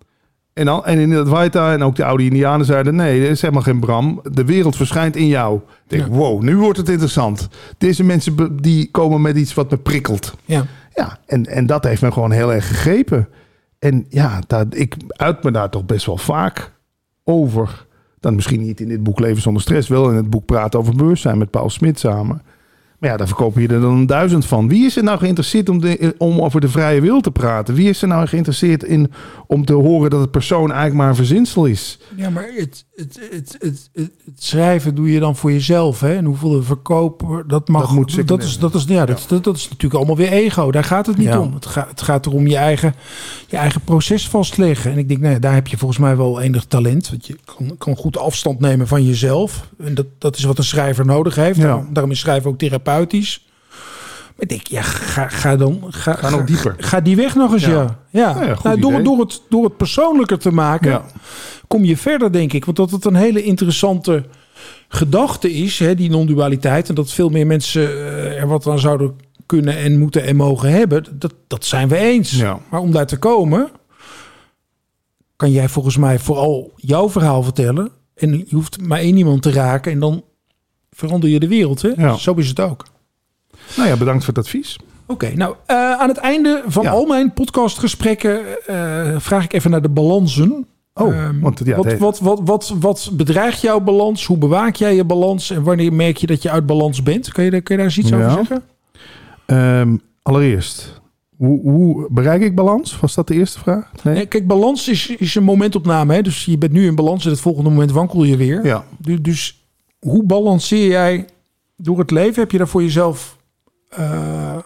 En, 0.53 0.64
dan, 0.64 0.84
en 0.84 0.99
in 0.99 1.11
het 1.11 1.28
Waita 1.28 1.72
en 1.72 1.82
ook 1.82 1.97
de 1.97 2.05
oude 2.05 2.24
Indianen 2.24 2.66
zeiden... 2.66 2.95
nee, 2.95 3.22
er 3.24 3.30
is 3.30 3.41
helemaal 3.41 3.62
geen 3.62 3.80
Bram. 3.80 4.20
De 4.32 4.45
wereld 4.45 4.76
verschijnt 4.76 5.16
in 5.16 5.26
jou. 5.26 5.57
Ik 5.57 5.62
denk, 5.87 6.03
Ja. 6.03 6.09
wow, 6.09 6.43
nu 6.43 6.57
wordt 6.57 6.78
het 6.78 6.89
interessant. 6.89 7.49
Deze 7.78 8.05
mensen 8.05 8.59
die 8.62 8.91
komen 8.91 9.20
met 9.20 9.37
iets 9.37 9.55
wat 9.55 9.70
me 9.70 9.76
prikkelt. 9.76 10.34
Ja. 10.45 10.64
Ja, 10.95 11.18
en, 11.26 11.47
en 11.47 11.66
dat 11.66 11.84
heeft 11.84 12.03
me 12.03 12.12
gewoon 12.12 12.30
heel 12.30 12.53
erg 12.53 12.66
gegrepen. 12.68 13.28
En 13.79 14.07
ja, 14.09 14.41
ik 14.70 14.97
uit 15.09 15.43
me 15.43 15.51
daar 15.51 15.70
toch 15.70 15.85
best 15.85 16.07
wel 16.07 16.16
vaak 16.16 16.72
over. 17.24 17.87
Dan 18.20 18.35
misschien 18.35 18.61
niet 18.61 18.81
in 18.81 18.89
dit 18.89 19.03
boek 19.03 19.18
Leven 19.18 19.43
zonder 19.43 19.62
stress, 19.62 19.89
wel 19.89 20.11
in 20.11 20.16
het 20.16 20.31
boek 20.31 20.47
Praten 20.47 20.79
over 20.79 20.97
bewustzijn 20.97 21.39
met 21.39 21.51
Paul 21.51 21.70
Smit 21.70 21.99
samen. 21.99 22.43
Maar 23.07 23.15
ja, 23.15 23.21
daar 23.25 23.35
verkopen 23.37 23.63
je 23.63 23.69
er 23.69 23.81
dan 23.81 24.07
duizend 24.07 24.45
van. 24.47 24.69
Wie 24.69 24.85
is 24.87 24.97
er 24.97 25.03
nou 25.03 25.19
geïnteresseerd 25.19 25.69
om, 25.69 25.81
de, 25.81 26.15
om 26.19 26.41
over 26.41 26.61
de 26.61 26.69
vrije 26.69 27.01
wil 27.01 27.21
te 27.21 27.31
praten? 27.31 27.75
Wie 27.75 27.89
is 27.89 28.03
er 28.03 28.09
nou 28.09 28.27
geïnteresseerd 28.27 28.83
in 28.83 29.13
om 29.47 29.65
te 29.65 29.73
horen 29.73 30.11
dat 30.11 30.21
het 30.21 30.31
persoon 30.31 30.67
eigenlijk 30.71 30.95
maar 30.95 31.09
een 31.09 31.15
verzinsel 31.15 31.67
is? 31.67 31.99
Ja, 32.17 32.31
maar 32.31 32.49
het, 32.57 32.85
het, 32.95 33.19
het, 33.31 33.57
het, 33.59 33.89
het, 33.93 34.11
het 34.25 34.45
schrijven 34.45 34.95
doe 34.95 35.13
je 35.13 35.21
dan 35.21 35.37
voor 35.37 35.53
jezelf. 35.53 36.01
Hè? 36.01 36.15
En 36.15 36.25
hoeveel 36.25 36.51
de 36.51 36.63
verkoop, 36.63 37.45
dat 37.47 37.69
mag. 37.69 37.83
Dat 37.83 37.91
moet 37.91 38.29
dat, 38.29 38.43
is, 38.43 38.59
dat, 38.59 38.75
is, 38.75 38.85
ja, 38.85 39.07
dat, 39.07 39.25
dat, 39.29 39.45
dat 39.45 39.57
is 39.57 39.63
natuurlijk 39.69 39.95
allemaal 39.95 40.17
weer 40.17 40.33
ego. 40.33 40.71
Daar 40.71 40.85
gaat 40.85 41.07
het 41.07 41.17
niet 41.17 41.27
Ja. 41.27 41.41
om. 41.41 41.55
Het, 41.55 41.67
gaat 41.67 41.89
het 41.89 42.03
gaat 42.03 42.27
erom 42.27 42.47
je 42.47 42.57
eigen, 42.57 42.95
je 43.47 43.57
eigen 43.57 43.81
proces 43.81 44.29
vastleggen. 44.29 44.93
En 44.93 44.99
ik 44.99 45.09
denk, 45.09 45.21
nou 45.21 45.33
ja, 45.33 45.39
daar 45.39 45.55
heb 45.55 45.67
je 45.67 45.77
volgens 45.77 46.01
mij 46.01 46.17
wel 46.17 46.41
enig 46.41 46.65
talent. 46.65 47.09
Want 47.11 47.27
je 47.27 47.37
kan, 47.45 47.75
kan 47.79 47.97
goed 47.97 48.19
afstand 48.19 48.61
nemen 48.61 48.87
van 48.89 49.05
jezelf. 49.05 49.69
En 49.79 49.95
dat, 49.95 50.07
dat 50.19 50.37
is 50.37 50.45
wat 50.45 50.59
een 50.59 50.65
schrijver 50.65 51.07
nodig 51.07 51.35
heeft. 51.35 51.59
Ja. 51.59 51.87
Daarom, 51.91 52.11
is 52.11 52.21
schrijven 52.21 52.51
ook 52.51 52.59
therapeutisch. 52.97 53.45
Maar 54.27 54.45
ik 54.45 54.49
denk, 54.49 54.67
ja, 54.67 54.83
ga, 54.83 55.29
ga 55.29 55.57
dan. 55.57 55.85
Ga, 55.89 56.13
Ga 56.13 56.31
nog 56.31 56.45
dieper. 56.45 56.75
Ga 56.79 57.01
die 57.01 57.17
weg 57.17 57.35
nog 57.35 57.53
eens, 57.53 57.65
Ja. 57.65 57.71
ja. 57.71 57.97
ja. 58.11 58.35
Nou 58.35 58.47
ja, 58.47 58.57
nou, 58.63 58.81
door, 58.81 59.03
door, 59.03 59.19
het, 59.19 59.43
door 59.49 59.65
het 59.65 59.77
persoonlijker 59.77 60.39
te 60.39 60.51
maken 60.51 61.03
kom 61.67 61.85
je 61.85 61.97
verder, 61.97 62.33
denk 62.33 62.53
ik. 62.53 62.65
Want 62.65 62.77
dat 62.77 62.91
het 62.91 63.05
een 63.05 63.15
hele 63.15 63.43
interessante 63.43 64.25
gedachte 64.89 65.53
is, 65.53 65.79
hè, 65.79 65.95
die 65.95 66.11
non-dualiteit. 66.11 66.89
En 66.89 66.95
dat 66.95 67.13
veel 67.13 67.29
meer 67.29 67.47
mensen 67.47 67.89
eh, 67.89 68.41
er 68.41 68.47
wat 68.47 68.67
aan 68.67 68.79
zouden 68.79 69.17
kunnen 69.47 69.77
en 69.77 69.99
moeten 69.99 70.25
en 70.25 70.37
mogen 70.37 70.71
hebben. 70.71 71.05
Dat, 71.13 71.35
dat 71.47 71.65
zijn 71.65 71.89
we 71.89 71.97
eens. 71.97 72.43
Maar 72.71 72.81
om 72.81 72.93
daar 72.93 73.07
te 73.07 73.19
komen, 73.19 73.71
kan 75.37 75.51
jij 75.51 75.69
volgens 75.69 75.97
mij 75.97 76.19
vooral 76.19 76.73
jouw 76.77 77.11
verhaal 77.11 77.43
vertellen. 77.43 77.91
En 78.15 78.39
je 78.39 78.55
hoeft 78.55 78.81
maar 78.81 78.99
één 78.99 79.17
iemand 79.17 79.43
te 79.43 79.53
raken 79.53 79.93
en 79.93 80.01
dan 80.01 80.25
verander 80.97 81.29
je 81.31 81.41
de 81.41 81.49
wereld. 81.49 81.83
Hè? 81.83 81.89
Ja. 81.97 82.15
Zo 82.17 82.35
is 82.35 82.49
het 82.49 82.61
ook. 82.61 82.85
Nou 83.77 83.89
ja, 83.89 83.97
bedankt 83.97 84.25
voor 84.25 84.35
het 84.35 84.43
advies. 84.45 84.79
Oké, 85.07 85.33
nou 85.35 85.55
eh, 85.67 85.77
aan 85.93 86.09
het 86.09 86.17
einde 86.17 86.63
van 86.67 86.83
Ja. 86.83 86.91
al 86.91 87.07
mijn 87.07 87.33
podcastgesprekken 87.33 88.41
eh, 88.67 89.15
vraag 89.19 89.45
ik 89.45 89.53
even 89.53 89.71
naar 89.71 89.83
de 89.83 89.89
balansen. 89.89 90.67
Oh, 90.95 91.15
Ehm, 91.17 91.41
want 91.41 91.61
ja, 91.65 91.77
wat, 91.77 91.99
wat, 91.99 92.19
wat, 92.21 92.41
wat, 92.45 92.75
wat 92.81 93.11
bedreigt 93.13 93.61
jouw 93.61 93.81
balans? 93.81 94.25
Hoe 94.27 94.39
bewaak 94.39 94.75
jij 94.75 94.95
je 94.95 95.05
balans? 95.05 95.51
En 95.51 95.63
wanneer 95.63 95.93
merk 95.93 96.17
je 96.17 96.27
dat 96.27 96.43
je 96.43 96.51
uit 96.51 96.67
balans 96.67 97.03
bent? 97.03 97.33
Kun 97.33 97.45
je, 97.45 97.51
daar- 97.51 97.61
kun 97.61 97.75
je 97.75 97.81
daar 97.83 97.91
eens 97.91 97.99
iets 97.99 98.09
Ja. 98.09 98.17
over 98.17 98.31
zeggen? 98.31 98.63
Ehm, 99.47 99.97
allereerst, 100.23 101.01
hoe, 101.37 101.61
hoe 101.71 102.07
bereik 102.11 102.43
ik 102.43 102.55
balans? 102.55 103.01
Was 103.01 103.15
dat 103.15 103.29
de 103.29 103.35
eerste 103.35 103.59
vraag? 103.59 103.91
Nee? 104.03 104.15
Nee, 104.15 104.27
kijk, 104.27 104.47
balans 104.47 104.89
is, 104.89 105.09
is 105.09 105.35
een 105.35 105.43
momentopname. 105.45 106.15
Hè? 106.15 106.23
Dus 106.23 106.45
je 106.45 106.59
bent 106.59 106.73
nu 106.73 106.87
in 106.87 106.95
balans 106.95 107.25
en 107.25 107.31
het 107.31 107.41
volgende 107.41 107.71
moment 107.71 107.91
wankel 107.93 108.25
je 108.25 108.37
weer. 108.37 108.65
Ja. 108.67 108.85
Du- 108.99 109.21
Dus 109.21 109.66
hoe 110.09 110.25
balanceer 110.25 110.89
jij 110.89 111.27
door 111.77 111.99
het 111.99 112.11
leven? 112.11 112.41
Heb 112.43 112.51
je 112.51 112.59
daar 112.59 112.69
voor 112.69 112.83
jezelf 112.83 113.37
eh, 113.89 114.57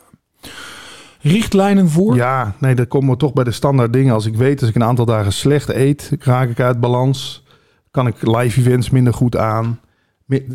richtlijnen 1.21 1.89
voor? 1.89 2.15
Ja, 2.15 2.55
nee, 2.59 2.75
dan 2.75 2.89
komen 2.89 3.11
we 3.11 3.17
toch 3.17 3.33
bij 3.33 3.45
de 3.45 3.51
standaard 3.51 3.93
dingen. 3.93 4.15
Als 4.15 4.27
ik 4.27 4.37
weet, 4.37 4.61
als 4.61 4.69
ik 4.69 4.75
een 4.77 4.85
aantal 4.85 5.05
dagen 5.05 5.33
slecht 5.33 5.69
eet, 5.69 6.11
raak 6.19 6.49
ik 6.49 6.61
uit 6.61 6.81
balans. 6.81 7.45
Kan 7.91 8.07
ik 8.07 8.27
live 8.27 8.61
events 8.61 8.91
minder 8.91 9.15
goed 9.15 9.37
aan. 9.37 9.81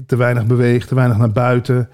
Te 0.05 0.15
weinig 0.15 0.45
beweeg, 0.45 0.85
te 0.85 0.95
weinig 0.95 1.17
naar 1.17 1.31
buiten. 1.31 1.89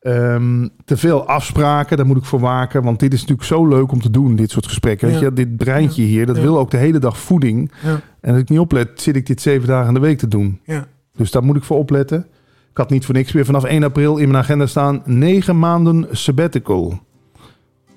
Ehm, 0.00 0.68
te 0.84 0.96
veel 0.96 1.26
afspraken, 1.26 1.96
daar 1.96 2.06
moet 2.06 2.16
ik 2.16 2.24
voor 2.24 2.40
waken. 2.40 2.82
Want 2.82 3.00
dit 3.00 3.12
is 3.12 3.20
natuurlijk 3.20 3.48
zo 3.48 3.66
leuk 3.68 3.92
om 3.92 4.00
te 4.00 4.10
doen, 4.10 4.36
dit 4.36 4.50
soort 4.50 4.66
gesprekken. 4.66 5.08
Weet 5.08 5.20
je, 5.20 5.32
dit 5.32 5.56
breintje 5.56 6.02
hier, 6.02 6.26
dat 6.26 6.36
Ja. 6.36 6.42
wil 6.42 6.58
ook 6.58 6.70
de 6.70 6.76
hele 6.76 6.98
dag 6.98 7.18
voeding. 7.18 7.72
En 8.20 8.32
als 8.32 8.40
ik 8.40 8.48
niet 8.48 8.58
oplet, 8.58 9.00
zit 9.00 9.16
ik 9.16 9.26
dit 9.26 9.40
zeven 9.40 9.68
dagen 9.68 9.88
in 9.88 9.94
de 9.94 10.00
week 10.00 10.18
te 10.18 10.28
doen. 10.28 10.60
Ja. 10.64 10.86
Dus 11.16 11.30
daar 11.30 11.44
moet 11.44 11.56
ik 11.56 11.64
voor 11.64 11.78
opletten. 11.78 12.26
Ik 12.70 12.80
had 12.80 12.90
niet 12.90 13.04
voor 13.04 13.14
niks 13.14 13.32
meer 13.32 13.44
vanaf 13.44 13.64
1 13.64 13.82
april 13.82 14.16
in 14.16 14.30
mijn 14.30 14.42
agenda 14.42 14.66
staan... 14.66 15.02
negen 15.04 15.58
maanden 15.58 16.06
sabbatical. 16.10 16.98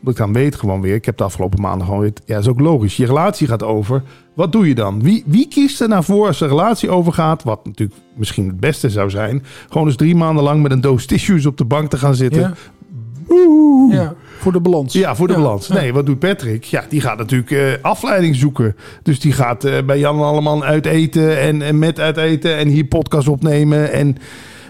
Dat 0.01 0.13
ik 0.13 0.17
dan 0.17 0.33
weet 0.33 0.55
gewoon 0.55 0.81
weer. 0.81 0.95
Ik 0.95 1.05
heb 1.05 1.17
de 1.17 1.23
afgelopen 1.23 1.61
maanden 1.61 1.87
gewoon 1.87 2.01
weer... 2.01 2.13
Ja, 2.25 2.37
is 2.37 2.47
ook 2.47 2.59
logisch. 2.59 2.97
Je 2.97 3.05
relatie 3.05 3.47
gaat 3.47 3.63
over. 3.63 4.03
Wat 4.33 4.51
doe 4.51 4.67
je 4.67 4.75
dan? 4.75 5.01
Wie, 5.03 5.23
wie 5.25 5.47
kiest 5.47 5.81
er 5.81 5.87
nou 5.87 6.03
voor 6.03 6.27
als 6.27 6.41
een 6.41 6.47
relatie 6.47 6.89
overgaat? 6.89 7.43
Wat 7.43 7.65
natuurlijk 7.65 7.99
misschien 8.13 8.47
het 8.47 8.59
beste 8.59 8.89
zou 8.89 9.09
zijn. 9.09 9.43
Gewoon 9.69 9.87
eens 9.87 9.95
drie 9.95 10.15
maanden 10.15 10.43
lang 10.43 10.61
met 10.61 10.71
een 10.71 10.81
doos 10.81 11.05
tissues 11.05 11.45
op 11.45 11.57
de 11.57 11.65
bank 11.65 11.89
te 11.89 11.97
gaan 11.97 12.15
zitten. 12.15 12.41
Ja. 12.41 12.53
Woehoe. 13.27 13.93
Ja, 13.93 14.13
voor 14.39 14.51
de 14.51 14.59
balans. 14.59 14.93
Ja, 14.93 15.15
voor 15.15 15.27
de 15.27 15.33
Ja. 15.33 15.39
balans. 15.39 15.67
Nee, 15.67 15.93
wat 15.93 16.05
doet 16.05 16.19
Patrick? 16.19 16.63
Ja, 16.63 16.83
die 16.89 17.01
gaat 17.01 17.17
natuurlijk 17.17 17.51
eh, 17.51 17.63
afleiding 17.81 18.35
zoeken. 18.35 18.75
Dus 19.03 19.19
die 19.19 19.31
gaat 19.31 19.63
eh, 19.63 19.83
bij 19.85 19.99
Jan 19.99 20.19
allemaal 20.21 20.63
uit 20.63 20.85
eten 20.85 21.39
en, 21.39 21.61
en 21.61 21.79
met 21.79 21.99
uit 21.99 22.17
eten 22.17 22.57
en 22.57 22.67
hier 22.67 22.85
podcast 22.85 23.27
opnemen. 23.27 23.91
En 23.91 24.15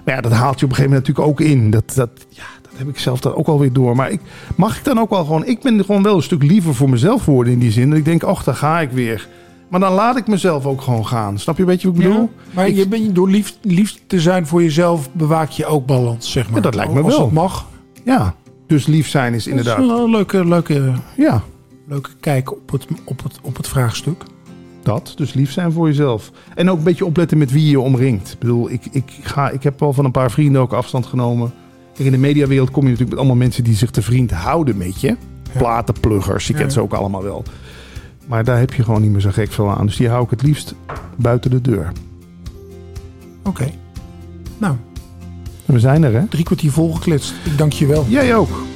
maar 0.05 0.15
ja, 0.15 0.21
dat 0.21 0.31
haalt 0.31 0.59
je 0.59 0.65
op 0.65 0.71
een 0.71 0.75
gegeven 0.77 0.97
moment 0.97 1.07
natuurlijk 1.07 1.27
ook 1.41 1.47
in. 1.49 1.69
Dat, 1.71 1.91
dat, 1.95 2.09
ja, 2.29 2.43
dat 2.61 2.71
heb 2.75 2.87
ik 2.87 2.99
zelf 2.99 3.19
dan 3.19 3.35
ook 3.35 3.47
alweer 3.47 3.73
door. 3.73 3.95
Maar 3.95 4.11
ik, 4.11 4.21
mag 4.55 4.77
ik 4.77 4.83
dan 4.83 4.99
ook 4.99 5.09
wel 5.09 5.25
gewoon... 5.25 5.45
Ik 5.45 5.61
ben 5.61 5.85
gewoon 5.85 6.03
wel 6.03 6.15
een 6.15 6.21
stuk 6.23 6.43
liever 6.43 6.75
voor 6.75 6.89
mezelf 6.89 7.25
worden 7.25 7.53
in 7.53 7.59
die 7.59 7.71
zin. 7.71 7.89
Dat 7.89 7.97
ik 7.97 8.05
denk, 8.05 8.23
ach, 8.23 8.43
daar 8.43 8.55
ga 8.55 8.79
ik 8.81 8.89
weer. 8.91 9.27
Maar 9.69 9.79
dan 9.79 9.93
laat 9.93 10.17
ik 10.17 10.27
mezelf 10.27 10.65
ook 10.65 10.81
gewoon 10.81 11.07
gaan. 11.07 11.39
Snap 11.39 11.55
je 11.55 11.61
een 11.61 11.67
beetje 11.67 11.87
wat 11.87 11.97
ik 11.97 12.03
bedoel? 12.03 12.21
Ja, 12.21 12.53
maar 12.53 12.67
Ik- 12.67 12.75
je 12.75 12.87
bent 12.87 13.15
door 13.15 13.29
lief, 13.29 13.57
lief 13.61 13.95
te 14.07 14.19
zijn 14.19 14.47
voor 14.47 14.63
jezelf 14.63 15.09
bewaak 15.11 15.49
je 15.49 15.65
ook 15.65 15.85
balans, 15.85 16.31
zeg 16.31 16.45
maar. 16.47 16.55
Ja, 16.55 16.61
dat 16.61 16.75
lijkt 16.75 16.93
me 16.93 17.01
Als 17.01 17.11
wel. 17.13 17.19
dat 17.23 17.31
mag. 17.31 17.67
Ja, 18.03 18.35
dus 18.67 18.85
lief 18.85 19.07
zijn 19.07 19.33
is 19.33 19.47
inderdaad... 19.47 19.75
Dat 19.77 19.85
is 19.85 19.91
wel 19.91 20.03
een 20.03 20.11
leuke, 20.11 20.45
leuke, 20.47 20.93
Ja, 21.17 21.43
leuke 21.87 22.09
kijk 22.19 22.51
op 22.51 22.71
het, 22.71 22.87
op, 23.03 23.23
het, 23.23 23.39
op 23.41 23.57
het 23.57 23.67
vraagstuk. 23.67 24.23
dat. 24.83 25.13
Dus 25.15 25.33
lief 25.33 25.51
zijn 25.51 25.71
voor 25.71 25.87
jezelf. 25.87 26.31
En 26.55 26.69
ook 26.69 26.77
een 26.77 26.83
beetje 26.83 27.05
opletten 27.05 27.37
met 27.37 27.51
wie 27.51 27.69
je 27.69 27.79
omringt. 27.79 28.31
Ik 28.31 28.39
bedoel, 28.39 28.69
ik, 28.71 28.85
ik, 28.91 29.03
ga, 29.21 29.49
ik 29.49 29.63
heb 29.63 29.79
wel 29.79 29.93
van 29.93 30.05
een 30.05 30.11
paar 30.11 30.31
vrienden 30.31 30.61
ook 30.61 30.73
afstand 30.73 31.05
genomen. 31.05 31.53
Kijk, 31.93 32.05
in 32.05 32.11
de 32.11 32.17
mediawereld 32.17 32.71
kom 32.71 32.83
je 32.83 32.89
natuurlijk 32.89 33.09
met 33.09 33.19
allemaal 33.19 33.43
mensen 33.43 33.63
die 33.63 33.75
zich 33.75 33.91
te 33.91 34.01
vriend 34.01 34.31
houden 34.31 34.77
met 34.77 35.01
je. 35.01 35.15
Platenpluggers, 35.57 36.47
je 36.47 36.53
kent 36.53 36.65
Ja. 36.65 36.71
ze 36.73 36.81
ook 36.81 36.93
allemaal 36.93 37.23
wel. 37.23 37.43
Maar 38.27 38.43
daar 38.43 38.59
heb 38.59 38.73
je 38.73 38.83
gewoon 38.83 39.01
niet 39.01 39.11
meer 39.11 39.21
zo 39.21 39.29
gek 39.31 39.51
veel 39.51 39.69
aan. 39.69 39.85
Dus 39.85 39.95
die 39.95 40.09
hou 40.09 40.23
ik 40.23 40.29
het 40.29 40.41
liefst 40.41 40.75
buiten 41.15 41.51
de 41.51 41.61
deur. 41.61 41.91
Oké. 43.43 43.71
Nou, 44.57 44.75
we 45.73 45.79
zijn 45.79 46.03
er, 46.03 46.13
hè? 46.13 46.27
drie 46.27 46.43
kwartier 46.43 46.71
volgekletst. 46.71 47.33
Ik 47.43 47.57
dank 47.57 47.73
je 47.73 47.85
wel. 47.85 48.05
Jij 48.09 48.35
ook. 48.35 48.66